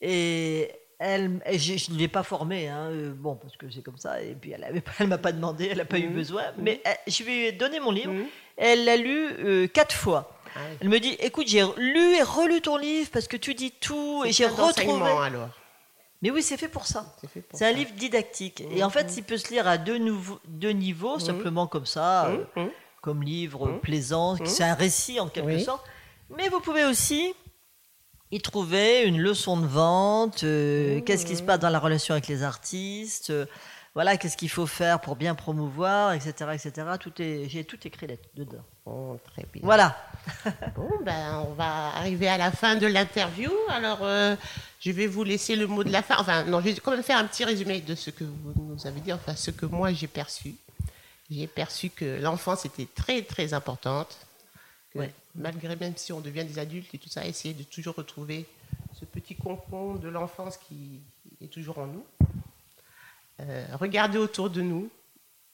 et 0.00 0.70
elle, 0.98 1.40
et 1.46 1.58
je 1.58 1.92
ne 1.92 1.98
l'ai 1.98 2.08
pas 2.08 2.22
formée, 2.24 2.68
hein, 2.68 2.88
euh, 2.90 3.12
bon, 3.14 3.36
parce 3.36 3.56
que 3.56 3.70
c'est 3.70 3.82
comme 3.82 3.96
ça, 3.98 4.20
et 4.22 4.34
puis 4.34 4.52
elle 4.52 4.82
ne 5.00 5.06
m'a 5.06 5.18
pas 5.18 5.32
demandé, 5.32 5.68
elle 5.70 5.78
n'a 5.78 5.84
pas 5.84 5.98
eu 6.00 6.08
besoin, 6.08 6.42
mais 6.58 6.80
elle- 6.84 6.98
je 7.12 7.22
lui 7.22 7.46
ai 7.46 7.52
donné 7.52 7.78
mon 7.80 7.90
livre, 7.92 8.12
elle 8.56 8.84
l'a 8.84 8.96
lu 8.96 9.28
euh, 9.44 9.66
quatre 9.68 9.94
fois. 9.94 10.36
Ah 10.54 10.60
oui. 10.70 10.76
Elle 10.80 10.88
me 10.88 11.00
dit, 11.00 11.16
écoute, 11.20 11.48
j'ai 11.48 11.64
lu 11.76 12.14
et 12.16 12.22
relu 12.22 12.60
ton 12.60 12.76
livre 12.76 13.10
parce 13.12 13.28
que 13.28 13.36
tu 13.36 13.54
dis 13.54 13.70
tout, 13.72 14.24
et 14.24 14.32
j'ai 14.32 14.46
retrouvé... 14.46 15.10
alors. 15.10 15.48
Mais 16.22 16.30
oui, 16.30 16.42
c'est 16.42 16.58
fait 16.58 16.68
pour 16.68 16.86
ça. 16.86 17.16
C'est 17.54 17.66
un 17.66 17.72
livre 17.72 17.92
didactique. 17.92 18.62
Et 18.70 18.84
en 18.84 18.90
fait, 18.90 19.14
il 19.16 19.22
peut 19.22 19.38
se 19.38 19.48
lire 19.50 19.66
à 19.66 19.78
deux, 19.78 19.96
niveaux, 19.96 21.18
simplement 21.18 21.66
comme 21.66 21.86
ça, 21.86 22.26
euh, 22.26 22.66
comme 23.00 23.22
livre 23.22 23.78
plaisant. 23.82 24.36
C'est 24.44 24.64
un 24.64 24.74
récit 24.74 25.18
en 25.18 25.28
quelque 25.28 25.46
Oui. 25.46 25.64
sorte. 25.64 25.84
Mais 26.36 26.48
vous 26.48 26.60
pouvez 26.60 26.84
aussi 26.84 27.34
y 28.30 28.40
trouver 28.40 29.02
une 29.02 29.18
leçon 29.18 29.56
de 29.58 29.66
vente, 29.66 30.44
euh, 30.44 31.00
qu'est-ce 31.00 31.26
qui 31.26 31.36
se 31.36 31.42
passe 31.42 31.58
dans 31.58 31.70
la 31.70 31.80
relation 31.80 32.12
avec 32.12 32.28
les 32.28 32.42
artistes, 32.44 33.30
euh, 33.30 33.46
voilà, 33.94 34.16
qu'est-ce 34.16 34.36
qu'il 34.36 34.50
faut 34.50 34.66
faire 34.66 35.00
pour 35.00 35.16
bien 35.16 35.34
promouvoir, 35.34 36.12
etc. 36.12 36.32
etc. 36.54 36.86
Tout 37.00 37.20
est, 37.20 37.48
j'ai 37.48 37.64
tout 37.64 37.78
écrit 37.84 38.06
dedans. 38.34 38.64
Bon, 38.86 39.18
très 39.32 39.44
bien. 39.52 39.62
Voilà. 39.64 39.96
Bon, 40.76 40.88
ben, 41.02 41.44
on 41.48 41.54
va 41.54 41.88
arriver 41.96 42.28
à 42.28 42.38
la 42.38 42.52
fin 42.52 42.76
de 42.76 42.86
l'interview. 42.86 43.50
Alors, 43.68 43.98
euh, 44.02 44.36
je 44.80 44.92
vais 44.92 45.08
vous 45.08 45.24
laisser 45.24 45.56
le 45.56 45.66
mot 45.66 45.82
de 45.82 45.90
la 45.90 46.02
fin. 46.02 46.16
Enfin, 46.18 46.44
non, 46.44 46.60
je 46.60 46.66
vais 46.66 46.74
quand 46.74 46.92
même 46.92 47.02
faire 47.02 47.18
un 47.18 47.24
petit 47.24 47.44
résumé 47.44 47.80
de 47.80 47.94
ce 47.96 48.10
que 48.10 48.22
vous 48.22 48.52
nous 48.56 48.86
avez 48.86 49.00
dit, 49.00 49.12
enfin, 49.12 49.34
ce 49.34 49.50
que 49.50 49.66
moi 49.66 49.92
j'ai 49.92 50.06
perçu. 50.06 50.54
J'ai 51.28 51.48
perçu 51.48 51.90
que 51.90 52.20
l'enfance 52.20 52.64
était 52.64 52.88
très, 52.94 53.22
très 53.22 53.54
importante. 53.54 54.18
Que 54.92 55.00
Ouais. 55.00 55.12
Malgré, 55.34 55.76
même 55.76 55.96
si 55.96 56.12
on 56.12 56.20
devient 56.20 56.44
des 56.44 56.58
adultes 56.58 56.92
et 56.94 56.98
tout 56.98 57.08
ça, 57.08 57.24
essayer 57.24 57.54
de 57.54 57.62
toujours 57.62 57.94
retrouver 57.94 58.46
ce 58.98 59.04
petit 59.04 59.36
concombre 59.36 59.98
de 59.98 60.08
l'enfance 60.08 60.56
qui 60.56 61.00
est 61.40 61.46
toujours 61.48 61.78
en 61.78 61.86
nous. 61.86 62.04
Euh, 63.40 63.64
regarder 63.78 64.18
autour 64.18 64.50
de 64.50 64.60
nous. 64.62 64.90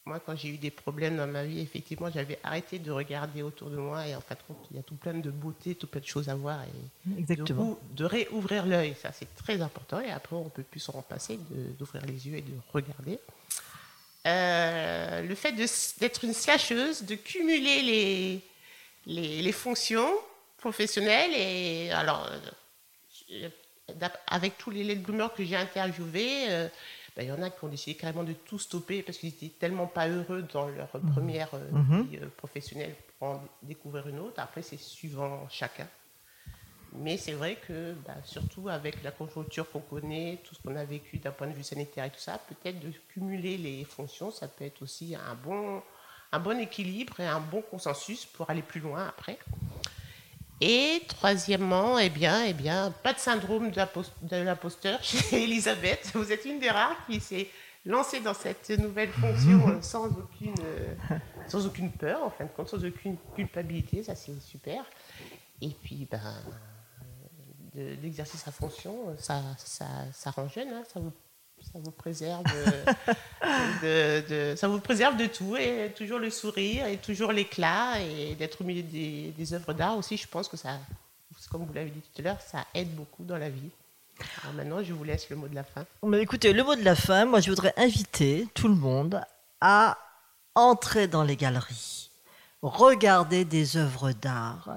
Moi, 0.05 0.21
quand 0.25 0.35
j'ai 0.37 0.49
eu 0.49 0.57
des 0.57 0.71
problèmes 0.71 1.17
dans 1.17 1.27
ma 1.27 1.43
vie, 1.43 1.59
effectivement, 1.59 2.09
j'avais 2.09 2.39
arrêté 2.43 2.79
de 2.79 2.91
regarder 2.91 3.41
autour 3.41 3.69
de 3.69 3.75
moi 3.77 4.07
et 4.07 4.15
en 4.15 4.21
fin 4.21 4.35
de 4.35 4.39
compte, 4.47 4.65
il 4.71 4.77
y 4.77 4.79
a 4.79 4.83
tout 4.83 4.95
plein 4.95 5.13
de 5.13 5.29
beauté, 5.29 5.75
tout 5.75 5.87
plein 5.87 5.99
de 5.99 6.05
choses 6.05 6.29
à 6.29 6.35
voir 6.35 6.61
et 6.63 7.19
Exactement. 7.19 7.77
de, 7.91 7.97
de 7.97 8.05
réouvrir 8.05 8.65
l'œil. 8.65 8.95
Ça, 9.01 9.11
c'est 9.11 9.33
très 9.35 9.61
important 9.61 9.99
et 9.99 10.09
après, 10.09 10.37
on 10.37 10.47
peut 10.47 10.63
plus 10.63 10.79
s'en 10.79 11.01
passer 11.01 11.37
d'ouvrir 11.77 12.05
les 12.05 12.25
yeux 12.25 12.37
et 12.37 12.41
de 12.41 12.53
regarder. 12.71 13.19
Euh, 14.25 15.21
le 15.23 15.35
fait 15.35 15.51
d'être 15.99 16.23
une 16.23 16.33
slasheuse, 16.33 17.03
de 17.03 17.15
cumuler 17.15 17.81
les, 17.81 18.41
les, 19.05 19.41
les 19.41 19.51
fonctions 19.51 20.09
professionnelles 20.57 21.31
et 21.33 21.91
alors 21.91 22.29
euh, 23.31 23.49
avec 24.27 24.57
tous 24.57 24.69
les 24.69 24.83
late 24.83 25.01
bloomers 25.01 25.33
que 25.33 25.43
j'ai 25.43 25.55
interviewés, 25.55 26.45
euh, 26.49 26.67
ben, 27.17 27.23
il 27.25 27.29
y 27.29 27.31
en 27.31 27.41
a 27.41 27.49
qui 27.49 27.63
ont 27.65 27.67
décidé 27.67 27.97
carrément 27.97 28.23
de 28.23 28.33
tout 28.33 28.59
stopper 28.59 29.01
parce 29.01 29.17
qu'ils 29.17 29.29
étaient 29.29 29.49
tellement 29.49 29.87
pas 29.87 30.07
heureux 30.07 30.43
dans 30.53 30.67
leur 30.69 30.89
première 30.89 31.49
euh, 31.55 31.71
Mhm. 31.71 32.07
vie 32.07 32.17
euh, 32.17 32.27
professionnelle 32.37 32.95
pour 33.17 33.27
en 33.29 33.43
découvrir 33.63 34.07
une 34.07 34.19
autre. 34.19 34.39
Après, 34.39 34.61
c'est 34.61 34.77
suivant 34.77 35.47
chacun. 35.49 35.87
Mais 36.93 37.17
c'est 37.17 37.33
vrai 37.33 37.55
que, 37.67 37.93
bah, 38.05 38.15
surtout 38.23 38.69
avec 38.69 39.03
la 39.03 39.11
conjoncture 39.11 39.69
qu'on 39.71 39.81
connaît, 39.81 40.39
tout 40.43 40.55
ce 40.55 40.61
qu'on 40.61 40.75
a 40.75 40.85
vécu 40.85 41.17
d'un 41.17 41.31
point 41.31 41.47
de 41.47 41.53
vue 41.53 41.63
sanitaire 41.63 42.05
et 42.05 42.09
tout 42.11 42.19
ça, 42.19 42.37
peut-être 42.47 42.79
de 42.79 42.91
cumuler 43.09 43.57
les 43.57 43.83
fonctions, 43.83 44.31
ça 44.31 44.47
peut 44.47 44.63
être 44.65 44.81
aussi 44.81 45.15
un 45.15 45.35
bon, 45.35 45.81
un 46.31 46.39
bon 46.39 46.59
équilibre 46.59 47.19
et 47.19 47.25
un 47.27 47.39
bon 47.41 47.61
consensus 47.61 48.25
pour 48.25 48.49
aller 48.49 48.61
plus 48.61 48.79
loin 48.79 49.07
après. 49.07 49.37
Et 50.59 51.03
troisièmement, 51.07 51.99
eh 51.99 52.09
bien, 52.09 52.43
eh 52.45 52.53
bien, 52.53 52.91
pas 53.03 53.13
de 53.13 53.19
syndrome 53.19 53.69
de 53.71 54.35
l'imposteur 54.37 55.03
chez 55.03 55.43
Elisabeth. 55.43 56.11
Vous 56.15 56.31
êtes 56.31 56.45
une 56.45 56.59
des 56.59 56.69
rares 56.71 56.97
qui 57.05 57.19
s'est 57.19 57.47
lancée 57.85 58.19
dans 58.21 58.33
cette 58.33 58.69
nouvelle 58.71 59.11
fonction 59.11 59.69
euh, 59.69 59.81
sans 59.81 60.07
aucune, 60.07 60.55
euh, 60.63 60.95
sans 61.47 61.65
aucune 61.67 61.91
peur, 61.91 62.23
en 62.23 62.31
fin 62.31 62.45
de 62.45 62.49
compte, 62.49 62.69
sans 62.69 62.83
aucune 62.83 63.17
culpabilité. 63.35 64.01
Ça, 64.03 64.15
c'est 64.15 64.39
super. 64.41 64.83
Et 65.61 65.69
puis, 65.69 66.07
ben, 66.09 66.19
de- 67.75 67.95
d'exercer 67.95 68.37
sa 68.37 68.51
fonction, 68.51 69.15
ça, 69.19 69.41
ça, 69.57 69.85
ça 70.11 70.31
rend 70.31 70.47
jeune. 70.49 70.69
hein. 70.69 70.83
Ça 70.91 70.99
vous 70.99 71.13
Ça 71.61 71.79
vous 71.83 71.91
préserve 71.91 72.43
de, 73.83 74.23
de- 74.51 74.55
ça 74.55 74.67
vous 74.67 74.79
préserve 74.79 75.17
de 75.17 75.25
tout 75.25 75.55
et 75.57 75.91
toujours 75.95 76.19
le 76.19 76.29
sourire 76.29 76.85
et 76.87 76.97
toujours 76.97 77.31
l'éclat 77.31 77.99
et 78.01 78.35
d'être 78.35 78.61
au 78.61 78.63
milieu 78.63 78.83
des, 78.83 79.33
des 79.37 79.53
œuvres 79.53 79.73
d'art 79.73 79.97
aussi. 79.97 80.17
Je 80.17 80.27
pense 80.27 80.47
que 80.47 80.57
ça, 80.57 80.79
comme 81.51 81.65
vous 81.65 81.73
l'avez 81.73 81.89
dit 81.89 82.01
tout 82.01 82.21
à 82.21 82.23
l'heure, 82.23 82.41
ça 82.41 82.65
aide 82.73 82.93
beaucoup 82.95 83.23
dans 83.23 83.37
la 83.37 83.49
vie. 83.49 83.69
Alors 84.41 84.53
maintenant, 84.55 84.83
je 84.83 84.93
vous 84.93 85.03
laisse 85.03 85.29
le 85.29 85.35
mot 85.35 85.47
de 85.47 85.55
la 85.55 85.63
fin. 85.63 85.85
Mais 86.03 86.21
écoutez, 86.21 86.53
le 86.53 86.63
mot 86.63 86.75
de 86.75 86.83
la 86.83 86.95
fin, 86.95 87.25
moi 87.25 87.39
je 87.39 87.49
voudrais 87.49 87.73
inviter 87.77 88.47
tout 88.53 88.67
le 88.67 88.75
monde 88.75 89.21
à 89.61 89.97
entrer 90.55 91.07
dans 91.07 91.23
les 91.23 91.35
galeries, 91.35 92.09
regarder 92.61 93.45
des 93.45 93.77
œuvres 93.77 94.11
d'art, 94.13 94.69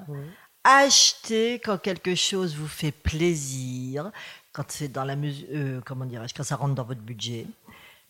acheter 0.65 1.55
quand 1.59 1.79
quelque 1.79 2.15
chose 2.15 2.55
vous 2.55 2.69
fait 2.69 2.93
plaisir, 2.93 4.11
quand 4.53 4.65
c'est 4.69 4.89
dans 4.89 5.05
la 5.05 5.17
mesure, 5.17 5.47
euh, 5.53 5.81
comment 5.85 6.05
dirais-je, 6.05 6.35
quand 6.35 6.43
ça 6.45 6.57
rentre 6.57 6.75
dans 6.75 6.85
votre 6.85 7.01
budget, 7.03 7.47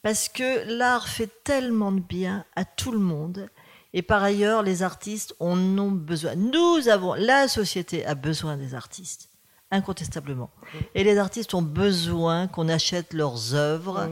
parce 0.02 0.28
que 0.28 0.64
l'art 0.78 1.08
fait 1.08 1.28
tellement 1.44 1.92
de 1.92 2.00
bien 2.00 2.44
à 2.56 2.64
tout 2.64 2.92
le 2.92 2.98
monde. 2.98 3.48
Et 3.92 4.02
par 4.02 4.22
ailleurs, 4.22 4.62
les 4.62 4.82
artistes 4.84 5.34
en 5.40 5.58
ont 5.78 5.90
besoin. 5.90 6.36
Nous 6.36 6.88
avons, 6.88 7.14
la 7.14 7.48
société 7.48 8.06
a 8.06 8.14
besoin 8.14 8.56
des 8.56 8.74
artistes, 8.74 9.28
incontestablement. 9.72 10.48
Et 10.94 11.02
les 11.04 11.18
artistes 11.18 11.54
ont 11.54 11.62
besoin 11.62 12.46
qu'on 12.46 12.68
achète 12.68 13.12
leurs 13.12 13.54
œuvres 13.54 14.08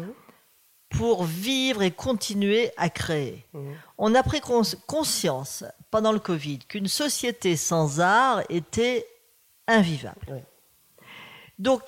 pour 0.91 1.25
vivre 1.25 1.83
et 1.83 1.91
continuer 1.93 2.73
à 2.77 2.89
créer. 2.91 3.47
On 3.99 4.15
a 4.15 4.23
pris 4.23 4.41
cons- 4.41 4.63
conscience 4.87 5.63
pendant 5.91 6.13
le 6.13 6.19
Covid 6.19 6.59
qu'une 6.61 6.89
société 6.89 7.57
sans 7.57 8.01
art 8.01 8.43
était 8.49 9.07
invivable. 9.69 10.43
Donc, 11.59 11.83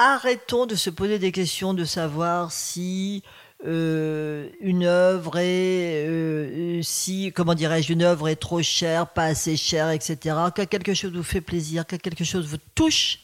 arrêtons 0.00 0.64
de 0.64 0.76
se 0.76 0.88
poser 0.88 1.18
des 1.18 1.30
questions 1.30 1.74
de 1.74 1.84
savoir 1.84 2.52
si 2.52 3.22
euh, 3.66 4.48
une 4.60 4.84
œuvre 4.84 5.36
est, 5.36 6.06
euh, 6.06 6.80
si, 6.82 7.32
comment 7.32 7.52
dirais-je, 7.52 7.92
une 7.92 8.02
œuvre 8.02 8.28
est 8.28 8.36
trop 8.36 8.62
chère, 8.62 9.08
pas 9.08 9.24
assez 9.24 9.58
chère, 9.58 9.90
etc. 9.90 10.36
Quand 10.56 10.66
quelque 10.66 10.94
chose 10.94 11.12
vous 11.12 11.22
fait 11.22 11.42
plaisir, 11.42 11.84
quand 11.86 12.00
quelque 12.00 12.24
chose 12.24 12.46
vous 12.46 12.56
touche, 12.74 13.18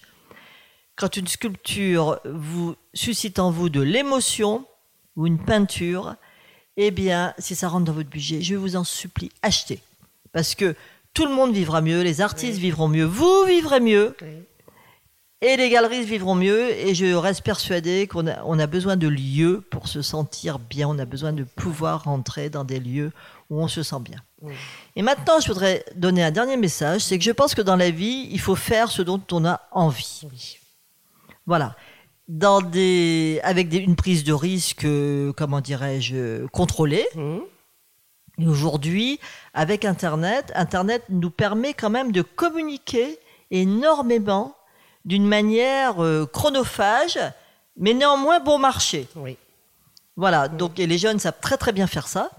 quand 0.97 1.17
une 1.17 1.27
sculpture 1.27 2.21
vous 2.27 2.77
suscite 2.93 3.39
en 3.39 3.51
vous 3.51 3.71
de 3.71 3.81
l'émotion 3.81 4.67
ou 5.17 5.27
une 5.27 5.43
peinture, 5.43 6.17
eh 6.77 6.91
bien, 6.91 7.33
si 7.39 7.55
ça 7.55 7.69
rentre 7.69 7.87
dans 7.87 7.95
votre 7.95 8.11
budget, 8.11 8.43
je 8.43 8.55
vous 8.55 8.77
en 8.77 8.85
supplie, 8.85 9.31
achetez. 9.41 9.81
Parce 10.33 10.55
que 10.55 10.77
tout 11.15 11.25
le 11.25 11.33
monde 11.33 11.55
vivra 11.55 11.81
mieux, 11.81 12.03
les 12.03 12.21
artistes 12.21 12.59
vivront 12.59 12.89
mieux, 12.89 13.07
vous 13.07 13.45
vivrez 13.47 13.81
mieux, 13.81 14.15
et 15.43 15.57
les 15.57 15.69
galeries 15.71 16.05
vivront 16.05 16.35
mieux. 16.35 16.71
Et 16.71 16.95
je 16.95 17.15
reste 17.15 17.43
persuadée 17.43 18.07
qu'on 18.07 18.27
a, 18.27 18.43
on 18.45 18.59
a 18.59 18.67
besoin 18.67 18.97
de 18.97 19.09
lieux 19.09 19.63
pour 19.71 19.89
se 19.89 20.03
sentir 20.03 20.59
bien. 20.59 20.89
On 20.89 20.99
a 20.99 21.05
besoin 21.05 21.33
de 21.33 21.45
pouvoir 21.45 22.05
rentrer 22.05 22.51
dans 22.51 22.65
des 22.65 22.81
lieux 22.81 23.13
où 23.51 23.61
on 23.61 23.69
se 23.69 23.83
sent 23.83 24.01
bien. 24.01 24.19
Et 24.97 25.03
maintenant, 25.03 25.39
je 25.41 25.47
voudrais 25.49 25.85
donner 25.95 26.23
un 26.25 26.31
dernier 26.31 26.57
message. 26.57 27.03
C'est 27.03 27.19
que 27.19 27.25
je 27.25 27.31
pense 27.33 27.55
que 27.55 27.63
dans 27.63 27.77
la 27.77 27.91
vie, 27.91 28.29
il 28.31 28.41
faut 28.41 28.55
faire 28.57 28.91
ce 28.91 29.03
dont 29.03 29.23
on 29.33 29.45
a 29.45 29.61
envie. 29.73 30.23
Oui. 30.31 30.59
Voilà. 31.47 31.77
Dans 32.29 32.61
des, 32.61 33.39
avec 33.45 33.69
des- 33.69 33.79
une 33.79 33.95
prise 33.95 34.25
de 34.25 34.33
risque, 34.33 34.85
comment 35.37 35.61
dirais-je, 35.61 36.47
contrôlée. 36.47 37.07
Mhm. 37.15 37.41
Et 38.39 38.47
aujourd'hui, 38.49 39.21
avec 39.55 39.85
Internet, 39.85 40.51
Internet 40.57 41.05
nous 41.09 41.31
permet 41.31 41.73
quand 41.73 41.89
même 41.91 42.11
de 42.11 42.23
communiquer 42.23 43.19
énormément 43.51 44.56
d'une 45.07 45.27
manière 45.27 46.03
euh, 46.05 46.27
chronophage, 46.27 47.19
mais 47.79 47.95
néanmoins 47.95 48.41
bon 48.41 48.59
marché. 48.59 49.09
Oui. 49.17 49.39
Voilà, 50.17 50.49
donc 50.49 50.79
et 50.79 50.87
les 50.87 50.99
jeunes 50.99 51.19
savent 51.19 51.41
très 51.41 51.57
très 51.57 51.73
bien 51.73 51.87
faire 51.87 52.09
ça. 52.09 52.31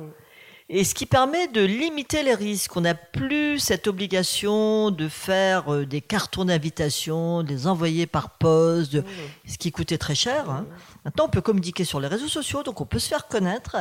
Et 0.70 0.84
ce 0.84 0.94
qui 0.94 1.06
permet 1.06 1.48
de 1.48 1.62
limiter 1.64 2.24
les 2.24 2.34
risques. 2.34 2.76
On 2.76 2.82
n'a 2.82 2.94
plus 2.94 3.58
cette 3.60 3.88
obligation 3.88 4.92
de 4.92 5.08
faire 5.08 5.74
euh, 5.74 5.86
des 5.86 6.02
cartons 6.02 6.44
d'invitation, 6.44 7.42
de 7.44 7.48
les 7.48 7.68
envoyer 7.68 8.06
par 8.06 8.32
poste, 8.32 8.92
de- 8.92 9.04
ce 9.48 9.58
qui 9.58 9.72
coûtait 9.72 9.98
très 9.98 10.16
cher. 10.16 10.50
hein. 10.50 10.66
Maintenant, 11.06 11.26
on 11.28 11.30
peut 11.30 11.40
communiquer 11.40 11.86
sur 11.86 12.02
les 12.02 12.08
réseaux 12.10 12.28
sociaux, 12.28 12.64
donc 12.64 12.82
on 12.82 12.86
peut 12.86 13.00
se 13.00 13.08
faire 13.08 13.28
connaître. 13.30 13.78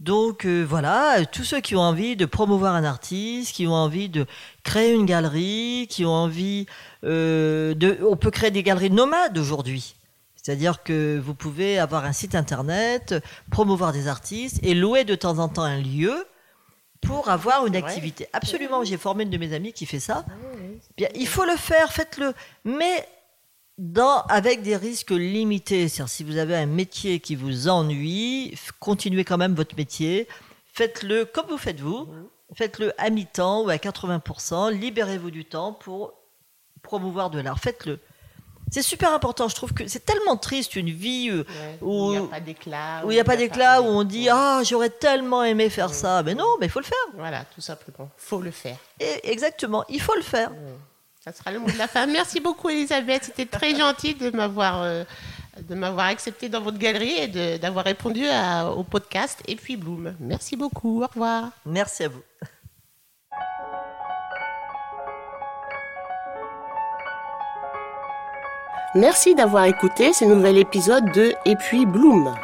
Donc 0.00 0.46
euh, 0.46 0.64
voilà, 0.64 1.26
tous 1.26 1.44
ceux 1.44 1.60
qui 1.60 1.76
ont 1.76 1.80
envie 1.80 2.16
de 2.16 2.24
promouvoir 2.24 2.74
un 2.74 2.84
artiste, 2.84 3.54
qui 3.54 3.66
ont 3.66 3.74
envie 3.74 4.08
de 4.08 4.26
créer 4.64 4.94
une 4.94 5.04
galerie, 5.04 5.86
qui 5.90 6.06
ont 6.06 6.14
envie 6.14 6.66
euh, 7.04 7.74
de... 7.74 7.98
On 8.08 8.16
peut 8.16 8.30
créer 8.30 8.50
des 8.50 8.62
galeries 8.62 8.90
nomades 8.90 9.36
aujourd'hui. 9.36 9.94
C'est-à-dire 10.36 10.82
que 10.82 11.20
vous 11.22 11.34
pouvez 11.34 11.78
avoir 11.78 12.06
un 12.06 12.14
site 12.14 12.34
internet, 12.34 13.14
promouvoir 13.50 13.92
des 13.92 14.08
artistes 14.08 14.58
et 14.62 14.74
louer 14.74 15.04
de 15.04 15.14
temps 15.14 15.38
en 15.38 15.48
temps 15.48 15.62
un 15.62 15.78
lieu 15.78 16.26
pour 17.02 17.28
avoir 17.28 17.66
une 17.66 17.76
activité. 17.76 18.26
Absolument, 18.32 18.82
j'ai 18.84 18.96
formé 18.96 19.24
une 19.24 19.30
de 19.30 19.36
mes 19.36 19.52
amies 19.52 19.74
qui 19.74 19.84
fait 19.84 20.00
ça. 20.00 20.24
Bien, 20.96 21.08
il 21.14 21.28
faut 21.28 21.44
le 21.44 21.56
faire, 21.56 21.92
faites-le, 21.92 22.32
mais 22.64 23.06
dans, 23.80 24.20
avec 24.28 24.60
des 24.62 24.76
risques 24.76 25.10
limités. 25.10 25.88
C'est-à-dire, 25.88 26.10
si 26.12 26.22
vous 26.22 26.36
avez 26.36 26.54
un 26.54 26.66
métier 26.66 27.18
qui 27.18 27.34
vous 27.34 27.68
ennuie, 27.68 28.54
continuez 28.78 29.24
quand 29.24 29.38
même 29.38 29.54
votre 29.54 29.74
métier. 29.74 30.28
Faites-le 30.74 31.24
comme 31.24 31.46
vous 31.48 31.58
faites 31.58 31.80
vous. 31.80 32.06
Faites-le 32.54 32.92
à 33.00 33.08
mi-temps 33.10 33.62
ou 33.64 33.70
à 33.70 33.76
80%. 33.76 34.70
Libérez-vous 34.72 35.30
du 35.30 35.44
temps 35.46 35.72
pour 35.72 36.12
promouvoir 36.82 37.30
de 37.30 37.40
l'art. 37.40 37.58
Faites-le. 37.58 37.98
C'est 38.70 38.82
super 38.82 39.12
important. 39.14 39.48
Je 39.48 39.54
trouve 39.54 39.72
que 39.72 39.88
c'est 39.88 40.04
tellement 40.04 40.36
triste 40.36 40.76
une 40.76 40.90
vie 40.90 41.28
euh, 41.30 41.38
Ouais. 41.44 41.78
Où- 41.80 42.12
il 42.12 42.18
n'y 42.20 42.24
a 42.26 42.28
pas 42.28 42.40
d'éclat. 42.40 43.02
où 43.04 43.10
il 43.10 43.14
n'y 43.14 43.20
a 43.20 43.24
pas 43.24 43.36
d'éclat, 43.36 43.82
où 43.82 43.86
on 43.86 44.04
dit. 44.04 44.28
Ah, 44.30 44.60
j'aurais 44.64 44.90
tellement 44.90 45.42
aimé 45.42 45.70
faire 45.70 45.92
ça. 45.94 46.22
Mais 46.22 46.34
non, 46.34 46.46
mais 46.60 46.66
il 46.66 46.70
faut 46.70 46.78
le 46.80 46.84
faire. 46.84 46.98
Voilà, 47.16 47.44
tout 47.54 47.60
simplement. 47.60 48.08
faut 48.16 48.40
le 48.40 48.50
faire. 48.52 48.76
Et 49.00 49.28
exactement, 49.30 49.84
il 49.88 50.00
faut 50.00 50.14
le 50.14 50.22
faire. 50.22 50.52
Ça 51.22 51.32
sera 51.32 51.50
le 51.52 51.58
mot 51.58 51.70
de 51.70 51.76
la 51.76 51.86
fin. 51.86 52.06
Merci 52.06 52.40
beaucoup, 52.40 52.70
Elisabeth. 52.70 53.24
C'était 53.24 53.44
très 53.46 53.74
gentil 53.76 54.14
de 54.14 54.30
m'avoir 54.30 54.82
euh, 54.82 55.04
de 55.68 55.74
m'avoir 55.74 56.06
accepté 56.06 56.48
dans 56.48 56.62
votre 56.62 56.78
galerie 56.78 57.12
et 57.18 57.28
de- 57.28 57.58
d'avoir 57.58 57.84
répondu 57.84 58.26
à- 58.26 58.70
au 58.70 58.82
podcast 58.84 59.40
Et 59.46 59.56
puis 59.56 59.76
Bloom. 59.76 60.14
Merci 60.20 60.56
beaucoup. 60.56 61.02
Au 61.02 61.06
revoir. 61.06 61.50
Merci 61.66 62.04
à 62.04 62.08
vous. 62.08 62.22
Merci 68.94 69.34
d'avoir 69.34 69.64
écouté 69.66 70.12
ce 70.12 70.24
nouvel 70.24 70.58
épisode 70.58 71.12
de 71.12 71.32
Et 71.44 71.54
puis 71.56 71.86
Bloom. 71.86 72.34